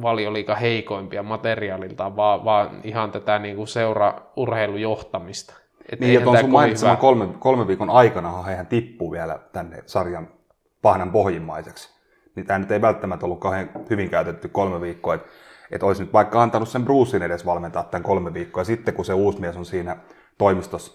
valioliika 0.02 0.54
heikoimpia 0.54 1.22
materiaalilta, 1.22 2.16
vaan, 2.16 2.44
vaan 2.44 2.80
ihan 2.84 3.10
tätä 3.10 3.38
niin 3.38 3.56
kuin 3.56 3.68
seura-urheilujohtamista. 3.68 5.54
Et 5.92 6.00
niin, 6.00 6.14
ja 6.14 6.20
tuon 6.20 6.38
sun 6.38 6.50
mainitseman 6.50 6.96
kolme, 6.96 7.28
kolme 7.38 7.66
viikon 7.66 7.90
aikana 7.90 8.42
hän 8.42 8.66
tippuu 8.66 9.12
vielä 9.12 9.38
tänne 9.52 9.82
sarjan 9.86 10.28
pahnan 10.82 11.12
pohjimmaiseksi. 11.12 11.90
Niin 12.36 12.46
tämä 12.46 12.58
nyt 12.58 12.70
ei 12.70 12.80
välttämättä 12.80 13.26
ollut 13.26 13.40
kauhean 13.40 13.70
hyvin 13.90 14.10
käytetty 14.10 14.48
kolme 14.48 14.80
viikkoa, 14.80 15.14
että 15.14 15.28
et 15.70 15.82
olisi 15.82 16.02
nyt 16.02 16.12
vaikka 16.12 16.42
antanut 16.42 16.68
sen 16.68 16.84
Brucein 16.84 17.22
edes 17.22 17.46
valmentaa 17.46 17.84
tämän 17.84 18.02
kolme 18.02 18.34
viikkoa, 18.34 18.60
ja 18.60 18.64
sitten 18.64 18.94
kun 18.94 19.04
se 19.04 19.14
uusi 19.14 19.40
mies 19.40 19.56
on 19.56 19.64
siinä 19.64 19.96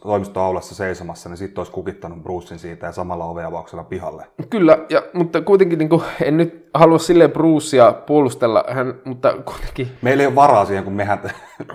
toimistoaulassa 0.02 0.76
seisomassa, 0.76 1.30
niin 1.30 1.38
sitten 1.38 1.60
olisi 1.60 1.71
kukittanut 1.71 2.23
Brucein 2.23 2.60
siitä 2.60 2.86
ja 2.86 2.91
samalla 2.91 3.26
oveavauksella 3.26 3.84
pihalle. 3.84 4.26
Kyllä, 4.50 4.78
ja, 4.89 5.04
mutta 5.13 5.41
kuitenkin 5.41 5.80
niin 5.80 5.89
kuin, 5.89 6.03
en 6.22 6.38
nyt 6.38 6.70
halua 6.74 6.97
silleen 6.97 7.32
Brucea 7.32 7.91
puolustella, 7.91 8.64
hän, 8.70 8.93
mutta 9.05 9.34
kuitenkin... 9.45 9.88
Meillä 10.01 10.22
ei 10.22 10.28
ole 10.28 10.36
varaa 10.36 10.66
siihen, 10.66 10.84
kun 10.84 10.93
mehän, 10.93 11.20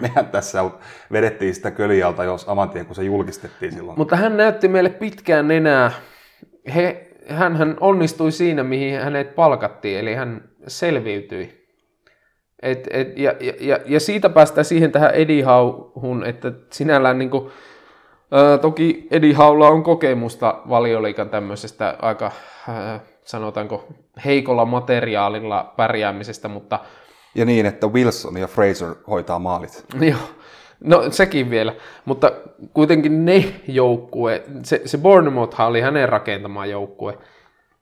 mehän 0.01 0.27
tässä 0.27 0.65
vedettiin 1.13 1.55
sitä 1.55 1.71
kölialta 1.71 2.25
jos 2.25 2.49
amantien, 2.49 2.87
kun 2.87 2.95
se 2.95 3.03
julkistettiin 3.03 3.73
silloin. 3.73 3.99
Mutta 3.99 4.17
hän 4.17 4.37
näytti 4.37 4.69
meille 4.69 4.91
pitkään 4.91 5.51
enää. 5.51 5.91
He, 6.75 7.09
hän, 7.29 7.57
hän 7.57 7.77
onnistui 7.81 8.33
siinä, 8.33 8.63
mihin 8.63 9.01
hänet 9.01 9.35
palkattiin, 9.35 9.99
eli 9.99 10.15
hän 10.15 10.49
selviytyi 10.67 11.62
et, 12.63 12.89
et, 12.91 13.19
ja, 13.19 13.35
ja, 13.61 13.79
ja 13.87 14.01
siitä 14.01 14.29
päästään 14.29 14.65
siihen 14.65 14.93
tähän 14.93 15.15
Eddie 15.15 15.43
Hauhun, 15.43 16.25
että 16.25 16.53
sinällään 16.71 17.19
niin 17.19 17.31
kuin, 17.31 17.51
ää, 18.31 18.59
toki 18.59 19.07
Eddie 19.11 19.35
Haulla 19.35 19.69
on 19.69 19.83
kokemusta 19.83 20.63
valioliikan 20.69 21.31
tämmöisestä 21.31 21.97
aika, 22.03 22.31
ää, 22.69 23.01
sanotaanko, 23.25 23.89
heikolla 24.25 24.65
materiaalilla 24.65 25.73
pärjäämisestä, 25.77 26.49
mutta... 26.49 26.79
Ja 27.35 27.45
niin, 27.45 27.67
että 27.67 27.87
Wilson 27.87 28.37
ja 28.37 28.47
Fraser 28.47 28.95
hoitaa 29.11 29.39
maalit. 29.39 29.85
Joo, 30.01 30.19
No 30.85 31.11
sekin 31.11 31.51
vielä, 31.51 31.75
mutta 32.05 32.33
kuitenkin 32.75 33.25
ne 33.25 33.45
joukkue, 33.69 34.43
se, 34.63 34.83
se 34.85 34.99
Bournemouth 34.99 35.61
oli 35.61 35.81
hänen 35.81 36.09
rakentama 36.09 36.67
joukkue, 36.67 37.19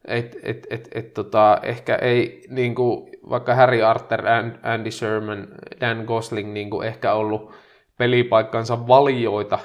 et, 0.04 0.36
et, 0.42 0.66
et, 0.70 0.88
et, 0.92 1.14
tota, 1.14 1.58
ehkä 1.62 1.94
ei 1.94 2.42
niin 2.48 2.74
kuin, 2.74 3.09
vaikka 3.30 3.54
Harry 3.54 3.82
Arthur, 3.82 4.20
Andy 4.62 4.90
Sherman, 4.90 5.48
Dan 5.80 6.04
Gosling 6.04 6.52
niin 6.52 6.70
kuin, 6.70 6.88
ehkä 6.88 7.12
ollut 7.12 7.52
pelipaikkansa 7.98 8.86
valioita 8.88 9.58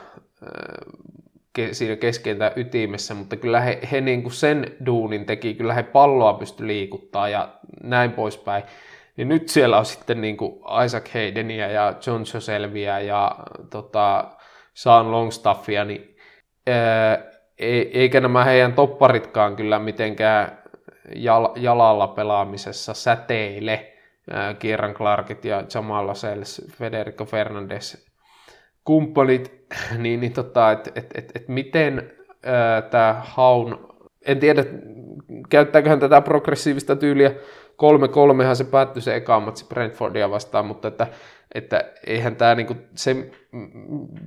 ke, 1.54 1.74
siinä 1.74 1.96
keskeltä 1.96 2.52
ytimessä, 2.56 3.14
mutta 3.14 3.36
kyllä 3.36 3.60
he, 3.60 3.80
he 3.92 4.02
niin 4.02 4.24
kuin 4.24 4.34
sen 4.34 4.76
duunin 4.86 5.26
teki, 5.26 5.54
kyllä 5.54 5.74
he 5.74 5.84
palloa 5.84 6.34
pysty 6.34 6.68
liikuttaa 6.68 7.30
ja 7.30 7.50
näin 7.84 8.12
poispäin. 8.12 8.64
Niin 9.18 9.28
nyt 9.28 9.50
siellä 9.50 9.78
on 9.78 9.86
sitten 9.86 10.22
niin 10.22 10.38
kuin 10.38 10.62
Isaac 10.86 11.14
Haydenia 11.14 11.68
ja 11.68 11.94
John 12.08 12.24
Joselvia 12.34 13.00
ja 13.00 13.36
tota, 13.70 14.26
Sean 14.74 15.12
Longstaffia, 15.12 15.86
niin 15.86 16.16
ää, 16.68 17.24
eikä 17.94 18.22
nämä 18.22 18.44
heidän 18.44 18.74
topparitkaan 18.74 19.56
kyllä 19.56 19.80
mitenkään 19.80 20.58
jal, 21.16 21.50
jalalla 21.56 22.08
pelaamisessa 22.08 22.94
säteile. 22.94 23.92
Kieran 24.60 24.94
Clarkit 24.94 25.46
ja 25.46 25.64
Jamal 25.74 26.08
Lascelles, 26.08 26.68
Federico 26.72 27.26
Fernandes, 27.26 28.06
kumppanit, 28.84 29.66
niin, 29.98 30.20
niin 30.20 30.34
tota, 30.34 30.72
että 30.72 30.92
et, 30.96 31.12
et, 31.16 31.32
et 31.36 31.48
miten 31.48 32.12
tämä 32.92 33.22
Haun, 33.26 33.96
en 34.26 34.40
tiedä, 34.40 34.64
käyttääköhän 35.50 36.00
tätä 36.00 36.22
progressiivista 36.22 36.96
tyyliä, 36.96 37.32
3-3han 37.32 38.56
se 38.56 38.64
päättyi 38.64 39.02
se 39.02 39.16
eka 39.16 39.40
matsi 39.40 39.66
Brentfordia 39.66 40.30
vastaan, 40.30 40.66
mutta 40.66 40.88
että, 40.88 41.08
että 41.56 41.84
eihän 42.08 42.36
tämä 42.36 42.56
niinku, 42.56 42.76
se 42.96 43.32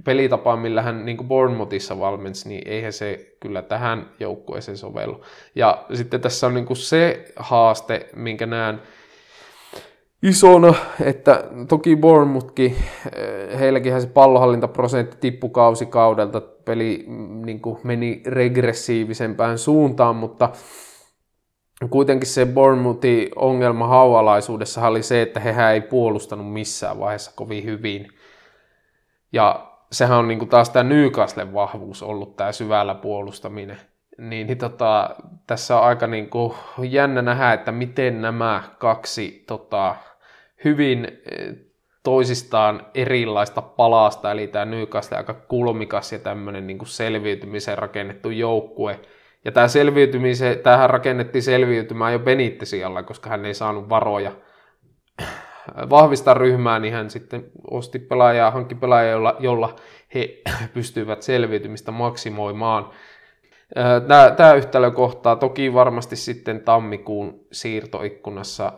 pelitapa, 0.04 0.56
millä 0.56 0.82
hän 0.82 1.04
niinku 1.04 1.24
Bournemouthissa 1.24 1.98
valmensi, 1.98 2.48
niin 2.48 2.62
eihän 2.68 2.92
se 2.92 3.36
kyllä 3.40 3.62
tähän 3.62 4.10
joukkueeseen 4.20 4.76
sovellu. 4.76 5.20
Ja 5.54 5.84
sitten 5.94 6.20
tässä 6.20 6.46
on 6.46 6.54
niinku 6.54 6.74
se 6.74 7.32
haaste, 7.36 8.08
minkä 8.16 8.46
näen, 8.46 8.80
isona, 10.22 10.74
että 11.00 11.44
toki 11.68 11.96
Bournemouthkin, 11.96 12.76
eh, 13.16 13.58
heilläkin 13.58 14.00
se 14.00 14.06
pallohallintaprosentti 14.06 15.16
tippui 15.20 15.50
kausikaudelta, 15.50 16.40
peli 16.40 17.04
mm, 17.06 17.42
niin 17.46 17.60
kuin 17.60 17.78
meni 17.82 18.22
regressiivisempään 18.26 19.58
suuntaan, 19.58 20.16
mutta 20.16 20.48
kuitenkin 21.90 22.28
se 22.28 22.46
Bournemouthin 22.46 23.28
ongelma 23.36 23.86
haualaisuudessa 23.86 24.86
oli 24.86 25.02
se, 25.02 25.22
että 25.22 25.40
he 25.40 25.72
ei 25.72 25.80
puolustanut 25.80 26.52
missään 26.52 26.98
vaiheessa 27.00 27.32
kovin 27.34 27.64
hyvin. 27.64 28.08
Ja 29.32 29.72
sehän 29.92 30.18
on 30.18 30.28
niin 30.28 30.38
kuin 30.38 30.48
taas 30.48 30.70
tämä 30.70 30.82
Newcastlen 30.82 31.54
vahvuus 31.54 32.02
ollut, 32.02 32.36
tämä 32.36 32.52
syvällä 32.52 32.94
puolustaminen. 32.94 33.76
Niin, 34.18 34.46
niin 34.46 34.58
tota, 34.58 35.16
tässä 35.46 35.78
on 35.78 35.84
aika 35.84 36.06
niin 36.06 36.30
kuin 36.30 36.54
jännä 36.82 37.22
nähdä, 37.22 37.52
että 37.52 37.72
miten 37.72 38.22
nämä 38.22 38.62
kaksi 38.78 39.44
tota, 39.46 39.94
hyvin 40.64 41.04
eh, 41.04 41.54
toisistaan 42.02 42.86
erilaista 42.94 43.62
palasta, 43.62 44.30
eli 44.30 44.46
tämä 44.46 44.64
Newcastle 44.64 45.16
aika 45.16 45.34
kulmikas 45.34 46.12
ja 46.12 46.18
tämmöinen 46.18 46.66
niin 46.66 46.78
kuin 46.78 46.88
selviytymiseen 46.88 47.78
rakennettu 47.78 48.30
joukkue. 48.30 49.00
Ja 49.44 49.52
tämä 49.52 49.68
selviytymiseen, 49.68 50.58
tämähän 50.58 50.90
rakennettiin 50.90 51.42
selviytymään 51.42 52.12
jo 52.12 52.18
Benittesin 52.18 52.86
alla, 52.86 53.02
koska 53.02 53.30
hän 53.30 53.44
ei 53.44 53.54
saanut 53.54 53.88
varoja 53.88 54.32
vahvistaa 55.90 56.34
ryhmää, 56.34 56.78
niin 56.78 56.94
hän 56.94 57.10
sitten 57.10 57.50
osti 57.70 57.98
pelaajaa, 57.98 58.50
hankki 58.50 58.74
pelaajaa, 58.74 59.12
jolla, 59.12 59.36
jolla 59.38 59.76
he 60.14 60.42
pystyivät 60.74 61.22
selviytymistä 61.22 61.92
maksimoimaan. 61.92 62.90
Tämä, 64.08 64.30
tämä 64.36 64.54
yhtälö 64.54 64.90
kohtaa 64.90 65.36
toki 65.36 65.74
varmasti 65.74 66.16
sitten 66.16 66.60
tammikuun 66.60 67.40
siirtoikkunassa 67.52 68.72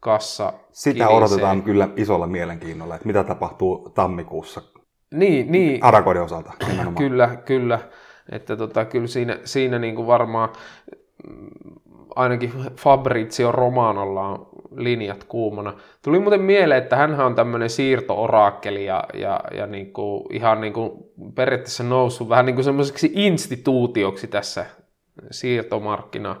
kassa. 0.00 0.52
Sitä 0.72 0.94
kilisee. 0.94 1.16
odotetaan 1.16 1.62
kyllä 1.62 1.88
isolla 1.96 2.26
mielenkiinnolla, 2.26 2.94
että 2.94 3.06
mitä 3.06 3.24
tapahtuu 3.24 3.90
tammikuussa 3.94 4.62
Niin, 5.14 5.52
niin. 5.52 5.84
Aragodin 5.84 6.22
osalta 6.22 6.52
nimenomaan. 6.68 6.94
Kyllä, 6.94 7.36
kyllä. 7.44 7.78
Että 8.30 8.56
tota, 8.56 8.84
kyllä 8.84 9.06
siinä, 9.06 9.38
siinä 9.44 9.78
niin 9.78 9.96
kuin 9.96 10.06
varmaan 10.06 10.48
mm, 11.28 11.48
ainakin 12.14 12.52
Fabrizio 12.76 13.52
Romanolla 13.52 14.28
on 14.28 14.48
linjat 14.76 15.24
kuumana. 15.24 15.74
Tuli 16.02 16.18
muuten 16.18 16.42
mieleen, 16.42 16.82
että 16.82 16.96
hän 16.96 17.20
on 17.20 17.34
tämmöinen 17.34 17.70
siirto-oraakkeli 17.70 18.84
ja, 18.84 19.04
ja, 19.14 19.40
ja 19.56 19.66
niin 19.66 19.92
kuin, 19.92 20.24
ihan 20.30 20.60
niin 20.60 20.72
kuin 20.72 20.92
periaatteessa 21.34 21.84
noussut 21.84 22.28
vähän 22.28 22.46
niin 22.46 22.54
kuin 22.54 22.64
semmoiseksi 22.64 23.10
instituutioksi 23.14 24.26
tässä 24.26 24.66
siirtomarkkina 25.30 26.36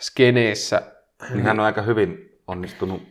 skeneessä. 0.00 0.82
Niin 1.30 1.44
hän 1.44 1.60
on 1.60 1.66
aika 1.66 1.82
hyvin 1.82 2.38
onnistunut 2.46 3.02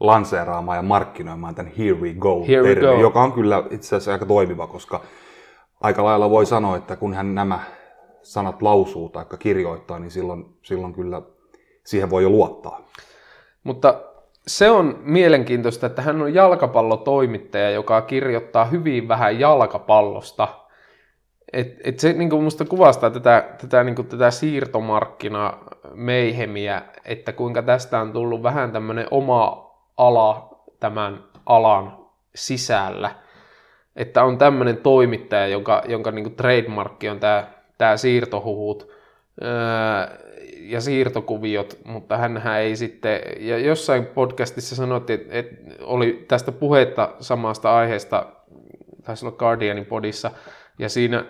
lanseeraamaan 0.00 0.78
ja 0.78 0.82
markkinoimaan 0.82 1.54
tämän 1.54 1.72
Here 1.78 1.94
We 1.94 2.14
go. 2.14 2.44
joka 3.00 3.22
on 3.22 3.32
kyllä 3.32 3.64
itse 3.70 3.96
asiassa 3.96 4.12
aika 4.12 4.26
toimiva, 4.26 4.66
koska 4.66 5.02
aika 5.80 6.04
lailla 6.04 6.30
voi 6.30 6.46
sanoa, 6.46 6.76
että 6.76 6.96
kun 6.96 7.14
hän 7.14 7.34
nämä 7.34 7.60
sanat 8.22 8.62
lausuu 8.62 9.08
tai 9.08 9.24
kirjoittaa, 9.38 9.98
niin 9.98 10.10
silloin, 10.10 10.56
silloin 10.62 10.92
kyllä 10.92 11.22
siihen 11.84 12.10
voi 12.10 12.22
jo 12.22 12.30
luottaa. 12.30 12.80
Mutta 13.64 14.00
se 14.46 14.70
on 14.70 14.98
mielenkiintoista, 15.02 15.86
että 15.86 16.02
hän 16.02 16.22
on 16.22 16.34
jalkapallotoimittaja, 16.34 17.70
joka 17.70 18.02
kirjoittaa 18.02 18.64
hyvin 18.64 19.08
vähän 19.08 19.40
jalkapallosta. 19.40 20.48
Et, 21.52 21.76
et 21.84 21.98
se 21.98 22.12
niin 22.12 22.42
musta 22.42 22.64
kuvastaa 22.64 23.10
tätä, 23.10 23.56
tätä, 23.60 23.84
niin 23.84 24.08
tätä 24.08 24.30
siirtomarkkina 24.30 25.58
meihemiä, 25.94 26.82
että 27.04 27.32
kuinka 27.32 27.62
tästä 27.62 28.00
on 28.00 28.12
tullut 28.12 28.42
vähän 28.42 28.72
tämmöinen 28.72 29.06
oma 29.10 29.70
ala 29.96 30.48
tämän 30.80 31.24
alan 31.46 31.98
sisällä. 32.34 33.25
Että 33.96 34.24
on 34.24 34.38
tämmöinen 34.38 34.76
toimittaja, 34.76 35.46
jonka, 35.46 35.82
jonka 35.88 36.10
niin 36.10 36.34
trademarkki 36.34 37.08
on 37.08 37.20
tämä, 37.20 37.46
tämä 37.78 37.96
siirtohuhut 37.96 38.92
öö, 39.42 39.48
ja 40.60 40.80
siirtokuviot, 40.80 41.78
mutta 41.84 42.16
hän 42.16 42.42
ei 42.60 42.76
sitten, 42.76 43.20
ja 43.38 43.58
jossain 43.58 44.06
podcastissa 44.06 44.76
sanottiin, 44.76 45.20
että, 45.20 45.38
että 45.38 45.56
oli 45.80 46.24
tästä 46.28 46.52
puhetta 46.52 47.14
samasta 47.20 47.76
aiheesta, 47.76 48.26
taisi 49.04 49.26
olla 49.26 49.36
Guardianin 49.36 49.86
podissa, 49.86 50.30
ja 50.78 50.88
siinä 50.88 51.24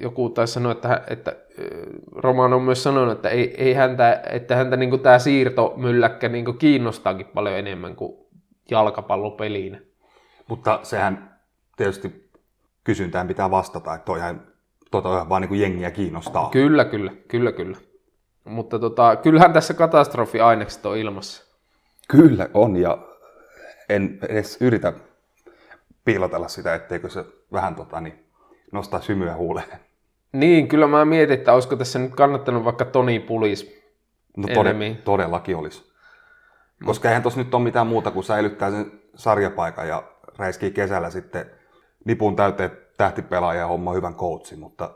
joku 0.00 0.30
taisi 0.30 0.52
sanoa, 0.52 0.72
että, 0.72 1.02
että 1.10 1.36
Roman 2.12 2.52
on 2.52 2.62
myös 2.62 2.82
sanonut, 2.82 3.12
että 3.12 3.28
ei, 3.28 3.54
ei 3.58 3.74
häntä, 3.74 4.20
että 4.30 4.56
häntä 4.56 4.76
niin 4.76 5.00
tämä 5.00 5.18
siirtomylläkkä 5.18 6.28
niin 6.28 6.58
kiinnostaakin 6.58 7.26
paljon 7.26 7.58
enemmän 7.58 7.96
kuin 7.96 8.26
jalkapallopeliin. 8.70 9.92
Mutta 10.48 10.80
sehän 10.82 11.33
tietysti 11.76 12.30
kysyntään 12.84 13.28
pitää 13.28 13.50
vastata, 13.50 13.94
että 13.94 14.04
toihan, 14.04 14.42
tota 14.90 15.26
vaan 15.28 15.42
niin 15.42 15.48
kuin 15.48 15.60
jengiä 15.60 15.90
kiinnostaa. 15.90 16.50
Kyllä, 16.50 16.84
kyllä, 16.84 17.12
kyllä, 17.28 17.52
kyllä. 17.52 17.76
Mutta 18.44 18.78
tota, 18.78 19.16
kyllähän 19.16 19.52
tässä 19.52 19.74
katastrofiainekset 19.74 20.86
on 20.86 20.96
ilmassa. 20.96 21.54
Kyllä 22.08 22.48
on, 22.54 22.76
ja 22.76 22.98
en 23.88 24.18
edes 24.28 24.58
yritä 24.60 24.92
piilotella 26.04 26.48
sitä, 26.48 26.74
etteikö 26.74 27.08
se 27.08 27.24
vähän 27.52 27.74
tota, 27.74 28.00
niin, 28.00 28.24
nostaa 28.72 29.00
symyä 29.00 29.34
huuleen. 29.36 29.68
Niin, 30.32 30.68
kyllä 30.68 30.86
mä 30.86 31.04
mietin, 31.04 31.38
että 31.38 31.52
olisiko 31.52 31.76
tässä 31.76 31.98
nyt 31.98 32.14
kannattanut 32.14 32.64
vaikka 32.64 32.84
Toni 32.84 33.20
Pulis 33.20 33.84
No 34.36 34.48
tode, 34.54 34.96
todellakin 35.04 35.56
olisi. 35.56 35.92
Koska 36.84 37.08
eihän 37.08 37.22
tuossa 37.22 37.40
nyt 37.40 37.54
ole 37.54 37.62
mitään 37.62 37.86
muuta 37.86 38.10
kuin 38.10 38.24
säilyttää 38.24 38.70
sen 38.70 38.92
sarjapaikan 39.14 39.88
ja 39.88 40.02
räiskii 40.38 40.70
kesällä 40.70 41.10
sitten 41.10 41.50
nipun 42.04 42.36
täyteen 42.36 42.70
tähtipelaaja 42.96 43.60
ja 43.60 43.66
homma 43.66 43.92
hyvän 43.92 44.14
coachin, 44.14 44.58
mutta, 44.58 44.90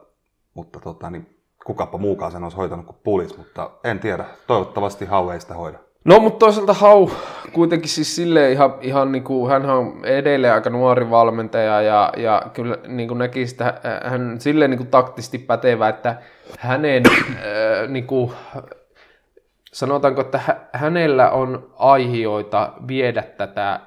mutta 0.55 0.81
tota, 0.81 1.11
niin, 1.11 1.39
kukapa 1.65 1.99
muukaan 1.99 2.33
sen 2.33 2.43
olisi 2.43 2.57
hoitanut 2.57 2.87
kuin 2.87 2.97
pulis, 3.05 3.37
mutta 3.37 3.71
en 3.85 3.99
tiedä. 3.99 4.25
Toivottavasti 4.47 5.05
Hau 5.05 5.31
ei 5.31 5.41
sitä 5.41 5.55
hoida. 5.55 5.79
No, 6.05 6.21
mutta 6.21 6.39
toisaalta 6.39 6.73
Hau 6.73 7.11
kuitenkin 7.53 7.89
siis 7.89 8.17
silleen 8.17 8.53
ihan, 8.53 8.75
ihan 8.81 9.13
niin 9.13 9.25
kuin, 9.25 9.51
hän 9.51 9.71
on 9.71 10.05
edelleen 10.05 10.55
aika 10.55 10.71
nuori 10.71 11.11
valmentaja 11.11 11.83
ja, 11.83 12.13
ja 12.17 12.43
kyllä 12.53 12.79
niin 12.87 13.09
kuin 13.09 13.19
näki 13.19 13.47
sitä, 13.47 13.81
hän 14.05 14.41
silleen 14.41 14.71
niin 14.71 14.79
kuin 14.79 14.91
taktisesti 14.91 15.39
pätevä, 15.39 15.89
että 15.89 16.17
hänen 16.59 17.03
äh, 17.07 17.89
niin 17.89 18.07
kuin, 18.07 18.33
sanotaanko, 19.73 20.21
että 20.21 20.41
hänellä 20.73 21.31
on 21.31 21.71
aihioita 21.77 22.73
viedä 22.89 23.23
tätä 23.23 23.81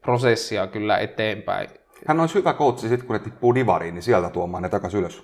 prosessia 0.00 0.66
kyllä 0.66 0.98
eteenpäin. 0.98 1.68
Hän 2.06 2.20
olisi 2.20 2.34
hyvä 2.34 2.54
coachi 2.54 2.88
sitten, 2.88 3.06
kun 3.06 3.14
ne 3.14 3.18
tippuu 3.18 3.54
divariin, 3.54 3.94
niin 3.94 4.02
sieltä 4.02 4.30
tuomaan 4.30 4.62
ne 4.62 4.68
takaisin 4.68 5.00
ylös. 5.00 5.22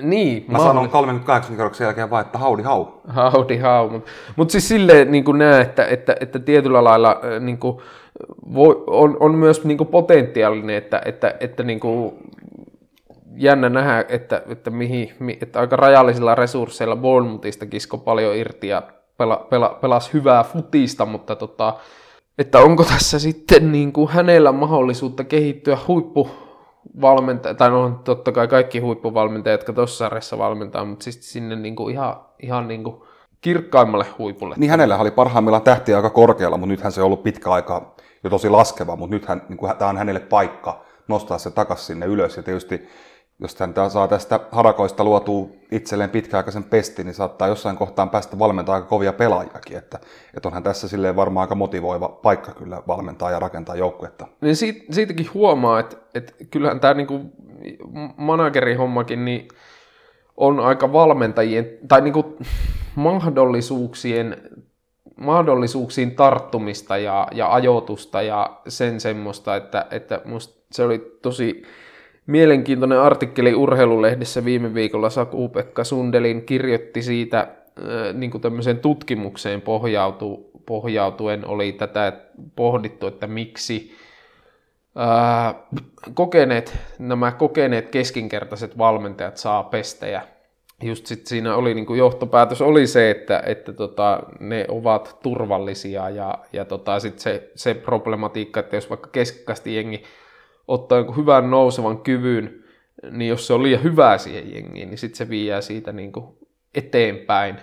Niin, 0.00 0.44
Mä 0.48 0.58
sanon 0.58 0.88
38 0.88 1.56
kerroksen 1.56 1.84
jälkeen 1.84 2.10
vaan, 2.10 2.24
että 2.26 2.38
howdy 2.38 2.62
how. 2.62 2.86
Howdy 3.32 3.58
how. 3.58 3.92
Mutta 3.92 4.10
mut 4.36 4.50
siis 4.50 4.68
silleen 4.68 5.12
niin 5.12 5.24
näen, 5.38 5.62
että, 5.62 5.84
että, 5.84 6.16
että 6.20 6.38
tietyllä 6.38 6.84
lailla 6.84 7.10
äh, 7.10 7.40
niin 7.40 7.58
kuin, 7.58 7.78
voi, 8.54 8.84
on, 8.86 9.16
on 9.20 9.34
myös 9.34 9.64
niin 9.64 9.78
kuin 9.78 9.88
potentiaalinen, 9.88 10.76
että, 10.76 11.02
että, 11.04 11.34
että 11.40 11.62
niin 11.62 11.80
kuin, 11.80 12.14
jännä 13.38 13.68
nähdä, 13.68 14.04
että, 14.08 14.42
että, 14.48 14.70
mihin, 14.70 15.12
mi- 15.18 15.38
että 15.42 15.60
aika 15.60 15.76
rajallisilla 15.76 16.34
resursseilla 16.34 16.96
Bournemouthista 16.96 17.66
kisko 17.66 17.98
paljon 17.98 18.36
irti 18.36 18.68
ja 18.68 18.82
pela, 19.18 19.46
pela, 19.50 19.78
pelasi 19.80 20.12
hyvää 20.12 20.44
futista, 20.44 21.06
mutta 21.06 21.36
tota, 21.36 21.74
että 22.38 22.58
onko 22.60 22.84
tässä 22.84 23.18
sitten 23.18 23.72
niin 23.72 23.92
kuin 23.92 24.08
hänellä 24.08 24.52
mahdollisuutta 24.52 25.24
kehittyä 25.24 25.78
huippu 25.88 26.30
valmentaja, 27.00 27.54
tai 27.54 27.70
no 27.70 28.00
totta 28.04 28.32
kai 28.32 28.48
kaikki 28.48 28.78
huippuvalmentajat, 28.78 29.60
jotka 29.60 29.72
tuossa 29.72 29.98
sarjassa 29.98 30.38
valmentaa, 30.38 30.84
mutta 30.84 31.04
siis 31.04 31.32
sinne 31.32 31.56
niin 31.56 31.76
kuin 31.76 31.94
ihan, 31.94 32.20
ihan 32.42 32.68
niin 32.68 32.84
kuin 32.84 33.02
kirkkaimmalle 33.40 34.06
huipulle. 34.18 34.54
Niin 34.58 34.70
hänellä 34.70 34.98
oli 34.98 35.10
parhaimmillaan 35.10 35.62
tähti 35.62 35.94
aika 35.94 36.10
korkealla, 36.10 36.56
mutta 36.56 36.70
nythän 36.70 36.92
se 36.92 37.00
on 37.00 37.06
ollut 37.06 37.22
pitkä 37.22 37.50
aika 37.50 37.94
jo 38.24 38.30
tosi 38.30 38.48
laskeva, 38.48 38.96
mutta 38.96 39.16
nythän 39.16 39.42
niin 39.48 39.56
kuin, 39.56 39.76
tämä 39.76 39.88
on 39.88 39.96
hänelle 39.96 40.20
paikka 40.20 40.84
nostaa 41.08 41.38
se 41.38 41.50
takaisin 41.50 41.86
sinne 41.86 42.06
ylös. 42.06 42.36
Ja 42.36 42.42
tietysti 42.42 42.88
jos 43.40 43.60
hän 43.60 43.90
saa 43.90 44.08
tästä 44.08 44.40
harakoista 44.52 45.04
luotua 45.04 45.48
itselleen 45.72 46.10
pitkäaikaisen 46.10 46.64
pestin, 46.64 47.06
niin 47.06 47.14
saattaa 47.14 47.48
jossain 47.48 47.76
kohtaan 47.76 48.10
päästä 48.10 48.38
valmentaa 48.38 48.74
aika 48.74 48.86
kovia 48.86 49.12
pelaajakin. 49.12 49.78
Että, 49.78 49.98
että 50.36 50.48
onhan 50.48 50.62
tässä 50.62 50.88
silleen 50.88 51.16
varmaan 51.16 51.44
aika 51.44 51.54
motivoiva 51.54 52.08
paikka 52.08 52.52
kyllä 52.52 52.82
valmentaa 52.88 53.30
ja 53.30 53.38
rakentaa 53.38 53.76
joukkuetta. 53.76 54.26
Niin 54.40 54.56
siitä, 54.56 54.80
siitäkin 54.90 55.34
huomaa, 55.34 55.80
että, 55.80 55.96
että 56.14 56.32
kyllähän 56.50 56.80
tämä 56.80 56.94
niinku 56.94 57.20
managerihommakin 58.16 59.24
niin 59.24 59.48
on 60.36 60.60
aika 60.60 60.92
valmentajien, 60.92 61.68
tai 61.88 62.00
niinku 62.00 62.36
mahdollisuuksien 62.94 64.36
mahdollisuuksiin 65.16 66.16
tarttumista 66.16 66.96
ja, 66.96 67.28
ja 67.32 67.54
ajoitusta 67.54 68.22
ja 68.22 68.60
sen 68.68 69.00
semmoista, 69.00 69.56
että, 69.56 69.86
että 69.90 70.20
musta 70.24 70.64
se 70.72 70.84
oli 70.84 71.18
tosi 71.22 71.62
mielenkiintoinen 72.28 73.00
artikkeli 73.00 73.54
urheilulehdessä 73.54 74.44
viime 74.44 74.74
viikolla 74.74 75.10
Saku-Pekka 75.10 75.84
Sundelin 75.84 76.46
kirjoitti 76.46 77.02
siitä 77.02 77.48
niin 78.12 78.30
kuin 78.30 78.40
tämmöiseen 78.40 78.78
tutkimukseen 78.78 79.60
pohjautu, 79.60 80.50
pohjautuen 80.66 81.46
oli 81.46 81.72
tätä 81.72 82.12
pohdittu, 82.56 83.06
että 83.06 83.26
miksi 83.26 83.92
ää, 84.96 85.54
kokeneet, 86.14 86.78
nämä 86.98 87.32
kokeneet 87.32 87.88
keskinkertaiset 87.88 88.78
valmentajat 88.78 89.36
saa 89.36 89.62
pestejä. 89.62 90.22
Just 90.82 91.06
sit 91.06 91.26
siinä 91.26 91.56
oli 91.56 91.74
niin 91.74 91.86
kuin 91.86 91.98
johtopäätös 91.98 92.62
oli 92.62 92.86
se, 92.86 93.10
että, 93.10 93.42
että 93.46 93.72
tota, 93.72 94.20
ne 94.40 94.64
ovat 94.68 95.18
turvallisia 95.22 96.10
ja, 96.10 96.38
ja 96.52 96.64
tota, 96.64 97.00
sit 97.00 97.18
se, 97.18 97.50
se 97.54 97.74
problematiikka, 97.74 98.60
että 98.60 98.76
jos 98.76 98.90
vaikka 98.90 99.08
keskikasti 99.12 99.76
jengi 99.76 100.02
ottaa 100.68 101.04
hyvän 101.16 101.50
nousevan 101.50 101.98
kyvyn, 101.98 102.64
niin 103.10 103.28
jos 103.28 103.46
se 103.46 103.52
on 103.52 103.62
liian 103.62 103.82
hyvää 103.82 104.18
siihen 104.18 104.54
jengiin, 104.54 104.90
niin 104.90 104.98
sitten 104.98 105.16
se 105.16 105.28
viiää 105.28 105.60
siitä 105.60 105.92
niin 105.92 106.12
kuin 106.12 106.26
eteenpäin. 106.74 107.56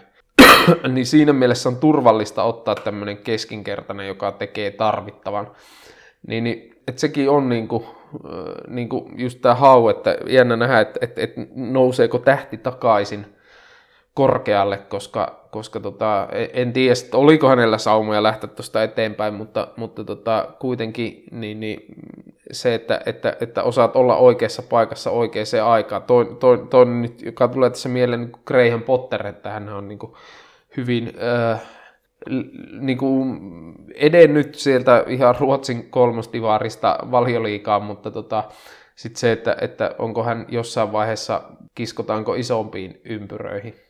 niin 0.94 1.06
siinä 1.06 1.34
mielessä 1.34 1.70
on 1.70 1.76
turvallista 1.76 2.44
ottaa 2.44 2.76
tämmöinen 2.76 3.18
keskinkertainen, 3.18 4.08
joka 4.08 4.32
tekee 4.32 4.72
tarvittavan. 4.72 5.52
Niin, 6.28 6.44
niin 6.44 6.76
että 6.88 7.02
sekin 7.02 7.30
on 7.30 7.50
niin 7.50 7.68
kuin, 7.68 7.86
niin 8.68 8.90
kuin 8.90 9.20
just 9.20 9.42
tämä 9.42 9.56
hau, 9.56 9.90
että 9.90 10.18
jännä 10.28 10.56
nähdä, 10.56 10.80
että, 10.80 11.00
että, 11.02 11.22
että 11.22 11.42
nouseeko 11.56 12.20
tähti 12.20 12.58
takaisin 12.58 13.26
korkealle, 14.14 14.78
koska, 14.78 15.48
koska 15.52 15.80
tota, 15.80 16.28
en 16.54 16.74
tiedä, 16.74 16.94
oliko 17.14 17.48
hänellä 17.48 17.78
saumoja 17.78 18.24
lähteä 18.24 18.50
tuosta 18.50 18.84
eteenpäin, 18.84 19.34
mutta, 19.34 19.68
mutta 19.78 20.04
tota, 20.04 20.48
kuitenkin 20.60 21.24
niin, 21.32 21.60
niin 21.60 21.86
se, 22.52 22.76
että, 22.76 23.02
että, 23.06 23.38
että 23.42 23.64
osaat 23.64 23.96
olla 23.96 24.18
oikeassa 24.18 24.64
paikassa 24.64 25.12
oikeaan 25.12 25.72
aikaan. 25.72 26.04
Toinen, 26.04 26.36
toi, 26.36 26.68
toi 26.70 26.86
nyt, 26.86 27.22
joka 27.22 27.48
tulee 27.48 27.70
tässä 27.70 27.90
mieleen 27.90 28.22
niin 28.22 28.32
Graham 28.46 28.82
Potter, 28.82 29.28
että 29.28 29.50
hän 29.50 29.70
on 29.70 29.88
niin 29.88 30.00
kuin 30.00 30.14
hyvin 30.78 31.14
äh, 31.24 31.62
niin 32.80 32.98
kuin 32.98 33.40
edennyt 33.96 34.56
sieltä 34.56 35.04
ihan 35.08 35.36
Ruotsin 35.40 35.90
kolmostivaarista 35.90 37.00
valioliikaa, 37.12 37.80
mutta 37.80 38.12
tota, 38.12 38.44
sitten 38.96 39.20
se, 39.20 39.32
että, 39.32 39.58
että 39.62 39.96
onko 40.00 40.24
hän 40.24 40.46
jossain 40.50 40.92
vaiheessa, 40.92 41.42
kiskotaanko 41.76 42.36
isompiin 42.36 43.02
ympyröihin. 43.06 43.85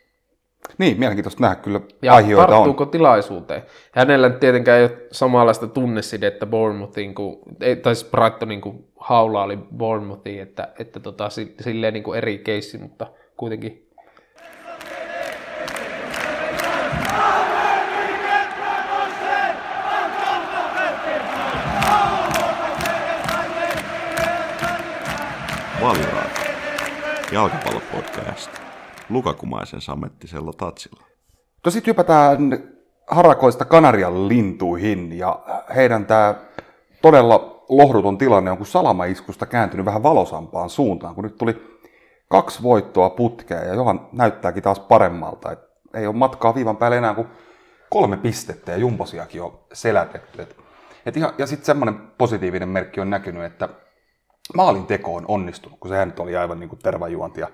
Niin, 0.78 1.00
mielenkiintoista 1.00 1.42
nähdä 1.42 1.56
kyllä 1.56 1.82
ja 2.02 2.14
aihioita 2.14 2.52
tarttuuko 2.52 2.84
on. 2.84 2.90
tilaisuuteen. 2.90 3.64
Hänellä 3.92 4.30
tietenkään 4.30 4.80
ei 4.80 4.84
ole 4.86 4.98
samanlaista 5.12 5.68
tunnesidettä 5.68 6.46
Bournemouthiin, 6.46 7.16
kuin, 7.16 7.38
tai 7.84 7.96
siis 7.96 8.12
Brightonin 8.12 8.62
kuin 8.62 8.88
Haula 9.00 9.44
oli 9.44 9.58
Bournemouthiin, 9.78 10.42
että, 10.42 10.68
että 10.80 11.00
tota, 11.00 11.30
silleen 11.62 11.94
niin 11.94 12.04
kuin 12.04 12.18
eri 12.18 12.38
keissi, 12.38 12.78
mutta 12.78 13.08
kuitenkin 13.38 13.86
Valioraata. 25.82 26.42
Jalkapallopodcast. 27.32 28.65
Lukakumaisen 29.10 29.82
samettisella 29.82 30.54
tatsilla. 30.54 31.04
No 31.66 31.72
sitten 31.72 31.92
hypätään 31.92 32.38
harakoista 33.08 33.66
Kanarian 33.66 34.28
lintuihin 34.28 35.18
ja 35.18 35.40
heidän 35.76 36.06
tämä 36.06 36.36
todella 37.02 37.66
lohduton 37.70 38.18
tilanne 38.18 38.52
on, 38.52 38.58
kun 38.58 38.66
salamaiskusta 38.66 39.46
kääntynyt 39.46 39.86
vähän 39.86 40.04
valosampaan 40.04 40.70
suuntaan, 40.70 41.16
kun 41.16 41.24
nyt 41.24 41.38
tuli 41.38 41.80
kaksi 42.30 42.64
voittoa 42.64 43.10
putkea 43.10 43.64
ja 43.64 43.74
Johan 43.74 44.08
näyttääkin 44.12 44.64
taas 44.64 44.80
paremmalta. 44.80 45.52
Et 45.52 45.60
ei 45.94 46.08
ole 46.08 46.16
matkaa 46.16 46.56
viivan 46.56 46.78
päälle 46.78 46.98
enää 46.98 47.14
kuin 47.14 47.28
kolme 47.90 48.18
pistettä 48.18 48.72
ja 48.72 48.78
jumbosiakin 48.78 49.42
on 49.42 49.60
selätetty. 49.74 50.42
Et, 50.42 50.56
et 51.06 51.18
ihan, 51.18 51.34
ja 51.38 51.48
sitten 51.48 51.66
semmoinen 51.66 51.98
positiivinen 52.18 52.70
merkki 52.70 53.02
on 53.02 53.10
näkynyt, 53.10 53.44
että 53.44 53.70
maalin 54.56 54.86
teko 54.86 55.16
on 55.16 55.26
onnistunut, 55.28 55.80
kun 55.80 55.90
sehän 55.90 56.08
nyt 56.08 56.20
oli 56.20 56.36
aivan 56.36 56.60
niin 56.60 56.70
kuin 56.70 56.80
tervajuontia 56.80 57.48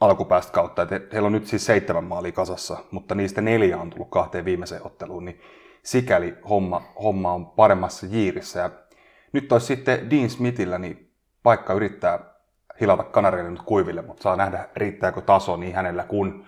alkupäästä 0.00 0.52
kautta. 0.52 0.82
Että 0.82 1.00
heillä 1.12 1.26
on 1.26 1.32
nyt 1.32 1.46
siis 1.46 1.66
seitsemän 1.66 2.04
maalia 2.04 2.32
kasassa, 2.32 2.76
mutta 2.90 3.14
niistä 3.14 3.40
neljä 3.40 3.78
on 3.78 3.90
tullut 3.90 4.10
kahteen 4.10 4.44
viimeiseen 4.44 4.86
otteluun, 4.86 5.24
niin 5.24 5.40
sikäli 5.82 6.34
homma, 6.48 6.82
homma 7.02 7.32
on 7.32 7.46
paremmassa 7.46 8.06
jiirissä. 8.06 8.60
Ja 8.60 8.70
nyt 9.32 9.52
olisi 9.52 9.66
sitten 9.66 10.10
Dean 10.10 10.30
Smithillä 10.30 10.78
niin 10.78 11.12
paikka 11.42 11.72
yrittää 11.72 12.18
hilata 12.80 13.02
kanareille 13.02 13.50
nyt 13.50 13.62
kuiville, 13.62 14.02
mutta 14.02 14.22
saa 14.22 14.36
nähdä 14.36 14.68
riittääkö 14.76 15.20
taso 15.20 15.56
niin 15.56 15.74
hänellä 15.74 16.04
kuin, 16.04 16.44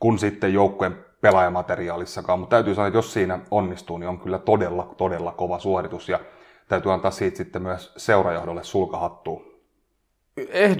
kun 0.00 0.18
sitten 0.18 0.54
joukkueen 0.54 1.04
pelaajamateriaalissakaan. 1.20 2.38
Mutta 2.38 2.56
täytyy 2.56 2.74
sanoa, 2.74 2.86
että 2.86 2.98
jos 2.98 3.12
siinä 3.12 3.38
onnistuu, 3.50 3.98
niin 3.98 4.08
on 4.08 4.20
kyllä 4.20 4.38
todella, 4.38 4.94
todella 4.96 5.32
kova 5.32 5.58
suoritus. 5.58 6.08
Ja 6.08 6.20
täytyy 6.68 6.92
antaa 6.92 7.10
siitä 7.10 7.36
sitten 7.36 7.62
myös 7.62 7.92
seurajohdolle 7.96 8.64
sulkahattua. 8.64 9.42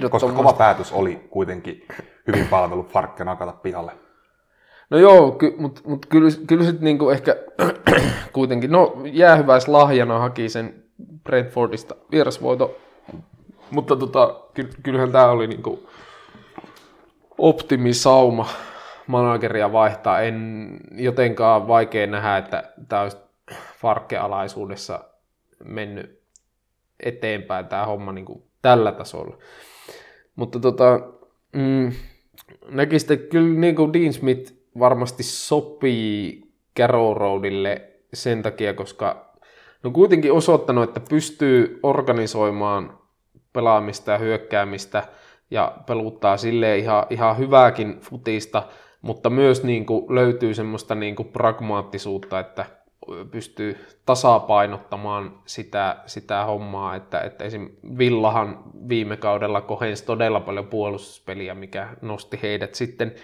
Koska 0.09 0.31
kova 0.31 0.53
päätös 0.53 0.91
oli 0.91 1.27
kuitenkin 1.29 1.85
hyvin 2.27 2.47
palvellut 2.47 2.91
Farkke 2.91 3.23
nakata 3.23 3.51
pihalle. 3.51 3.91
No 4.89 4.97
joo, 4.97 5.31
ky, 5.31 5.55
mutta 5.57 5.81
mut 5.85 6.05
kyllä, 6.05 6.29
kyllä 6.47 6.63
sitten 6.63 6.83
niinku 6.83 7.09
ehkä 7.09 7.35
kuitenkin, 8.33 8.71
no 8.71 9.01
jäähyväis 9.05 9.67
lahjana 9.67 10.19
haki 10.19 10.49
sen 10.49 10.83
Brentfordista 11.23 11.95
vierasvoito, 12.11 12.77
mutta 13.71 13.95
tota, 13.95 14.39
ky, 14.53 14.69
kyllähän 14.83 15.11
tämä 15.11 15.29
oli 15.29 15.47
niinku 15.47 15.89
optimisauma 17.37 18.47
manageria 19.07 19.71
vaihtaa. 19.71 20.21
En 20.21 20.69
jotenkaan 20.91 21.67
vaikea 21.67 22.07
nähdä, 22.07 22.37
että 22.37 22.71
tämä 22.89 23.01
olisi 23.01 23.17
Farkke-alaisuudessa 23.81 24.99
mennyt 25.63 26.21
eteenpäin 26.99 27.65
tämä 27.67 27.85
homma 27.85 28.11
niin 28.11 28.25
kuin 28.25 28.43
tällä 28.61 28.91
tasolla. 28.91 29.37
Mutta 30.35 30.59
tota, 30.59 30.99
mm, 31.53 31.91
näkisitte 32.69 33.17
kyllä 33.17 33.59
niin 33.59 33.75
kuin 33.75 33.93
Dean 33.93 34.13
Smith 34.13 34.53
varmasti 34.79 35.23
sopii 35.23 36.41
Carrow 36.79 37.17
Roadille 37.17 37.81
sen 38.13 38.41
takia, 38.41 38.73
koska 38.73 39.33
no 39.83 39.91
kuitenkin 39.91 40.33
osoittanut, 40.33 40.83
että 40.83 40.99
pystyy 41.09 41.79
organisoimaan 41.83 42.99
pelaamista 43.53 44.11
ja 44.11 44.17
hyökkäämistä 44.17 45.03
ja 45.51 45.77
peluttaa 45.85 46.37
sille 46.37 46.77
ihan, 46.77 47.05
ihan 47.09 47.37
hyvääkin 47.37 47.99
futista, 47.99 48.63
mutta 49.01 49.29
myös 49.29 49.63
niin 49.63 49.85
kuin 49.85 50.15
löytyy 50.15 50.53
semmoista 50.53 50.95
niin 50.95 51.15
kuin 51.15 51.27
pragmaattisuutta, 51.27 52.39
että 52.39 52.65
pystyy 53.31 53.85
tasapainottamaan 54.05 55.39
sitä, 55.45 55.97
sitä 56.05 56.45
hommaa, 56.45 56.95
että, 56.95 57.19
että 57.19 57.45
esim. 57.45 57.69
Villahan 57.97 58.63
viime 58.89 59.17
kaudella 59.17 59.61
kohensi 59.61 60.05
todella 60.05 60.39
paljon 60.39 60.67
puolustuspeliä, 60.67 61.55
mikä 61.55 61.89
nosti 62.01 62.39
heidät 62.41 62.75
sitten 62.75 63.15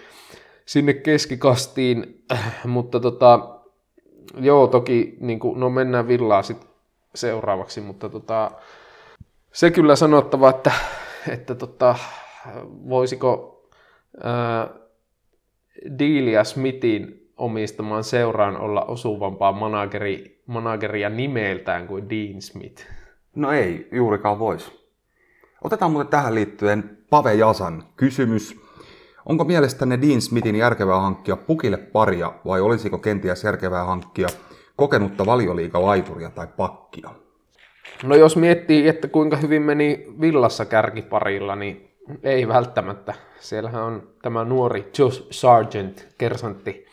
sinne 0.66 0.92
keskikastiin, 0.92 2.24
mutta 2.64 3.00
tota, 3.00 3.58
joo, 4.40 4.66
toki 4.66 5.16
niin 5.20 5.38
kuin, 5.38 5.60
no 5.60 5.70
mennään 5.70 6.08
villaa 6.08 6.42
sitten 6.42 6.68
seuraavaksi, 7.14 7.80
mutta 7.80 8.08
tota, 8.08 8.50
se 9.52 9.70
kyllä 9.70 9.96
sanottava, 9.96 10.50
että, 10.50 10.72
että 11.28 11.54
tota, 11.54 11.96
voisiko 12.88 13.62
ää, 14.22 14.68
Dealia 15.98 16.44
Smithin 16.44 17.23
omistamaan 17.36 18.04
seuraan 18.04 18.56
olla 18.56 18.84
osuvampaa 18.84 19.52
manageri, 19.52 20.42
manageria 20.46 21.08
nimeltään 21.08 21.86
kuin 21.86 22.10
Dean 22.10 22.42
Smith. 22.42 22.86
No 23.34 23.52
ei, 23.52 23.88
juurikaan 23.92 24.38
voisi. 24.38 24.84
Otetaan 25.64 25.90
muuten 25.90 26.10
tähän 26.10 26.34
liittyen 26.34 26.98
Pave 27.10 27.34
Jasan 27.34 27.84
kysymys. 27.96 28.60
Onko 29.26 29.44
mielestänne 29.44 30.00
Dean 30.00 30.20
Smithin 30.20 30.56
järkevää 30.56 31.00
hankkia 31.00 31.36
pukille 31.36 31.76
paria 31.76 32.32
vai 32.44 32.60
olisiko 32.60 32.98
kenties 32.98 33.44
järkevää 33.44 33.84
hankkia 33.84 34.28
kokenutta 34.76 35.26
valioliikalaituria 35.26 36.30
tai 36.30 36.46
pakkia? 36.56 37.10
No 38.02 38.14
jos 38.14 38.36
miettii, 38.36 38.88
että 38.88 39.08
kuinka 39.08 39.36
hyvin 39.36 39.62
meni 39.62 40.06
villassa 40.20 40.64
kärkiparilla, 40.64 41.56
niin 41.56 41.90
ei 42.22 42.48
välttämättä. 42.48 43.14
Siellähän 43.40 43.82
on 43.82 44.08
tämä 44.22 44.44
nuori 44.44 44.90
Josh 44.98 45.26
Sargent, 45.30 46.08
kersantti. 46.18 46.86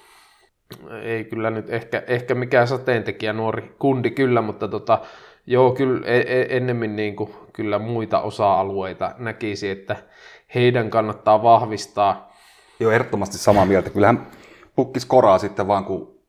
Ei 1.03 1.23
kyllä 1.23 1.49
nyt 1.49 1.69
ehkä, 1.69 2.03
ehkä 2.07 2.35
mikään 2.35 2.67
sateentekijä 2.67 3.33
nuori 3.33 3.75
kundi 3.79 4.11
kyllä, 4.11 4.41
mutta 4.41 4.67
tota, 4.67 5.01
joo, 5.47 5.71
kyllä 5.71 6.07
e, 6.07 6.17
e, 6.17 6.45
ennemmin 6.49 6.95
niin 6.95 7.15
kuin, 7.15 7.33
kyllä 7.53 7.79
muita 7.79 8.21
osa-alueita 8.21 9.15
näkisi, 9.17 9.69
että 9.69 9.95
heidän 10.55 10.89
kannattaa 10.89 11.43
vahvistaa. 11.43 12.31
Joo, 12.79 12.91
ehdottomasti 12.91 13.37
samaa 13.37 13.65
mieltä. 13.65 13.89
Kyllähän 13.89 14.27
pukkis 14.75 15.05
koraa 15.05 15.37
sitten 15.37 15.67
vaan, 15.67 15.85
kun 15.85 16.21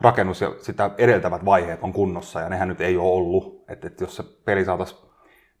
rakennus 0.00 0.40
ja 0.40 0.54
sitä 0.58 0.90
edeltävät 0.98 1.44
vaiheet 1.44 1.82
on 1.82 1.92
kunnossa, 1.92 2.40
ja 2.40 2.48
nehän 2.48 2.68
nyt 2.68 2.80
ei 2.80 2.96
ole 2.96 3.12
ollut. 3.12 3.64
Että, 3.68 3.86
että 3.86 4.04
jos 4.04 4.16
se 4.16 4.22
peli 4.44 4.64
saataisiin 4.64 5.00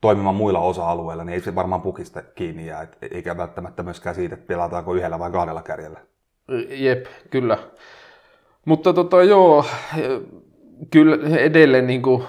toimimaan 0.00 0.36
muilla 0.36 0.60
osa-alueilla, 0.60 1.24
niin 1.24 1.34
ei 1.34 1.40
se 1.40 1.54
varmaan 1.54 1.82
pukista 1.82 2.22
kiinni 2.22 2.66
jää, 2.66 2.82
et, 2.82 2.98
eikä 3.10 3.36
välttämättä 3.36 3.82
myöskään 3.82 4.14
siitä, 4.14 4.34
että 4.34 4.46
pelataanko 4.46 4.94
yhdellä 4.94 5.18
vai 5.18 5.30
kahdella 5.30 5.62
kärjellä. 5.62 6.00
Jep, 6.68 7.06
kyllä. 7.30 7.58
Mutta 8.66 8.92
tota, 8.92 9.22
joo, 9.22 9.64
kyllä 10.90 11.38
edelleen 11.38 11.86
niin 11.86 12.02
kuin 12.02 12.24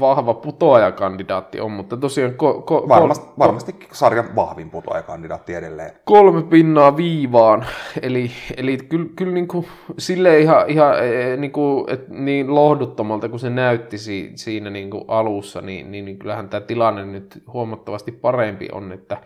vahva 0.00 0.34
putoajakandidaatti 0.34 1.60
on, 1.60 1.70
mutta 1.72 1.96
tosiaan... 1.96 2.34
Ko, 2.34 2.62
ko, 2.62 2.88
Varmasti, 2.88 3.26
ko, 3.26 3.32
varmasti 3.38 3.76
sarjan 3.92 4.36
vahvin 4.36 4.70
putoajakandidaatti 4.70 5.54
edelleen. 5.54 5.90
Kolme 6.04 6.42
pinnaa 6.42 6.96
viivaan, 6.96 7.66
eli, 8.02 8.30
eli 8.56 8.76
kyllä, 8.76 9.08
kyllä 9.16 9.32
niin 9.32 9.48
kuin, 9.48 9.66
sille 9.98 10.40
ihan, 10.40 10.70
ihan 10.70 10.94
niin, 11.36 11.52
kuin, 11.52 11.84
et 11.90 12.08
niin 12.08 12.54
lohduttomalta 12.54 13.28
kuin 13.28 13.40
se 13.40 13.50
näytti 13.50 13.98
si, 13.98 14.32
siinä 14.34 14.70
niin 14.70 14.90
kuin 14.90 15.04
alussa, 15.08 15.60
niin, 15.60 15.92
niin, 15.92 16.04
niin 16.04 16.18
kyllähän 16.18 16.48
tämä 16.48 16.60
tilanne 16.60 17.04
nyt 17.04 17.42
huomattavasti 17.52 18.12
parempi 18.12 18.68
on, 18.72 18.92
että 18.92 19.16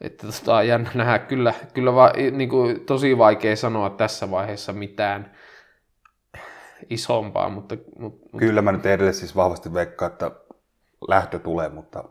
että 0.00 0.26
tota, 0.26 0.62
jännä 0.62 0.90
nähdä, 0.94 1.18
kyllä, 1.18 1.54
kyllä 1.74 1.94
va, 1.94 2.12
niin 2.32 2.48
kuin, 2.48 2.80
tosi 2.80 3.18
vaikea 3.18 3.56
sanoa 3.56 3.90
tässä 3.90 4.30
vaiheessa 4.30 4.72
mitään, 4.72 5.30
isompaa, 6.90 7.48
mutta... 7.48 7.76
mutta 7.98 8.26
Kyllä 8.36 8.62
mä 8.62 8.72
nyt 8.72 8.86
edelleen 8.86 9.14
siis 9.14 9.36
vahvasti 9.36 9.74
veikkaan, 9.74 10.12
että 10.12 10.30
lähtö 11.08 11.38
tulee, 11.38 11.68
mutta, 11.68 12.04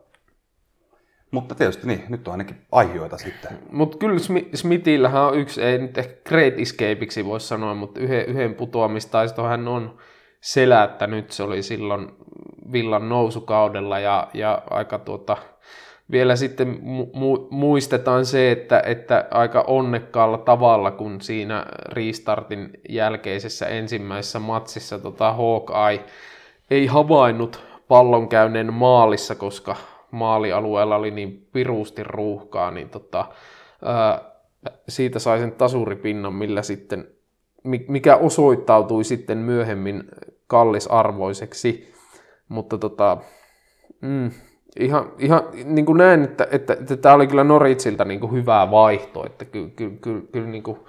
mutta 1.31 1.55
tietysti 1.55 1.87
niin, 1.87 2.03
nyt 2.09 2.27
on 2.27 2.31
ainakin 2.31 2.65
aiheita 2.71 3.17
sitten. 3.17 3.59
Mutta 3.71 3.97
kyllä 3.97 4.19
Smithillähän 4.53 5.21
on 5.21 5.37
yksi, 5.37 5.61
ei 5.61 5.77
nyt 5.77 5.97
ehkä 5.97 6.29
Great 6.29 6.53
Escapeiksi 6.57 7.25
voi 7.25 7.39
sanoa, 7.39 7.73
mutta 7.73 7.99
yhden, 7.99 8.25
yhden 8.25 8.55
putoamistaisto 8.55 9.43
hän 9.43 9.67
on 9.67 9.97
selättänyt, 10.41 11.31
se 11.31 11.43
oli 11.43 11.63
silloin 11.63 12.11
villan 12.71 13.09
nousukaudella 13.09 13.99
ja, 13.99 14.27
ja 14.33 14.61
aika 14.69 14.99
tuota, 14.99 15.37
vielä 16.11 16.35
sitten 16.35 16.79
mu- 17.15 17.47
muistetaan 17.49 18.25
se, 18.25 18.51
että, 18.51 18.79
että 18.85 19.27
aika 19.31 19.61
onnekkaalla 19.61 20.37
tavalla, 20.37 20.91
kun 20.91 21.21
siinä 21.21 21.65
restartin 21.91 22.69
jälkeisessä 22.89 23.65
ensimmäisessä 23.65 24.39
matsissa 24.39 24.99
tota 24.99 25.33
Hawkeye 25.33 26.05
ei 26.71 26.85
havainnut 26.85 27.63
pallon 27.87 28.29
käyneen 28.29 28.73
maalissa, 28.73 29.35
koska 29.35 29.75
maalialueella 30.11 30.95
oli 30.95 31.11
niin 31.11 31.47
pirusti 31.51 32.03
ruuhkaa, 32.03 32.71
niin 32.71 32.89
tota, 32.89 33.25
ää, 33.85 34.21
siitä 34.89 35.19
sai 35.19 35.39
sen 35.39 35.51
tasuripinnan, 35.51 36.33
millä 36.33 36.61
sitten, 36.61 37.07
mikä 37.87 38.15
osoittautui 38.15 39.03
sitten 39.03 39.37
myöhemmin 39.37 40.03
kallisarvoiseksi. 40.47 41.93
Mutta 42.49 42.77
tota, 42.77 43.17
mm, 44.01 44.31
ihan, 44.79 45.11
ihan 45.19 45.43
niin 45.63 45.85
kuin 45.85 45.97
näen, 45.97 46.23
että, 46.23 46.47
että, 46.51 46.73
että 46.73 46.97
tämä 46.97 47.15
oli 47.15 47.27
kyllä 47.27 47.43
Noritsilta 47.43 48.05
niin 48.05 48.19
kuin 48.19 48.31
hyvä 48.31 48.67
vaihto, 48.71 49.25
että 49.25 49.45
kyllä, 49.45 49.69
kyllä, 49.75 49.95
kyllä, 50.01 50.21
kyllä 50.31 50.47
niin 50.47 50.63
kuin 50.63 50.79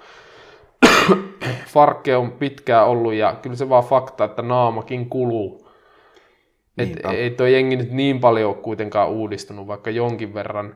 Farkke 1.73 2.17
on 2.17 2.31
pitkään 2.31 2.87
ollut 2.87 3.13
ja 3.13 3.35
kyllä 3.41 3.55
se 3.55 3.69
vaan 3.69 3.83
fakta, 3.83 4.23
että 4.23 4.41
naamakin 4.41 5.09
kuluu. 5.09 5.71
Et 6.77 6.99
ei 7.13 7.29
tuo 7.29 7.45
jengi 7.45 7.75
nyt 7.75 7.91
niin 7.91 8.19
paljon 8.19 8.49
ole 8.49 8.61
kuitenkaan 8.61 9.09
uudistunut, 9.09 9.67
vaikka 9.67 9.89
jonkin 9.89 10.33
verran, 10.33 10.75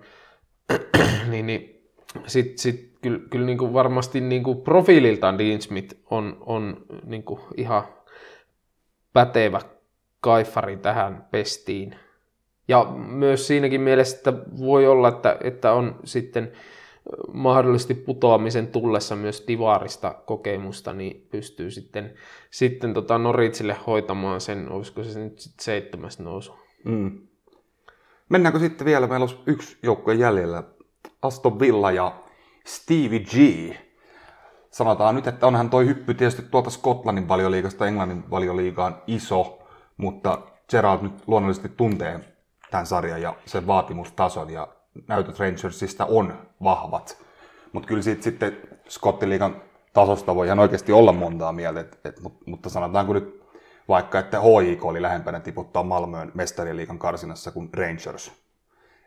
niin, 1.31 1.47
niin 1.47 1.89
sitten 2.27 2.57
sit, 2.57 2.95
kyllä, 3.01 3.19
kyllä 3.29 3.45
niin 3.45 3.57
kuin 3.57 3.73
varmasti 3.73 4.21
niin 4.21 4.43
kuin 4.43 4.61
profiililtaan 4.61 5.37
Dean 5.37 5.61
Smith 5.61 5.95
on, 6.09 6.37
on 6.45 6.85
niin 7.05 7.23
kuin 7.23 7.39
ihan 7.57 7.83
pätevä 9.13 9.61
kaifari 10.21 10.77
tähän 10.77 11.27
pestiin. 11.31 11.95
Ja 12.67 12.85
myös 12.95 13.47
siinäkin 13.47 13.81
mielessä, 13.81 14.17
että 14.17 14.33
voi 14.59 14.87
olla, 14.87 15.07
että, 15.07 15.37
että 15.43 15.73
on 15.73 15.99
sitten 16.03 16.51
mahdollisesti 17.33 17.93
putoamisen 17.93 18.67
tullessa 18.67 19.15
myös 19.15 19.43
divaarista 19.47 20.15
kokemusta, 20.25 20.93
niin 20.93 21.27
pystyy 21.31 21.71
sitten, 21.71 22.13
sitten 22.51 22.93
tota 22.93 23.17
Noritsille 23.17 23.77
hoitamaan 23.87 24.41
sen, 24.41 24.71
olisiko 24.71 25.03
se 25.03 25.19
nyt 25.19 25.39
sitten 25.39 25.63
seitsemäs 25.63 26.19
nousu. 26.19 26.53
Mm. 26.83 27.27
Mennäänkö 28.29 28.59
sitten 28.59 28.85
vielä, 28.85 29.07
meillä 29.07 29.23
olisi 29.23 29.37
yksi 29.45 29.77
joukkue 29.83 30.13
jäljellä, 30.13 30.63
Aston 31.21 31.59
Villa 31.59 31.91
ja 31.91 32.23
Stevie 32.65 33.19
G. 33.19 33.35
Sanotaan 34.71 35.15
nyt, 35.15 35.27
että 35.27 35.47
onhan 35.47 35.69
toi 35.69 35.85
hyppy 35.85 36.13
tietysti 36.13 36.41
tuolta 36.51 36.69
Skotlannin 36.69 37.27
valioliigasta 37.27 37.87
Englannin 37.87 38.29
valioliigaan 38.29 39.01
iso, 39.07 39.59
mutta 39.97 40.41
Gerard 40.69 41.03
nyt 41.03 41.13
luonnollisesti 41.27 41.69
tuntee 41.69 42.34
tämän 42.71 42.85
sarjan 42.85 43.21
ja 43.21 43.35
sen 43.45 43.67
vaatimustason 43.67 44.49
ja 44.49 44.67
näytöt 45.07 45.39
Rangersista 45.39 46.05
on 46.05 46.33
vahvat. 46.63 47.25
Mutta 47.73 47.87
kyllä 47.87 48.01
siitä 48.01 48.23
sitten 48.23 48.57
Skottiliikan 48.87 49.61
tasosta 49.93 50.35
voi 50.35 50.45
ihan 50.45 50.59
oikeasti 50.59 50.91
olla 50.91 51.11
montaa 51.11 51.51
mieltä, 51.51 51.79
et, 51.79 51.99
et, 52.05 52.21
mutta 52.45 52.69
sanotaanko 52.69 53.13
nyt 53.13 53.45
vaikka, 53.87 54.19
että 54.19 54.39
HJK 54.39 54.85
oli 54.85 55.01
lähempänä 55.01 55.39
tiputtaa 55.39 55.83
Malmöön 55.83 56.31
mestariliikan 56.33 56.99
karsinassa 56.99 57.51
kuin 57.51 57.69
Rangers. 57.73 58.31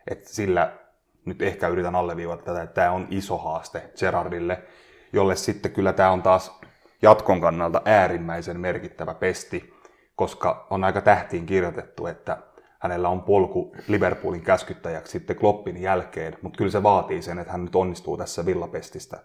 Et 0.07 0.25
sillä 0.25 0.73
nyt 1.25 1.41
ehkä 1.41 1.67
yritän 1.67 1.95
alleviivata 1.95 2.43
tätä, 2.43 2.61
että 2.61 2.73
tämä 2.73 2.91
on 2.91 3.07
iso 3.09 3.37
haaste 3.37 3.91
Gerardille, 3.99 4.63
jolle 5.13 5.35
sitten 5.35 5.71
kyllä 5.71 5.93
tämä 5.93 6.11
on 6.11 6.21
taas 6.21 6.59
jatkon 7.01 7.41
kannalta 7.41 7.81
äärimmäisen 7.85 8.59
merkittävä 8.59 9.13
pesti, 9.13 9.73
koska 10.15 10.67
on 10.69 10.83
aika 10.83 11.01
tähtiin 11.01 11.45
kirjoitettu, 11.45 12.07
että 12.07 12.37
hänellä 12.79 13.09
on 13.09 13.21
polku 13.21 13.75
Liverpoolin 13.87 14.41
käskyttäjäksi 14.41 15.11
sitten 15.11 15.35
Kloppin 15.35 15.81
jälkeen, 15.81 16.37
mutta 16.41 16.57
kyllä 16.57 16.71
se 16.71 16.83
vaatii 16.83 17.21
sen, 17.21 17.39
että 17.39 17.51
hän 17.51 17.65
nyt 17.65 17.75
onnistuu 17.75 18.17
tässä 18.17 18.45
villapestistä, 18.45 19.19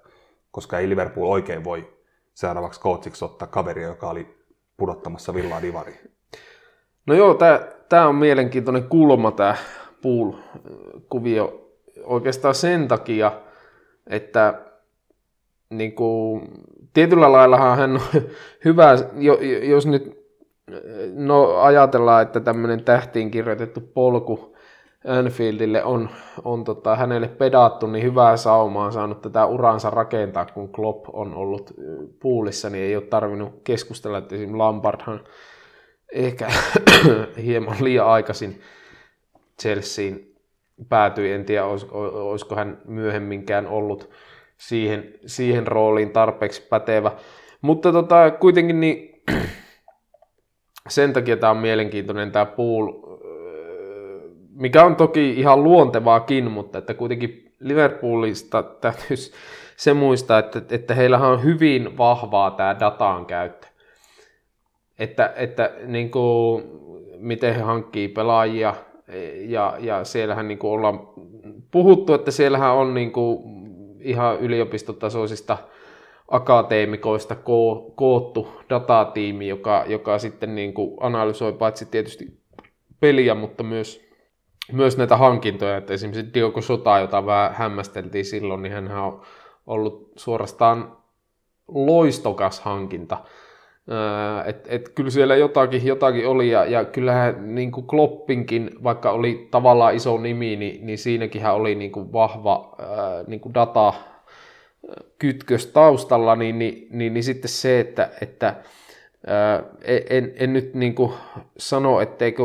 koska 0.50 0.78
ei 0.78 0.88
Liverpool 0.88 1.30
oikein 1.30 1.64
voi 1.64 1.94
seuraavaksi 2.34 2.80
coachiksi 2.80 3.24
ottaa 3.24 3.48
kaveria, 3.48 3.86
joka 3.86 4.10
oli 4.10 4.44
pudottamassa 4.76 5.34
villaa 5.34 5.62
divari. 5.62 5.94
No 7.06 7.14
joo, 7.14 7.38
tämä 7.88 8.08
on 8.08 8.14
mielenkiintoinen 8.14 8.88
kulma 8.88 9.30
tämä 9.30 9.56
pool-kuvio 10.02 11.70
oikeastaan 12.04 12.54
sen 12.54 12.88
takia, 12.88 13.32
että 14.06 14.60
niin 15.70 15.92
kuin, 15.94 16.48
tietyllä 16.92 17.32
laillahan 17.32 17.78
hän 17.78 17.90
on 17.90 18.02
hyvä, 18.64 18.90
jos 19.62 19.86
nyt 19.86 20.23
No 21.14 21.60
ajatellaan, 21.60 22.22
että 22.22 22.40
tämmöinen 22.40 22.84
tähtiin 22.84 23.30
kirjoitettu 23.30 23.80
polku 23.80 24.56
Anfieldille 25.06 25.84
on, 25.84 26.08
on 26.44 26.64
tota, 26.64 26.96
hänelle 26.96 27.28
pedattu, 27.28 27.86
niin 27.86 28.04
hyvää 28.04 28.36
saumaa 28.36 28.90
saanut 28.90 29.22
tätä 29.22 29.46
uransa 29.46 29.90
rakentaa, 29.90 30.46
kun 30.46 30.72
Klopp 30.72 31.06
on 31.12 31.34
ollut 31.34 31.74
puulissa, 32.20 32.70
niin 32.70 32.84
ei 32.84 32.96
ole 32.96 33.04
tarvinnut 33.04 33.60
keskustella, 33.64 34.18
että 34.18 34.34
esimerkiksi 34.34 34.56
Lampardhan 34.56 35.20
ehkä 36.12 36.48
hieman 37.44 37.76
liian 37.80 38.06
aikaisin 38.06 38.60
Chelseain 39.62 40.34
päätyi. 40.88 41.32
En 41.32 41.44
tiedä, 41.44 41.64
olisiko 41.64 42.54
hän 42.54 42.80
myöhemminkään 42.84 43.66
ollut 43.66 44.10
siihen, 44.56 45.14
siihen 45.26 45.66
rooliin 45.66 46.10
tarpeeksi 46.10 46.62
pätevä. 46.62 47.12
Mutta 47.60 47.92
tota, 47.92 48.30
kuitenkin 48.30 48.80
niin, 48.80 49.13
sen 50.88 51.12
takia 51.12 51.36
tämä 51.36 51.50
on 51.50 51.56
mielenkiintoinen 51.56 52.32
tämä 52.32 52.46
pool, 52.46 52.92
öö, 53.24 54.20
mikä 54.50 54.84
on 54.84 54.96
toki 54.96 55.30
ihan 55.30 55.62
luontevaakin, 55.64 56.50
mutta 56.50 56.78
että 56.78 56.94
kuitenkin 56.94 57.52
Liverpoolista 57.60 58.62
täytyisi 58.62 59.32
se 59.76 59.94
muistaa, 59.94 60.38
että, 60.38 60.62
että 60.70 60.94
heillähän 60.94 61.30
on 61.30 61.44
hyvin 61.44 61.98
vahvaa 61.98 62.50
tämä 62.50 62.80
datan 62.80 63.26
käyttö. 63.26 63.66
Että, 64.98 65.32
että 65.36 65.72
niin 65.86 66.10
kuin, 66.10 66.64
miten 67.18 67.54
he 67.54 67.60
hankkii 67.60 68.08
pelaajia, 68.08 68.74
ja, 69.46 69.76
ja 69.80 70.04
siellähän 70.04 70.48
niin 70.48 70.58
kuin 70.58 70.70
ollaan 70.70 71.08
puhuttu, 71.70 72.14
että 72.14 72.30
siellähän 72.30 72.72
on 72.72 72.94
niin 72.94 73.12
kuin 73.12 73.42
ihan 74.00 74.40
yliopistotasoisista 74.40 75.58
akateemikoista 76.28 77.34
ko- 77.34 77.92
koottu 77.94 78.48
datatiimi, 78.70 79.48
joka, 79.48 79.84
joka 79.86 80.18
sitten 80.18 80.54
niin 80.54 80.74
kuin 80.74 80.96
analysoi 81.00 81.52
paitsi 81.52 81.86
tietysti 81.86 82.38
peliä, 83.00 83.34
mutta 83.34 83.62
myös, 83.62 84.04
myös 84.72 84.96
näitä 84.98 85.16
hankintoja. 85.16 85.76
Että 85.76 85.94
esimerkiksi 85.94 86.34
Diogo 86.34 86.60
Sota, 86.60 86.98
jota 86.98 87.26
vähän 87.26 87.54
hämmästeltiin 87.54 88.24
silloin, 88.24 88.62
niin 88.62 88.72
hän 88.72 88.90
on 88.98 89.22
ollut 89.66 90.12
suorastaan 90.16 90.96
loistokas 91.68 92.60
hankinta. 92.60 93.16
Et, 94.46 94.66
et 94.68 94.88
kyllä 94.88 95.10
siellä 95.10 95.36
jotakin, 95.36 95.86
jotakin 95.86 96.28
oli, 96.28 96.50
ja, 96.50 96.64
ja 96.64 96.84
kyllähän 96.84 97.54
niin 97.54 97.72
kuin 97.72 97.86
Kloppinkin, 97.86 98.70
vaikka 98.82 99.10
oli 99.10 99.48
tavallaan 99.50 99.94
iso 99.94 100.18
nimi, 100.18 100.56
niin, 100.56 100.86
niin 100.86 100.98
siinäkin 100.98 101.46
oli 101.46 101.74
niin 101.74 101.92
kuin 101.92 102.12
vahva 102.12 102.74
ää, 102.78 103.24
niin 103.26 103.40
kuin 103.40 103.54
data 103.54 103.92
kytkös 105.18 105.66
taustalla, 105.66 106.36
niin, 106.36 106.58
niin, 106.58 106.88
niin, 106.90 107.14
niin 107.14 107.24
sitten 107.24 107.48
se, 107.48 107.80
että, 107.80 108.10
että 108.20 108.54
ää, 109.26 109.62
en, 110.10 110.32
en 110.36 110.52
nyt 110.52 110.74
niin 110.74 110.94
kuin 110.94 111.12
sano, 111.58 112.00
etteikö 112.00 112.42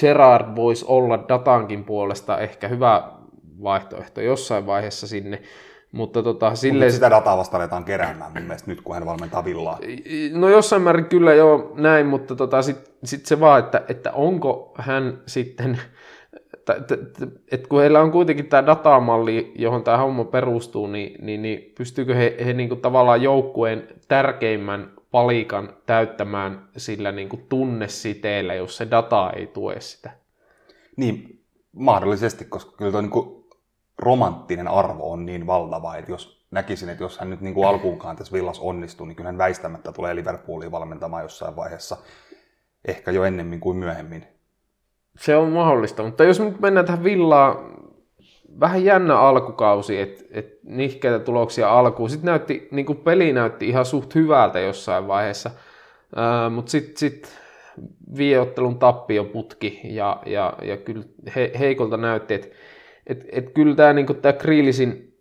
Gerard 0.00 0.56
voisi 0.56 0.84
olla 0.88 1.24
datankin 1.28 1.84
puolesta 1.84 2.38
ehkä 2.38 2.68
hyvä 2.68 3.12
vaihtoehto 3.62 4.20
jossain 4.20 4.66
vaiheessa 4.66 5.06
sinne, 5.06 5.42
mutta 5.92 6.22
tota, 6.22 6.54
silleen... 6.54 6.86
Mutta 6.86 6.94
sitä 6.94 7.10
dataa 7.10 7.36
vasta 7.36 7.56
aletaan 7.56 7.84
keräämään 7.84 8.32
mun 8.32 8.42
mielestä 8.42 8.70
nyt, 8.70 8.80
kun 8.80 8.94
hän 8.94 9.06
valmentaa 9.06 9.44
villaa. 9.44 9.78
No 10.32 10.48
jossain 10.48 10.82
määrin 10.82 11.04
kyllä 11.04 11.34
joo 11.34 11.72
näin, 11.74 12.06
mutta 12.06 12.36
tota, 12.36 12.62
sitten 12.62 12.94
sit 13.04 13.26
se 13.26 13.40
vaan, 13.40 13.58
että, 13.58 13.82
että 13.88 14.12
onko 14.12 14.74
hän 14.78 15.18
sitten, 15.26 15.80
että 17.52 17.68
kun 17.68 17.80
heillä 17.80 18.00
on 18.00 18.12
kuitenkin 18.12 18.46
tämä 18.46 18.66
datamalli, 18.66 19.52
johon 19.56 19.82
tämä 19.82 19.96
homma 19.96 20.24
perustuu, 20.24 20.86
niin, 20.86 21.24
niin, 21.24 21.42
niin 21.42 21.72
pystyykö 21.78 22.14
he, 22.14 22.36
he 22.44 22.52
niin 22.52 22.68
kuin 22.68 22.80
tavallaan 22.80 23.22
joukkueen 23.22 23.88
tärkeimmän 24.08 24.92
palikan 25.10 25.72
täyttämään 25.86 26.68
sillä 26.76 27.12
niin 27.12 27.28
kuin 27.28 27.46
tunnesiteellä, 27.48 28.54
jos 28.54 28.76
se 28.76 28.90
data 28.90 29.30
ei 29.36 29.46
tue 29.46 29.80
sitä? 29.80 30.10
Niin, 30.96 31.42
mahdollisesti, 31.72 32.44
koska 32.44 32.76
kyllä 32.76 32.90
tuo 32.90 33.00
niin 33.00 33.10
kuin 33.10 33.44
romanttinen 33.98 34.68
arvo 34.68 35.12
on 35.12 35.26
niin 35.26 35.46
valtava, 35.46 35.96
että 35.96 36.10
jos 36.10 36.46
näkisin, 36.50 36.88
että 36.88 37.04
jos 37.04 37.18
hän 37.18 37.30
nyt 37.30 37.40
niin 37.40 37.54
kuin 37.54 37.68
alkuunkaan 37.68 38.16
tässä 38.16 38.32
villas 38.32 38.58
onnistuu, 38.58 39.06
niin 39.06 39.16
kyllä 39.16 39.28
hän 39.28 39.38
väistämättä 39.38 39.92
tulee 39.92 40.14
Liverpooliin 40.14 40.72
valmentamaan 40.72 41.22
jossain 41.22 41.56
vaiheessa, 41.56 41.96
ehkä 42.84 43.10
jo 43.10 43.24
ennemmin 43.24 43.60
kuin 43.60 43.76
myöhemmin. 43.76 44.26
Se 45.20 45.36
on 45.36 45.48
mahdollista, 45.48 46.02
mutta 46.02 46.24
jos 46.24 46.40
nyt 46.40 46.60
mennään 46.60 46.86
tähän 46.86 47.04
villaan, 47.04 47.56
vähän 48.60 48.84
jännä 48.84 49.18
alkukausi, 49.18 50.00
että 50.00 50.24
et 50.30 50.58
nihkeitä 50.64 51.18
tuloksia 51.18 51.78
alkuun. 51.78 52.10
Sitten 52.10 52.26
näytti, 52.26 52.68
niin 52.70 52.86
kuin 52.86 52.98
peli 52.98 53.32
näytti 53.32 53.68
ihan 53.68 53.84
suht 53.84 54.14
hyvältä 54.14 54.60
jossain 54.60 55.08
vaiheessa, 55.08 55.50
uh, 56.16 56.52
mutta 56.52 56.70
sitten 56.70 56.96
sit 56.96 57.38
vieottelun 58.16 58.78
putki 59.32 59.80
ja, 59.84 60.22
ja, 60.26 60.52
ja 60.62 60.76
kyllä 60.76 61.04
he, 61.36 61.52
heikolta 61.58 61.96
näytti, 61.96 62.34
että 62.34 62.48
et, 63.06 63.24
et 63.32 63.50
kyllä 63.50 63.76
tämä 63.76 63.92
niinku, 63.92 64.14
Kriilisin 64.38 65.16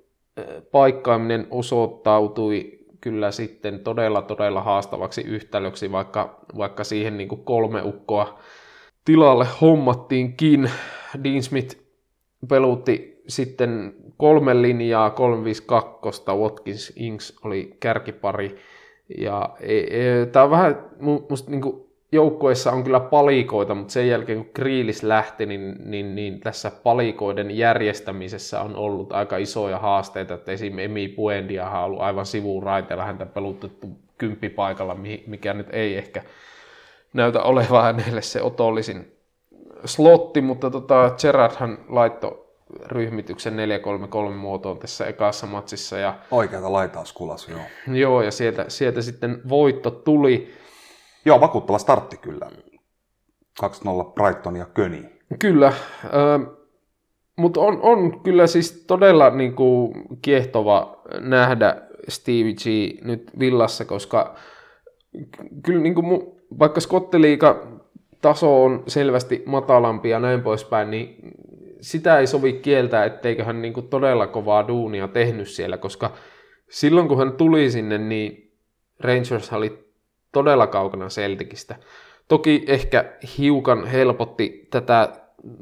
paikkaaminen 0.71 1.47
osoittautui 1.51 2.79
kyllä 3.01 3.31
sitten 3.31 3.79
todella 3.79 4.21
todella 4.21 4.61
haastavaksi 4.61 5.21
yhtälöksi, 5.21 5.91
vaikka, 5.91 6.39
vaikka 6.57 6.83
siihen 6.83 7.17
niinku 7.17 7.37
kolme 7.37 7.81
ukkoa 7.83 8.39
tilalle 9.09 9.47
hommattiinkin. 9.61 10.71
Dean 11.23 11.43
Smith 11.43 11.77
pelutti 12.49 13.23
sitten 13.27 13.93
kolme 14.17 14.61
linjaa, 14.61 15.09
352, 15.09 16.23
Watkins 16.31 16.93
Inks 16.95 17.39
oli 17.43 17.77
kärkipari. 17.79 18.55
Ja 19.17 19.49
e, 19.59 19.77
e, 19.77 20.25
tämä 20.25 20.45
on 20.45 20.51
vähän, 20.51 20.77
musta 21.29 21.51
niinku 21.51 21.95
joukkoissa 22.11 22.71
on 22.71 22.83
kyllä 22.83 22.99
palikoita, 22.99 23.75
mutta 23.75 23.91
sen 23.91 24.07
jälkeen 24.07 24.37
kun 24.37 24.53
Kriilis 24.53 25.03
lähti, 25.03 25.45
niin, 25.45 25.75
niin, 25.85 26.15
niin 26.15 26.39
tässä 26.39 26.71
palikoiden 26.83 27.57
järjestämisessä 27.57 28.61
on 28.61 28.75
ollut 28.75 29.13
aika 29.13 29.37
isoja 29.37 29.79
haasteita, 29.79 30.33
että 30.33 30.51
esimerkiksi 30.51 30.85
Emi 30.85 31.07
Puendia 31.07 31.69
on 31.69 31.83
ollut 31.83 32.01
aivan 32.01 32.25
sivuraiteella, 32.25 33.05
häntä 33.05 33.25
pelutettu 33.25 33.87
kymppipaikalla, 34.17 34.97
mikä 35.27 35.53
nyt 35.53 35.67
ei 35.71 35.97
ehkä 35.97 36.23
näytä 37.13 37.41
olevan 37.41 37.83
hänelle 37.83 38.21
se 38.21 38.41
otollisin 38.41 39.15
slotti, 39.85 40.41
mutta 40.41 40.69
tota, 40.69 41.11
Gerardhan 41.21 41.77
laittoi 41.89 42.45
ryhmityksen 42.85 43.53
4-3-3 44.29 44.33
muotoon 44.33 44.79
tässä 44.79 45.05
ekassa 45.05 45.47
matsissa. 45.47 45.97
Ja, 45.97 46.13
Oikeata 46.31 46.71
laitauskulas, 46.71 47.47
joo. 47.49 47.61
Joo, 47.87 48.21
ja 48.21 48.31
sieltä, 48.31 48.65
sieltä 48.67 49.01
sitten 49.01 49.41
voitto 49.49 49.91
tuli. 49.91 50.53
Joo, 51.25 51.41
vakuuttava 51.41 51.77
startti 51.77 52.17
kyllä. 52.17 52.49
2-0 53.63 53.65
Brighton 54.13 54.55
ja 54.55 54.65
Köni. 54.65 55.05
Kyllä, 55.39 55.67
äh, 55.67 55.75
mutta 57.35 57.59
on, 57.59 57.79
on 57.81 58.19
kyllä 58.23 58.47
siis 58.47 58.83
todella 58.87 59.29
niin 59.29 59.55
kuin, 59.55 59.93
kiehtova 60.21 61.01
nähdä 61.19 61.81
Stevie 62.09 62.53
G 62.53 62.65
nyt 63.03 63.31
villassa, 63.39 63.85
koska 63.85 64.35
kyllä 65.63 65.81
niin 65.81 65.95
kuin, 65.95 66.38
vaikka 66.59 66.79
Skotteliika 66.79 67.67
taso 68.21 68.63
on 68.63 68.83
selvästi 68.87 69.43
matalampi 69.45 70.09
ja 70.09 70.19
näin 70.19 70.41
poispäin, 70.41 70.91
niin 70.91 71.15
sitä 71.81 72.19
ei 72.19 72.27
sovi 72.27 72.53
kieltää, 72.53 73.05
etteikö 73.05 73.43
hän 73.43 73.61
niin 73.61 73.87
todella 73.89 74.27
kovaa 74.27 74.67
duunia 74.67 75.07
tehnyt 75.07 75.47
siellä, 75.47 75.77
koska 75.77 76.11
silloin 76.69 77.07
kun 77.07 77.17
hän 77.17 77.33
tuli 77.33 77.71
sinne, 77.71 77.97
niin 77.97 78.51
Rangers 78.99 79.53
oli 79.53 79.89
todella 80.31 80.67
kaukana 80.67 81.07
Celticistä. 81.07 81.75
Toki 82.27 82.63
ehkä 82.67 83.13
hiukan 83.37 83.85
helpotti 83.85 84.67
tätä 84.71 85.09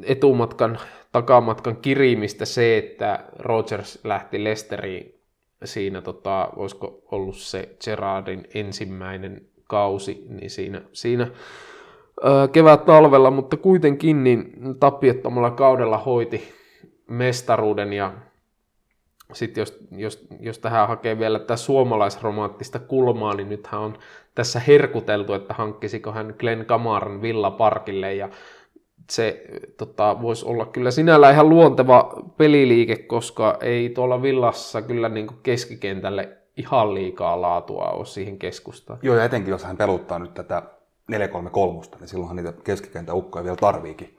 etumatkan, 0.03 0.79
takamatkan 1.11 1.77
kirimistä 1.77 2.45
se, 2.45 2.77
että 2.77 3.23
Rogers 3.39 3.99
lähti 4.03 4.43
Lesteriin 4.43 5.15
siinä, 5.63 6.01
tota, 6.01 6.49
olisiko 6.55 7.01
ollut 7.11 7.38
se 7.38 7.69
Gerardin 7.83 8.47
ensimmäinen 8.53 9.41
kausi, 9.68 10.26
niin 10.30 10.49
siinä, 10.49 10.82
siinä 10.93 11.28
kevät 12.51 12.86
talvella, 12.86 13.32
mutta 13.32 13.57
kuitenkin 13.57 14.24
niin 14.24 14.53
tappiettomalla 14.80 15.51
kaudella 15.51 15.97
hoiti 15.97 16.53
mestaruuden 17.07 17.93
ja 17.93 18.13
sitten 19.34 19.61
jos, 19.61 19.78
jos, 19.91 20.28
jos 20.39 20.59
tähän 20.59 20.88
hakee 20.88 21.20
vielä 21.20 21.39
tätä 21.39 21.55
suomalaisromanttista 21.55 22.80
kulmaa, 22.80 23.34
niin 23.34 23.49
nythän 23.49 23.82
on 23.82 23.97
tässä 24.36 24.61
herkuteltu, 24.68 25.34
että 25.34 25.53
hankkisiko 25.53 26.11
hän 26.11 26.36
Glenn 26.39 26.65
Kamaran 26.65 27.22
Villa 27.22 27.51
Parkille 27.51 28.13
ja 28.13 28.30
se 29.09 29.45
tota, 29.78 30.22
voisi 30.22 30.45
olla 30.45 30.65
kyllä 30.65 30.91
sinällä 30.91 31.32
ihan 31.32 31.49
luonteva 31.49 32.24
peliliike, 32.38 32.95
koska 32.95 33.57
ei 33.61 33.89
tuolla 33.89 34.22
villassa 34.22 34.82
kyllä 34.82 35.09
niin 35.09 35.28
keskikentälle 35.43 36.38
ihan 36.58 36.93
liikaa 36.93 37.41
laatua 37.41 37.89
ole 37.89 38.05
siihen 38.05 38.39
keskustaan. 38.39 38.99
Joo, 39.01 39.16
ja 39.16 39.24
etenkin 39.26 39.51
jos 39.51 39.64
hän 39.64 39.78
peluttaa 39.78 40.20
nyt 40.20 40.34
tätä 40.34 40.64
433, 41.08 41.82
niin 41.99 42.08
silloinhan 42.08 42.36
niitä 42.36 42.53
keskikentäukkoja 42.64 43.43
vielä 43.43 43.55
tarviikin 43.55 44.18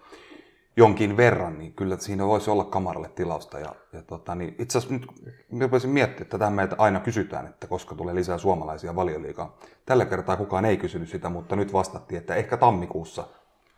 jonkin 0.79 1.17
verran, 1.17 1.59
niin 1.59 1.73
kyllä 1.73 1.97
siinä 1.97 2.27
voisi 2.27 2.51
olla 2.51 2.65
kamaralle 2.65 3.09
tilausta. 3.09 3.59
Ja, 3.59 3.75
ja 3.93 4.03
tota, 4.03 4.35
niin 4.35 4.55
itse 4.59 4.79
asiassa 4.79 5.07
nyt 5.51 5.71
voisin 5.71 5.91
miettiä, 5.91 6.23
että 6.23 6.39
tätä 6.39 6.51
meiltä 6.51 6.77
aina 6.79 7.01
kysytään, 7.01 7.47
että 7.47 7.67
koska 7.67 7.95
tulee 7.95 8.15
lisää 8.15 8.39
suomalaisia 8.39 8.97
valioliikaa. 8.97 9.59
Tällä 9.87 10.05
kertaa 10.05 10.37
kukaan 10.37 10.65
ei 10.65 10.77
kysynyt 10.77 11.09
sitä, 11.09 11.29
mutta 11.29 11.57
nyt 11.57 11.73
vastattiin, 11.73 12.19
että 12.19 12.35
ehkä 12.35 12.57
tammikuussa. 12.57 13.25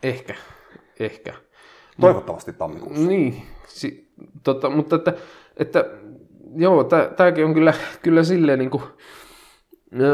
Ehkä, 0.03 0.35
ehkä. 1.01 1.35
Toivottavasti 2.01 2.53
tammikuussa. 2.53 3.09
Niin, 3.09 3.43
si, 3.67 4.13
tota, 4.45 4.71
mutta 4.71 4.97
että, 4.97 5.15
että 5.57 5.85
joo, 6.57 6.85
tämäkin 7.17 7.45
on 7.45 7.55
kyllä, 7.55 7.75
kyllä 8.03 8.23
silleen 8.23 8.59
niin 8.59 8.71
kuin, 8.71 8.83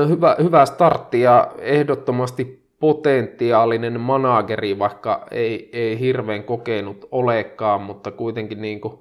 hyvä, 0.08 0.36
hyvä 0.42 0.66
startti 0.66 1.20
ja 1.20 1.52
ehdottomasti 1.58 2.66
potentiaalinen 2.80 4.00
manageri, 4.00 4.78
vaikka 4.78 5.26
ei, 5.30 5.70
ei 5.72 6.00
hirveän 6.00 6.44
kokenut 6.44 7.08
olekaan, 7.10 7.80
mutta 7.80 8.10
kuitenkin 8.10 8.60
niin 8.62 8.80
kuin 8.80 8.98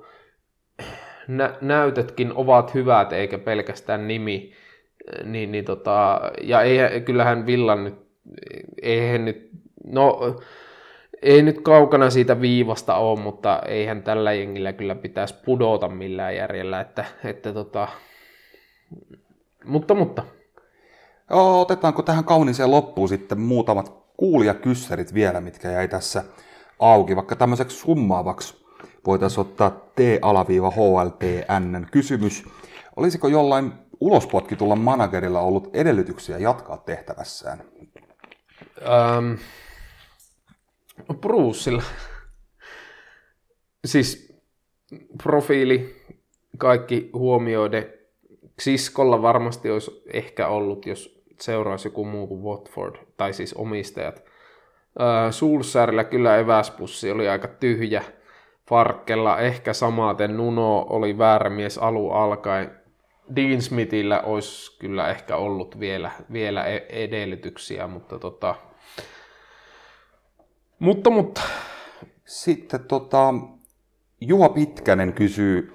nä- 1.27 1.57
näytötkin 1.61 2.31
ovat 2.35 2.73
hyvät 2.73 3.13
eikä 3.13 3.37
pelkästään 3.37 4.07
nimi. 4.07 4.51
Niin, 5.23 5.51
niin 5.51 5.65
tota, 5.65 6.21
ja 6.41 6.61
ei, 6.61 7.01
kyllähän 7.01 7.45
Villan 7.45 7.83
nyt, 7.83 7.95
eihän 8.81 9.25
nyt, 9.25 9.49
no 9.85 10.35
ei 11.21 11.41
nyt 11.41 11.61
kaukana 11.61 12.09
siitä 12.09 12.41
viivasta 12.41 12.95
ole, 12.95 13.19
mutta 13.19 13.61
eihän 13.67 14.03
tällä 14.03 14.33
jengillä 14.33 14.73
kyllä 14.73 14.95
pitäisi 14.95 15.35
pudota 15.45 15.87
millään 15.87 16.35
järjellä, 16.35 16.81
että, 16.81 17.05
että 17.23 17.53
tota, 17.53 17.87
mutta, 19.65 19.93
mutta. 19.93 20.23
Joo, 21.29 21.61
otetaanko 21.61 22.01
tähän 22.01 22.23
kauniiseen 22.23 22.71
loppuun 22.71 23.09
sitten 23.09 23.39
muutamat 23.39 23.93
kuulijakyssärit 24.17 25.13
vielä, 25.13 25.41
mitkä 25.41 25.71
jäi 25.71 25.87
tässä 25.87 26.23
auki, 26.79 27.15
vaikka 27.15 27.35
tämmöiseksi 27.35 27.77
summaavaksi 27.77 28.65
voitaisiin 29.07 29.41
ottaa 29.41 29.69
T-HLPN 29.95 31.85
kysymys. 31.91 32.45
Olisiko 32.95 33.27
jollain 33.27 33.73
ulospotkitulla 33.99 34.75
managerilla 34.75 35.39
ollut 35.39 35.69
edellytyksiä 35.75 36.37
jatkaa 36.37 36.77
tehtävässään? 36.77 37.63
Ähm, 40.99 41.19
Bruceilla. 41.19 41.83
siis 43.85 44.39
profiili, 45.23 45.95
kaikki 46.57 47.09
huomioiden. 47.13 47.93
Siskolla 48.59 49.21
varmasti 49.21 49.71
olisi 49.71 50.03
ehkä 50.13 50.47
ollut, 50.47 50.85
jos 50.85 51.23
seuraisi 51.39 51.87
joku 51.87 52.05
muu 52.05 52.27
kuin 52.27 52.43
Watford, 52.43 52.95
tai 53.17 53.33
siis 53.33 53.53
omistajat. 53.53 54.23
Äh, 55.01 55.31
Sulsärillä 55.31 56.03
kyllä 56.03 56.37
eväspussi 56.37 57.11
oli 57.11 57.29
aika 57.29 57.47
tyhjä. 57.47 58.03
Farkkella 58.69 59.39
ehkä 59.39 59.73
samaten 59.73 60.37
Nuno 60.37 60.85
oli 60.89 61.17
väärä 61.17 61.49
mies 61.49 61.77
alu 61.77 62.11
alkaen. 62.11 62.71
Dean 63.35 63.61
Smithillä 63.61 64.21
olisi 64.21 64.79
kyllä 64.79 65.09
ehkä 65.09 65.35
ollut 65.35 65.79
vielä, 65.79 66.11
vielä 66.31 66.63
e- 66.63 66.85
edellytyksiä, 66.89 67.87
mutta 67.87 68.19
tota, 68.19 68.55
mutta, 70.79 71.09
mutta. 71.09 71.41
Sitten 72.25 72.79
tota, 72.79 73.33
Juha 74.21 74.49
Pitkänen 74.49 75.13
kysyy, 75.13 75.73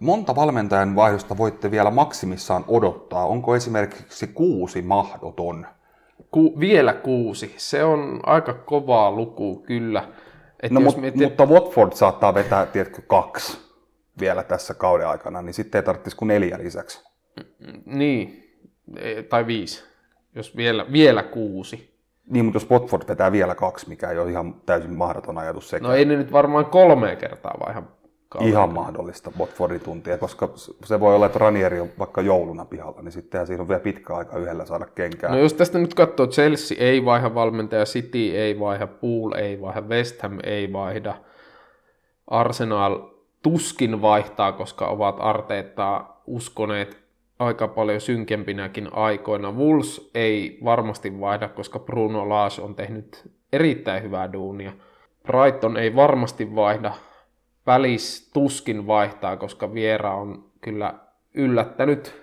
monta 0.00 0.36
valmentajan 0.36 0.96
vaihdosta 0.96 1.36
voitte 1.36 1.70
vielä 1.70 1.90
maksimissaan 1.90 2.64
odottaa? 2.68 3.26
Onko 3.26 3.56
esimerkiksi 3.56 4.26
kuusi 4.26 4.82
mahdoton? 4.82 5.66
Ku, 6.30 6.60
vielä 6.60 6.92
kuusi. 6.92 7.54
Se 7.56 7.84
on 7.84 8.20
aika 8.22 8.54
kovaa 8.54 9.10
luku 9.10 9.56
kyllä. 9.66 10.08
Et 10.62 10.70
no, 10.70 10.80
jos 10.80 10.94
mut, 10.94 11.02
mietit... 11.02 11.20
Mutta 11.22 11.46
Watford 11.46 11.92
saattaa 11.92 12.34
vetää, 12.34 12.66
tiedätkö, 12.66 13.02
kaksi 13.06 13.58
vielä 14.20 14.42
tässä 14.42 14.74
kauden 14.74 15.08
aikana, 15.08 15.42
niin 15.42 15.54
sitten 15.54 15.78
ei 15.78 15.82
tarvitsisi 15.82 16.16
kuin 16.16 16.28
neljä 16.28 16.58
lisäksi. 16.58 17.04
Niin, 17.84 18.50
e, 18.96 19.22
tai 19.22 19.46
viisi, 19.46 19.84
jos 20.34 20.56
vielä, 20.56 20.86
vielä 20.92 21.22
kuusi. 21.22 21.89
Niin, 22.30 22.44
mutta 22.44 22.56
jos 22.56 22.70
Watford 22.70 23.02
vetää 23.08 23.32
vielä 23.32 23.54
kaksi, 23.54 23.88
mikä 23.88 24.10
ei 24.10 24.18
ole 24.18 24.30
ihan 24.30 24.54
täysin 24.66 24.94
mahdoton 24.94 25.38
ajatus 25.38 25.70
sekä. 25.70 25.86
No 25.86 25.94
ei 25.94 26.04
ne 26.04 26.16
nyt 26.16 26.32
varmaan 26.32 26.66
kolme 26.66 27.16
kertaa 27.16 27.54
vai 27.60 27.70
ihan 27.70 27.88
kauden. 28.28 28.48
Ihan 28.48 28.74
mahdollista 28.74 29.32
Watfordin 29.38 29.80
tuntia, 29.80 30.18
koska 30.18 30.48
se 30.84 31.00
voi 31.00 31.14
olla, 31.14 31.26
että 31.26 31.38
Ranieri 31.38 31.80
on 31.80 31.88
vaikka 31.98 32.20
jouluna 32.20 32.64
pihalla, 32.64 33.02
niin 33.02 33.12
sittenhän 33.12 33.46
siinä 33.46 33.62
on 33.62 33.68
vielä 33.68 33.80
pitkä 33.80 34.16
aika 34.16 34.38
yhdellä 34.38 34.64
saada 34.64 34.86
kenkää. 34.86 35.30
No 35.30 35.38
jos 35.38 35.54
tästä 35.54 35.78
nyt 35.78 35.94
katsoo, 35.94 36.26
Chelsea 36.26 36.76
ei 36.80 37.04
vaiha 37.04 37.34
valmentaja, 37.34 37.84
City 37.84 38.18
ei 38.18 38.60
vaiha, 38.60 38.86
Pool 38.86 39.32
ei 39.32 39.60
vaiha, 39.60 39.80
West 39.80 40.22
Ham 40.22 40.38
ei 40.42 40.72
vaihda, 40.72 41.14
Arsenal 42.26 42.98
tuskin 43.42 44.02
vaihtaa, 44.02 44.52
koska 44.52 44.86
ovat 44.86 45.16
Arteettaa 45.18 46.22
uskoneet 46.26 46.99
aika 47.40 47.68
paljon 47.68 48.00
synkempinäkin 48.00 48.88
aikoina. 48.92 49.52
Wolves 49.52 50.10
ei 50.14 50.58
varmasti 50.64 51.20
vaihda, 51.20 51.48
koska 51.48 51.78
Bruno 51.78 52.28
Lage 52.28 52.62
on 52.62 52.74
tehnyt 52.74 53.32
erittäin 53.52 54.02
hyvää 54.02 54.32
duunia. 54.32 54.72
Brighton 55.26 55.76
ei 55.76 55.96
varmasti 55.96 56.54
vaihda. 56.54 56.94
Välis 57.66 58.30
tuskin 58.32 58.86
vaihtaa, 58.86 59.36
koska 59.36 59.74
Viera 59.74 60.14
on 60.14 60.50
kyllä 60.60 60.94
yllättänyt 61.34 62.14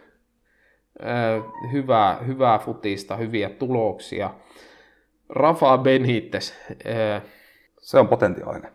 äh, 1.03 1.71
hyvää, 1.71 2.17
hyvää 2.27 2.59
futista, 2.59 3.15
hyviä 3.15 3.49
tuloksia. 3.49 4.33
Rafa 5.29 5.77
Benitez. 5.77 6.53
Äh, 6.71 7.21
se 7.77 7.99
on 7.99 8.07
potentiaalinen. 8.07 8.71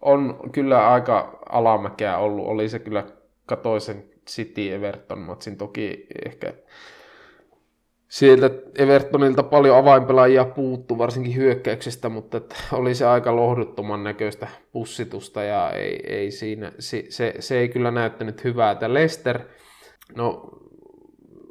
On 0.00 0.40
kyllä 0.52 0.88
aika 0.88 1.38
alamäkeä 1.48 2.18
ollut. 2.18 2.46
Oli 2.46 2.68
se 2.68 2.78
kyllä 2.78 3.04
katoisen 3.46 4.11
City 4.26 4.72
Everton 4.72 5.18
matsin. 5.18 5.56
Toki 5.56 6.06
ehkä 6.26 6.54
sieltä 8.12 8.50
Evertonilta 8.78 9.42
paljon 9.42 9.76
avainpelaajia 9.76 10.44
puuttu, 10.44 10.98
varsinkin 10.98 11.36
hyökkäyksestä, 11.36 12.08
mutta 12.08 12.40
oli 12.72 12.94
se 12.94 13.06
aika 13.06 13.36
lohduttoman 13.36 14.04
näköistä 14.04 14.48
pussitusta 14.72 15.42
ja 15.42 15.70
ei, 15.70 16.00
ei 16.06 16.30
siinä, 16.30 16.72
se, 16.78 17.04
se, 17.08 17.34
se, 17.38 17.58
ei 17.58 17.68
kyllä 17.68 17.90
näyttänyt 17.90 18.44
hyvää. 18.44 18.70
Että 18.70 18.94
Lester, 18.94 19.40
no 20.16 20.50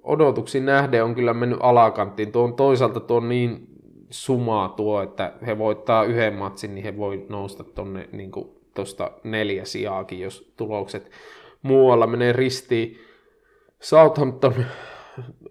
odotuksiin 0.04 0.66
nähden 0.66 1.04
on 1.04 1.16
kyllä 1.16 1.34
mennyt 1.34 1.60
alakanttiin. 1.62 2.32
Tuo 2.32 2.44
on 2.44 2.54
toisaalta 2.54 3.00
tuo 3.00 3.18
on 3.18 3.30
niin 3.30 3.68
sumaa 4.10 4.70
tuo, 4.70 5.02
että 5.02 5.34
he 5.46 5.58
voittaa 5.58 6.04
yhden 6.04 6.34
matsin, 6.34 6.76
niin 6.76 6.84
he 6.84 6.98
voi 6.98 7.26
nousta 7.30 7.64
tuonne 7.64 8.10
niin 8.12 8.32
tuosta 8.74 9.12
neljä 9.24 9.66
sijaakin, 9.66 10.20
jos 10.20 10.54
tulokset 10.58 11.12
muualla 11.62 12.08
menee 12.08 12.34
ristiin. 12.34 12.98
Southampton, 13.80 14.66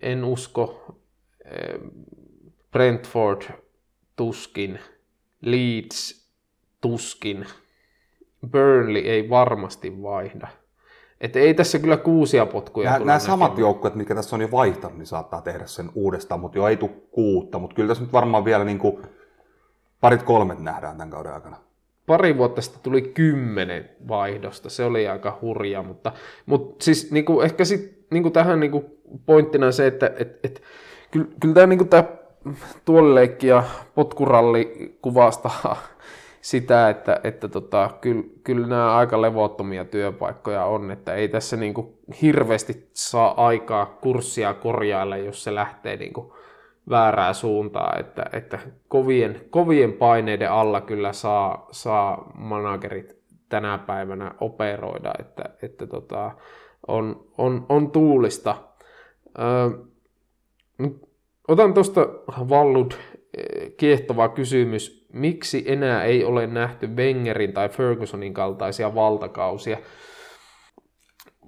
en 0.01 0.25
usko. 0.25 0.97
Eh, 1.45 1.81
Brentford, 2.73 3.43
tuskin. 4.17 4.79
Leeds, 5.41 6.29
tuskin. 6.81 7.47
Burnley 8.51 9.03
ei 9.03 9.31
varmasti 9.31 10.03
vaihda. 10.03 10.49
Et 11.21 11.37
ei 11.37 11.55
tässä 11.55 11.79
kyllä 11.79 11.97
kuusia 11.97 12.47
potkuja 12.47 12.91
Nämä, 12.91 13.05
nämä 13.05 13.19
samat 13.19 13.59
joukkueet, 13.59 13.95
mikä 13.95 14.15
tässä 14.15 14.37
on 14.37 14.43
jo 14.43 14.51
vaihtanut, 14.51 14.99
niin 14.99 15.07
saattaa 15.07 15.43
tehdä 15.43 15.67
sen 15.67 15.91
uudestaan, 15.95 16.41
mutta 16.41 16.59
jo 16.59 16.69
ei 16.69 16.77
tule 16.77 16.91
kuutta. 17.11 17.59
Mutta 17.59 17.75
kyllä 17.75 17.89
tässä 17.89 18.05
nyt 18.05 18.13
varmaan 18.13 18.45
vielä 18.45 18.65
niin 18.65 18.79
kuin 18.79 19.03
parit 20.01 20.23
kolmet 20.23 20.59
nähdään 20.59 20.97
tämän 20.97 21.11
kauden 21.11 21.33
aikana 21.33 21.57
pari 22.11 22.39
vuotta 22.39 22.61
sitten 22.63 22.83
tuli 22.83 23.03
kymmenen 23.03 23.91
vaihdosta, 24.09 24.71
se 24.71 24.85
oli 24.85 25.09
aika 25.09 25.39
hurja, 25.43 25.83
mutta, 25.83 26.13
mutta 26.47 26.85
siis 26.85 27.13
niin 27.13 27.25
kuin, 27.25 27.45
ehkä 27.45 27.65
sit, 27.65 28.07
niin 28.11 28.23
kuin 28.23 28.33
tähän 28.33 28.61
niin 28.61 28.71
kuin 28.71 28.85
pointtina 29.27 29.73
se, 29.73 29.87
että 29.87 30.11
et, 30.19 30.39
et, 30.43 30.63
kyllä, 31.11 31.27
kyllä 31.41 31.55
tämä, 31.55 31.67
niin 31.67 31.79
kuin 31.79 31.89
tämä 31.89 32.05
tuolileikki 32.85 33.47
ja 33.47 33.63
potkuralli 33.95 34.95
kuvastaa 35.03 35.77
sitä, 36.41 36.89
että, 36.89 37.21
että 37.25 37.49
tota, 37.49 37.91
kyllä, 38.01 38.23
kyllä 38.45 38.67
nämä 38.67 38.97
aika 38.97 39.23
levottomia 39.23 39.85
työpaikkoja 39.85 40.65
on, 40.65 40.91
että 40.91 41.15
ei 41.15 41.29
tässä 41.29 41.57
niin 41.57 41.75
kuin 41.75 41.95
hirveästi 42.23 42.91
saa 42.93 43.47
aikaa 43.47 43.87
kurssia 43.87 44.55
korjailla, 44.55 45.17
jos 45.17 45.45
se 45.45 45.55
lähtee 45.55 45.97
niin 45.97 46.13
kuin 46.13 46.33
väärää 46.91 47.33
suuntaa, 47.33 47.97
että, 47.99 48.27
että 48.33 48.59
kovien, 48.89 49.41
kovien 49.51 49.93
paineiden 49.93 50.51
alla 50.51 50.81
kyllä 50.81 51.13
saa, 51.13 51.69
saa 51.71 52.33
managerit 52.35 53.21
tänä 53.49 53.79
päivänä 53.79 54.35
operoida, 54.41 55.13
että, 55.19 55.45
että 55.63 55.87
tota, 55.87 56.31
on, 56.89 57.25
on, 57.39 57.67
on 57.69 57.91
tuulista. 57.91 58.57
Ö, 59.39 59.71
otan 61.49 61.75
tuosta 61.75 62.01
Vallud 62.49 62.93
kiehtova 63.77 64.29
kysymys. 64.29 65.09
Miksi 65.13 65.65
enää 65.67 66.05
ei 66.05 66.25
ole 66.25 66.47
nähty 66.47 66.87
Wengerin 66.87 67.53
tai 67.53 67.69
Fergusonin 67.69 68.35
kaltaisia 68.35 68.95
valtakausia? 68.95 69.79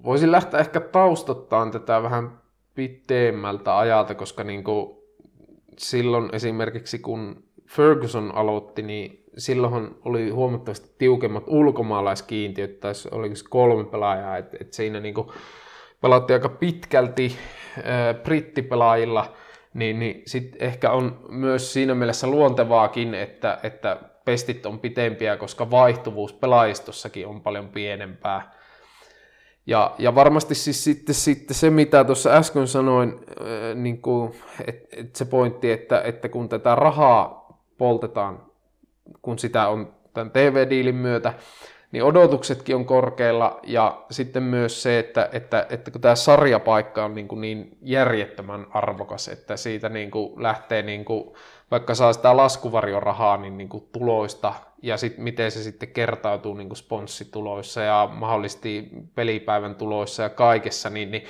Voisin 0.03 0.31
lähteä 0.31 0.59
ehkä 0.59 0.79
taustottaan 0.79 1.71
tätä 1.71 2.03
vähän 2.03 2.41
pitemmältä 2.75 3.77
ajalta, 3.77 4.15
koska 4.15 4.43
niin 4.43 4.63
kuin 4.63 5.02
silloin 5.77 6.29
esimerkiksi 6.33 6.99
kun 6.99 7.43
Ferguson 7.67 8.35
aloitti, 8.35 8.81
niin 8.81 9.23
silloin 9.37 9.95
oli 10.05 10.29
huomattavasti 10.29 10.95
tiukemmat 10.97 11.43
ulkomaalaiskiintiöt, 11.47 12.79
tai 12.79 12.93
oliko 13.11 13.35
se 13.35 13.45
kolme 13.49 13.83
pelaajaa, 13.83 14.37
että 14.37 14.57
et 14.61 14.73
siinä 14.73 14.99
niinku 14.99 15.33
pelattiin 16.01 16.35
aika 16.35 16.49
pitkälti 16.49 17.35
ää, 17.83 18.13
brittipelaajilla, 18.13 19.33
niin, 19.73 19.99
niin 19.99 20.21
sitten 20.25 20.61
ehkä 20.61 20.91
on 20.91 21.19
myös 21.29 21.73
siinä 21.73 21.95
mielessä 21.95 22.27
luontevaakin, 22.27 23.13
että, 23.13 23.59
että 23.63 23.97
pestit 24.25 24.65
on 24.65 24.79
pitempiä, 24.79 25.37
koska 25.37 25.71
vaihtuvuus 25.71 26.33
pelaajistossakin 26.33 27.27
on 27.27 27.41
paljon 27.41 27.69
pienempää. 27.69 28.62
Ja, 29.67 29.95
ja 29.97 30.15
varmasti 30.15 30.55
siis 30.55 30.83
sitten, 30.83 31.15
sitten 31.15 31.55
se, 31.55 31.69
mitä 31.69 32.03
tuossa 32.03 32.29
äsken 32.29 32.67
sanoin, 32.67 33.19
niin 33.75 34.01
että 34.67 34.87
et 34.97 35.15
se 35.15 35.25
pointti, 35.25 35.71
että, 35.71 36.01
että 36.01 36.29
kun 36.29 36.49
tätä 36.49 36.75
rahaa 36.75 37.43
poltetaan, 37.77 38.43
kun 39.21 39.39
sitä 39.39 39.67
on 39.67 39.93
tämän 40.13 40.31
TV-diilin 40.31 40.95
myötä, 40.95 41.33
niin 41.91 42.03
odotuksetkin 42.03 42.75
on 42.75 42.85
korkealla. 42.85 43.59
Ja 43.63 44.03
sitten 44.11 44.43
myös 44.43 44.83
se, 44.83 44.99
että, 44.99 45.29
että, 45.31 45.67
että 45.69 45.91
kun 45.91 46.01
tämä 46.01 46.15
sarjapaikka 46.15 47.05
on 47.05 47.15
niin, 47.15 47.27
kuin 47.27 47.41
niin 47.41 47.77
järjettömän 47.81 48.67
arvokas, 48.69 49.27
että 49.27 49.57
siitä 49.57 49.89
niin 49.89 50.11
kuin 50.11 50.43
lähtee, 50.43 50.81
niin 50.81 51.05
kuin, 51.05 51.33
vaikka 51.71 51.95
saa 51.95 52.13
sitä 52.13 52.37
laskuvarjorahaa 52.37 53.37
niin, 53.37 53.57
niin 53.57 53.69
kuin 53.69 53.87
tuloista 53.91 54.53
ja 54.83 54.97
sitten 54.97 55.23
miten 55.23 55.51
se 55.51 55.63
sitten 55.63 55.89
kertautuu 55.89 56.53
niin 56.53 56.75
sponssituloissa 56.75 57.81
ja 57.81 58.09
mahdollisesti 58.13 58.89
pelipäivän 59.15 59.75
tuloissa 59.75 60.23
ja 60.23 60.29
kaikessa, 60.29 60.89
niin, 60.89 61.11
niin 61.11 61.23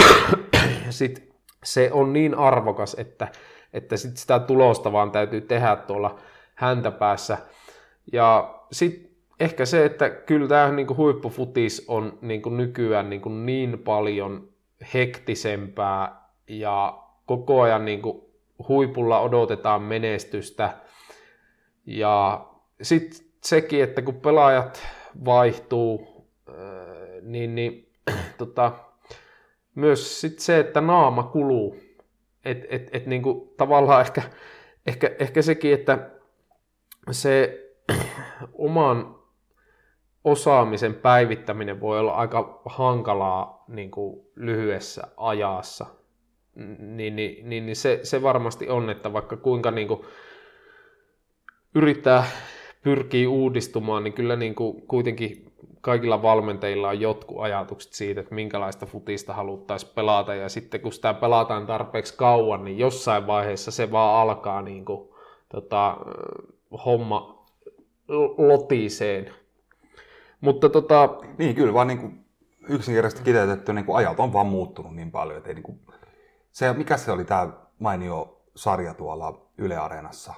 sit 0.90 1.34
se 1.64 1.90
on 1.92 2.12
niin 2.12 2.34
arvokas, 2.34 2.96
että, 2.98 3.28
että 3.72 3.96
sit 3.96 4.16
sitä 4.16 4.38
tulosta 4.38 4.92
vaan 4.92 5.10
täytyy 5.10 5.40
tehdä 5.40 5.76
tuolla 5.76 6.18
häntä 6.54 6.90
päässä. 6.90 7.38
Ja 8.12 8.54
sitten 8.72 9.10
ehkä 9.40 9.64
se, 9.64 9.84
että 9.84 10.10
kyllä 10.10 10.48
tämä 10.48 10.72
niin 10.72 10.96
huippufutis 10.96 11.84
on 11.88 12.18
niin 12.20 12.42
nykyään 12.56 13.10
niin, 13.10 13.46
niin 13.46 13.78
paljon 13.78 14.48
hektisempää 14.94 16.28
ja 16.48 16.98
koko 17.26 17.62
ajan 17.62 17.84
niin 17.84 18.02
huipulla 18.68 19.20
odotetaan 19.20 19.82
menestystä. 19.82 20.83
Ja 21.86 22.46
sitten 22.82 23.20
sekin, 23.44 23.82
että 23.82 24.02
kun 24.02 24.14
pelaajat 24.14 24.82
vaihtuu, 25.24 26.26
niin, 27.22 27.54
niin 27.54 27.92
tota, 28.38 28.72
myös 29.74 30.20
sit 30.20 30.38
se, 30.38 30.60
että 30.60 30.80
naama 30.80 31.22
kuluu. 31.22 31.76
Et, 32.44 32.66
et, 32.68 32.88
et 32.92 33.06
niin 33.06 33.22
kuin 33.22 33.50
tavallaan 33.56 34.00
ehkä, 34.00 34.22
ehkä, 34.86 35.10
ehkä 35.18 35.42
sekin, 35.42 35.74
että 35.74 36.10
se 37.10 37.60
oman 38.58 39.14
osaamisen 40.24 40.94
päivittäminen 40.94 41.80
voi 41.80 41.98
olla 41.98 42.12
aika 42.12 42.60
hankalaa 42.64 43.64
niin 43.68 43.90
kuin 43.90 44.20
lyhyessä 44.36 45.02
ajassa, 45.16 45.86
niin, 46.78 47.16
niin, 47.16 47.48
niin, 47.48 47.66
niin 47.66 47.76
se, 47.76 48.00
se 48.02 48.22
varmasti 48.22 48.68
on, 48.68 48.90
että 48.90 49.12
vaikka 49.12 49.36
kuinka 49.36 49.70
niin 49.70 49.88
kuin 49.88 50.00
yrittää 51.74 52.24
pyrkii 52.82 53.26
uudistumaan, 53.26 54.04
niin 54.04 54.14
kyllä 54.14 54.36
niin 54.36 54.54
kuin 54.54 54.82
kuitenkin 54.86 55.52
kaikilla 55.80 56.22
valmentajilla 56.22 56.88
on 56.88 57.00
jotkut 57.00 57.40
ajatukset 57.40 57.92
siitä, 57.92 58.20
että 58.20 58.34
minkälaista 58.34 58.86
futista 58.86 59.32
haluttaisiin 59.32 59.92
pelata, 59.94 60.34
ja 60.34 60.48
sitten 60.48 60.80
kun 60.80 60.92
sitä 60.92 61.14
pelataan 61.14 61.66
tarpeeksi 61.66 62.16
kauan, 62.16 62.64
niin 62.64 62.78
jossain 62.78 63.26
vaiheessa 63.26 63.70
se 63.70 63.90
vaan 63.90 64.20
alkaa 64.20 64.62
niin 64.62 64.84
kuin, 64.84 65.08
tota, 65.48 65.96
homma 66.84 67.44
lotiseen, 68.38 69.30
mutta 70.40 70.68
tota... 70.68 71.08
Niin, 71.38 71.54
kyllä 71.54 71.74
vaan 71.74 71.86
niin 71.86 71.98
kuin 71.98 72.24
yksinkertaisesti 72.68 73.24
kiteytetty 73.24 73.72
niin 73.72 73.84
kuin 73.84 73.96
ajat 73.96 74.20
on 74.20 74.32
vaan 74.32 74.46
muuttunut 74.46 74.94
niin 74.94 75.10
paljon, 75.10 75.36
että 75.36 75.48
ei 75.50 75.54
niin 75.54 75.62
kuin... 75.62 75.80
se, 76.52 76.72
mikä 76.72 76.96
se 76.96 77.12
oli 77.12 77.24
tämä 77.24 77.48
mainio 77.78 78.40
sarja 78.54 78.94
tuolla 78.94 79.46
Yle 79.58 79.76
Areenassa? 79.76 80.34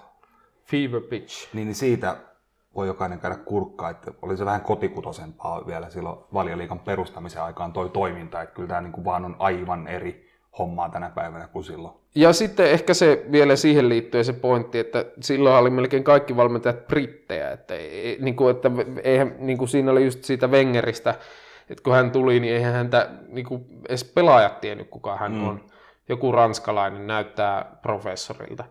Fever 0.66 1.00
Pitch. 1.00 1.54
Niin, 1.54 1.66
niin 1.66 1.74
siitä 1.74 2.16
voi 2.74 2.86
jokainen 2.86 3.20
käydä 3.20 3.36
kurkkaa, 3.36 3.90
että 3.90 4.12
oli 4.22 4.36
se 4.36 4.44
vähän 4.44 4.60
kotikutosempaa 4.60 5.66
vielä 5.66 5.90
silloin 5.90 6.18
valioliikan 6.34 6.78
perustamisen 6.78 7.42
aikaan 7.42 7.72
toi 7.72 7.88
toiminta, 7.88 8.42
että 8.42 8.54
kyllä 8.54 8.68
tämä 8.68 8.80
niin 8.80 8.92
kuin 8.92 9.04
vaan 9.04 9.24
on 9.24 9.36
aivan 9.38 9.88
eri 9.88 10.26
hommaa 10.58 10.88
tänä 10.88 11.10
päivänä 11.10 11.48
kuin 11.48 11.64
silloin. 11.64 11.94
Ja 12.14 12.32
sitten 12.32 12.70
ehkä 12.70 12.94
se 12.94 13.26
vielä 13.32 13.56
siihen 13.56 13.88
liittyen 13.88 14.24
se 14.24 14.32
pointti, 14.32 14.78
että 14.78 15.04
silloin 15.20 15.56
oli 15.56 15.70
melkein 15.70 16.04
kaikki 16.04 16.36
valmentajat 16.36 16.86
brittejä, 16.86 17.50
että, 17.50 17.74
niin 18.20 18.36
kuin, 18.36 18.56
että 18.56 18.70
eihän, 19.02 19.34
niin 19.38 19.58
kuin 19.58 19.68
siinä 19.68 19.90
oli 19.90 20.04
just 20.04 20.24
siitä 20.24 20.46
Wengeristä, 20.46 21.14
että 21.70 21.82
kun 21.82 21.94
hän 21.94 22.10
tuli, 22.10 22.40
niin 22.40 22.54
eihän 22.54 22.74
häntä 22.74 23.10
niin 23.28 23.46
kuin 23.46 23.66
edes 23.88 24.04
pelaajat 24.04 24.60
tiennyt, 24.60 24.90
kuka 24.90 25.16
hän 25.16 25.32
mm. 25.32 25.48
on. 25.48 25.64
Joku 26.08 26.32
ranskalainen 26.32 27.06
näyttää 27.06 27.78
professorilta 27.82 28.64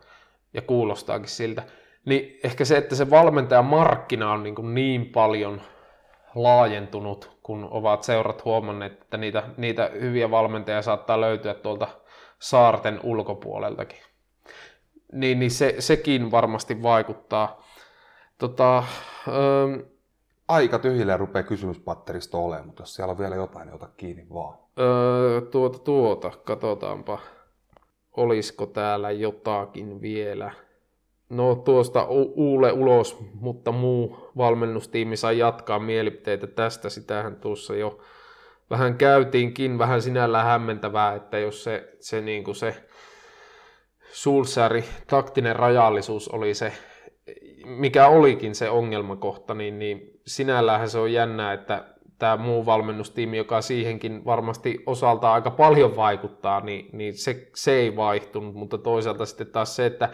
ja 0.53 0.61
kuulostaakin 0.61 1.29
siltä. 1.29 1.63
Niin 2.05 2.39
ehkä 2.43 2.65
se, 2.65 2.77
että 2.77 2.95
se 2.95 3.09
valmentajan 3.09 3.65
markkina 3.65 4.31
on 4.31 4.43
niin, 4.43 4.55
kuin 4.55 4.75
niin 4.75 5.05
paljon 5.05 5.61
laajentunut, 6.35 7.37
kun 7.43 7.67
ovat 7.71 8.03
seurat 8.03 8.45
huomanneet, 8.45 8.91
että 8.91 9.17
niitä, 9.17 9.43
niitä 9.57 9.91
hyviä 10.01 10.31
valmentajia 10.31 10.81
saattaa 10.81 11.21
löytyä 11.21 11.53
tuolta 11.53 11.87
saarten 12.39 12.99
ulkopuoleltakin. 13.03 13.99
Niin, 15.11 15.39
niin 15.39 15.51
se, 15.51 15.75
sekin 15.79 16.31
varmasti 16.31 16.83
vaikuttaa. 16.83 17.63
Tota, 18.37 18.83
öö, 19.27 19.85
Aika 20.47 20.79
tyhjille 20.79 21.17
rupeaa 21.17 21.43
kysymyspatteristo 21.43 22.45
olemaan, 22.45 22.65
mutta 22.65 22.81
jos 22.81 22.95
siellä 22.95 23.11
on 23.11 23.17
vielä 23.17 23.35
jotain, 23.35 23.65
niin 23.65 23.75
ota 23.75 23.89
kiinni 23.97 24.27
vaan. 24.33 24.57
Öö, 24.79 25.41
tuota, 25.41 25.79
tuota, 25.79 26.31
katsotaanpa. 26.43 27.19
Olisiko 28.17 28.65
täällä 28.65 29.11
jotakin 29.11 30.01
vielä? 30.01 30.51
No 31.29 31.55
tuosta 31.55 32.05
Uule 32.35 32.71
ulos, 32.71 33.17
mutta 33.33 33.71
muu 33.71 34.31
valmennustiimi 34.37 35.17
sai 35.17 35.37
jatkaa 35.37 35.79
mielipiteitä 35.79 36.47
tästä. 36.47 36.89
Sitähän 36.89 37.35
tuossa 37.35 37.75
jo 37.75 37.99
vähän 38.69 38.95
käytiinkin, 38.97 39.77
vähän 39.77 40.01
sinällään 40.01 40.45
hämmentävää, 40.45 41.15
että 41.15 41.39
jos 41.39 41.63
se, 41.63 41.95
se, 41.99 42.21
niin 42.21 42.43
kuin 42.43 42.55
se 42.55 42.75
Sulsari, 44.11 44.83
taktinen 45.07 45.55
rajallisuus 45.55 46.27
oli 46.29 46.53
se, 46.53 46.73
mikä 47.65 48.07
olikin 48.07 48.55
se 48.55 48.69
ongelmakohta, 48.69 49.53
niin, 49.53 49.79
niin 49.79 50.19
sinällään 50.27 50.89
se 50.89 50.99
on 50.99 51.13
jännää, 51.13 51.53
että 51.53 51.85
tämä 52.19 52.37
muu 52.37 52.65
valmennustiimi, 52.65 53.37
joka 53.37 53.61
siihenkin 53.61 54.25
varmasti 54.25 54.83
osalta 54.85 55.33
aika 55.33 55.51
paljon 55.51 55.95
vaikuttaa, 55.95 56.59
niin, 56.59 56.89
niin 56.93 57.13
se, 57.13 57.47
se 57.55 57.71
ei 57.71 57.95
vaihtunut, 57.95 58.55
mutta 58.55 58.77
toisaalta 58.77 59.25
sitten 59.25 59.47
taas 59.47 59.75
se, 59.75 59.85
että 59.85 60.09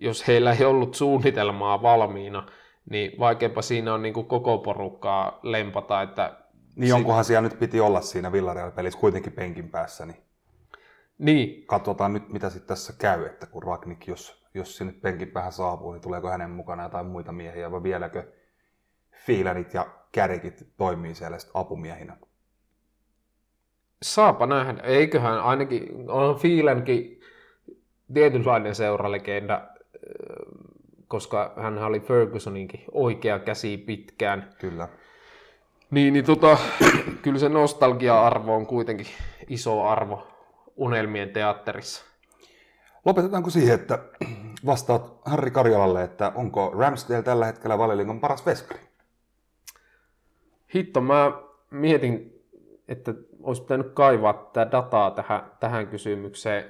jos 0.00 0.28
heillä 0.28 0.52
ei 0.52 0.64
ollut 0.64 0.94
suunnitelmaa 0.94 1.82
valmiina, 1.82 2.46
niin 2.90 3.18
vaikeampa 3.18 3.62
siinä 3.62 3.94
on 3.94 4.02
niin 4.02 4.14
kuin 4.14 4.26
koko 4.26 4.58
porukkaa 4.58 5.40
lempata, 5.42 6.02
että 6.02 6.36
niin 6.76 6.88
jonkunhan 6.88 7.24
siellä 7.24 7.48
nyt 7.48 7.58
piti 7.58 7.80
olla 7.80 8.00
siinä 8.00 8.32
Villarreal-pelissä 8.32 9.00
kuitenkin 9.00 9.32
penkin 9.32 9.68
päässä, 9.68 10.06
niin, 10.06 10.22
niin. 11.18 11.66
katsotaan 11.66 12.12
nyt 12.12 12.28
mitä 12.28 12.50
sitten 12.50 12.68
tässä 12.68 12.92
käy, 12.98 13.26
että 13.26 13.46
kun 13.46 13.62
Ragnik, 13.62 14.06
jos, 14.06 14.46
jos 14.54 14.76
sinne 14.76 14.92
penkin 14.92 15.28
päähän 15.28 15.52
saapuu, 15.52 15.92
niin 15.92 16.02
tuleeko 16.02 16.28
hänen 16.28 16.50
mukana 16.50 16.82
jotain 16.82 17.06
muita 17.06 17.32
miehiä 17.32 17.70
vai 17.70 17.82
vieläkö 17.82 18.32
Fiilanit 19.26 19.74
ja 19.74 19.86
Kärikit 20.12 20.66
toimii 20.76 21.14
siellä 21.14 21.36
apumiehinä? 21.54 22.16
Saapa 24.02 24.46
nähdä. 24.46 24.82
Eiköhän 24.82 25.40
ainakin, 25.40 26.10
on 26.10 26.38
Fiilankin 26.38 27.20
tietynlainen 28.14 28.74
seuralegenda, 28.74 29.68
koska 31.08 31.52
hän 31.56 31.78
oli 31.78 32.00
Fergusoninkin 32.00 32.84
oikea 32.92 33.38
käsi 33.38 33.78
pitkään. 33.78 34.50
Kyllä. 34.58 34.88
Niin, 35.90 36.12
niin 36.12 36.24
tota, 36.24 36.58
kyllä 37.22 37.38
se 37.38 37.48
nostalgia-arvo 37.48 38.56
on 38.56 38.66
kuitenkin 38.66 39.06
iso 39.48 39.82
arvo 39.82 40.26
unelmien 40.76 41.30
teatterissa. 41.30 42.04
Lopetetaanko 43.04 43.50
siihen, 43.50 43.74
että 43.74 43.98
vastaat 44.66 45.20
Harri 45.24 45.50
Karjalalle, 45.50 46.02
että 46.02 46.32
onko 46.34 46.72
Ramsdale 46.78 47.22
tällä 47.22 47.46
hetkellä 47.46 47.78
valioliigan 47.78 48.20
paras 48.20 48.46
veskari? 48.46 48.80
Hitto, 50.74 51.00
mä 51.00 51.32
mietin, 51.70 52.42
että 52.88 53.14
olisi 53.42 53.62
pitänyt 53.62 53.92
kaivaa 53.94 54.32
tätä 54.32 54.72
dataa 54.72 55.10
tähän, 55.10 55.52
tähän 55.60 55.86
kysymykseen. 55.86 56.64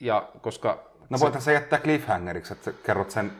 Ja 0.00 0.32
koska 0.40 0.87
no 1.10 1.20
voitaisiin 1.20 1.44
se... 1.44 1.52
jättää 1.52 1.78
cliffhangeriksi, 1.78 2.52
että 2.52 2.72
kerrot 2.72 3.10
sen 3.10 3.32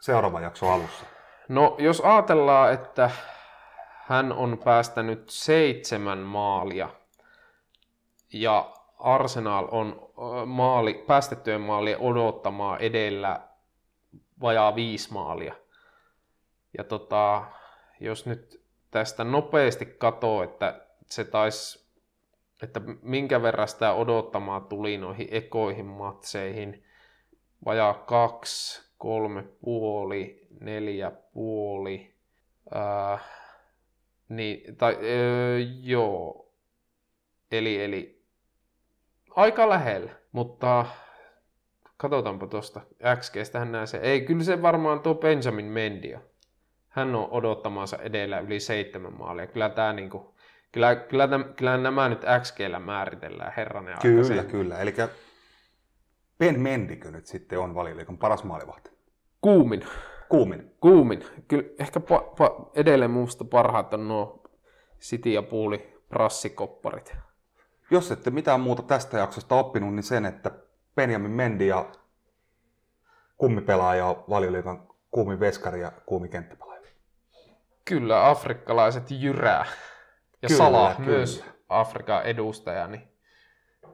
seuraavan 0.00 0.42
jakson 0.42 0.70
alussa. 0.72 1.04
No 1.48 1.76
jos 1.78 2.00
ajatellaan, 2.00 2.72
että 2.72 3.10
hän 4.06 4.32
on 4.32 4.58
päästänyt 4.64 5.24
seitsemän 5.28 6.18
maalia 6.18 6.88
ja 8.32 8.72
Arsenal 8.98 9.68
on 9.70 10.10
maali, 10.46 11.04
päästettyjen 11.06 11.60
maalien 11.60 11.98
odottamaa 11.98 12.78
edellä 12.78 13.40
vajaa 14.40 14.74
viisi 14.74 15.12
maalia. 15.12 15.54
Ja 16.78 16.84
tota, 16.84 17.44
jos 18.00 18.26
nyt 18.26 18.64
tästä 18.90 19.24
nopeasti 19.24 19.86
katoo, 19.86 20.42
että 20.42 20.86
se 21.06 21.24
taisi, 21.24 21.90
että 22.62 22.80
minkä 23.02 23.42
verran 23.42 23.68
sitä 23.68 23.92
odottamaa 23.92 24.60
tuli 24.60 24.98
noihin 24.98 25.28
ekoihin 25.30 25.86
matseihin, 25.86 26.84
vajaa 27.64 27.94
kaksi, 27.94 28.90
kolme 28.98 29.44
puoli, 29.60 30.46
neljä 30.60 31.10
puoli, 31.10 32.14
äh, 32.76 33.20
Niin, 34.30 34.76
tai 34.76 34.98
öö, 35.02 35.58
joo. 35.82 36.52
Eli, 37.52 37.84
eli 37.84 38.22
aika 39.36 39.68
lähellä, 39.68 40.10
mutta 40.32 40.86
katsotaanpa 41.96 42.46
tuosta 42.46 42.80
XGstähän 43.20 43.72
näin 43.72 43.86
se. 43.86 43.98
Ei, 43.98 44.20
kyllä 44.20 44.44
se 44.44 44.62
varmaan 44.62 45.00
tuo 45.00 45.14
Benjamin 45.14 45.64
Mendio. 45.64 46.18
Hän 46.88 47.14
on 47.14 47.28
odottamansa 47.30 47.96
edellä 47.96 48.38
yli 48.38 48.60
seitsemän 48.60 49.18
maalia. 49.18 49.46
Kyllä, 49.46 49.68
tää 49.68 49.92
niinku, 49.92 50.34
kyllä, 50.72 50.96
kyllä, 50.96 51.28
kyllä 51.56 51.76
nämä 51.76 52.08
nyt 52.08 52.24
XGllä 52.42 52.78
määritellään 52.78 53.52
herranen 53.56 53.94
aika 53.94 54.02
Kyllä, 54.02 54.44
kyllä. 54.44 54.78
Eli 54.78 54.94
Ben 56.40 56.60
Mendikö 56.60 57.10
nyt 57.10 57.26
sitten 57.26 57.58
on 57.58 57.74
valioliikan 57.74 58.18
paras 58.18 58.44
maalivahti? 58.44 58.90
Kuumin. 59.40 59.86
Kuumin. 60.28 60.74
Kuumin. 60.80 61.24
Kyllä 61.48 61.68
ehkä 61.78 62.00
pa, 62.00 62.20
pa, 62.38 62.70
edelleen 62.74 63.10
minusta 63.10 63.44
parhaat 63.44 63.94
on 63.94 64.08
nuo 64.08 64.42
City 65.00 65.30
ja 65.30 65.42
Puuli 65.42 66.02
prassikopparit. 66.08 67.16
Jos 67.90 68.12
ette 68.12 68.30
mitään 68.30 68.60
muuta 68.60 68.82
tästä 68.82 69.18
jaksosta 69.18 69.54
oppinut, 69.54 69.94
niin 69.94 70.02
sen, 70.02 70.26
että 70.26 70.50
Benjamin 70.94 71.30
Mendi 71.30 71.66
ja 71.66 71.92
kummipelaaja 73.36 74.06
on 74.06 74.24
valioliikan 74.28 74.88
kuumin 75.10 75.40
veskari 75.40 75.80
ja 75.80 75.92
kuumi 76.06 76.28
kenttäpelaaja. 76.28 76.80
Kyllä, 77.84 78.28
afrikkalaiset 78.28 79.10
jyrää. 79.10 79.66
Ja 80.42 80.48
Kyllä, 80.48 80.58
Sala 80.58 80.94
kyllä. 80.94 81.10
myös 81.10 81.44
Afrikan 81.68 82.22
edustaja. 82.22 82.86
Niin, 82.86 83.08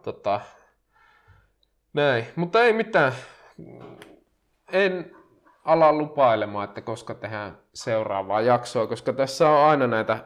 tota, 0.03 0.40
näin. 1.97 2.26
Mutta 2.36 2.64
ei 2.64 2.72
mitään. 2.72 3.12
En 4.72 5.16
ala 5.64 5.92
lupailemaan, 5.92 6.68
että 6.68 6.80
koska 6.80 7.14
tehdään 7.14 7.59
seuraavaa 7.74 8.40
jaksoa, 8.40 8.86
koska 8.86 9.12
tässä 9.12 9.49
on 9.49 9.68
aina 9.68 9.86
näitä 9.86 10.18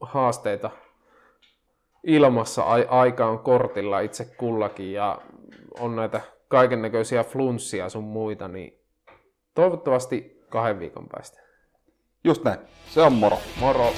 haasteita 0.00 0.70
ilmassa. 2.04 2.62
Ai- 2.62 2.86
aika 2.88 3.26
on 3.26 3.38
kortilla 3.38 4.00
itse 4.00 4.24
kullakin 4.24 4.92
ja 4.92 5.18
on 5.78 5.96
näitä 5.96 6.20
kaiken 6.48 6.82
näköisiä 6.82 7.24
flunssia 7.24 7.88
sun 7.88 8.04
muita, 8.04 8.48
niin 8.48 8.80
toivottavasti 9.54 10.42
kahden 10.48 10.78
viikon 10.78 11.08
päästä. 11.12 11.40
Just 12.24 12.44
näin. 12.44 12.58
Se 12.88 13.02
on 13.02 13.12
moro. 13.12 13.38
Moro! 13.60 13.92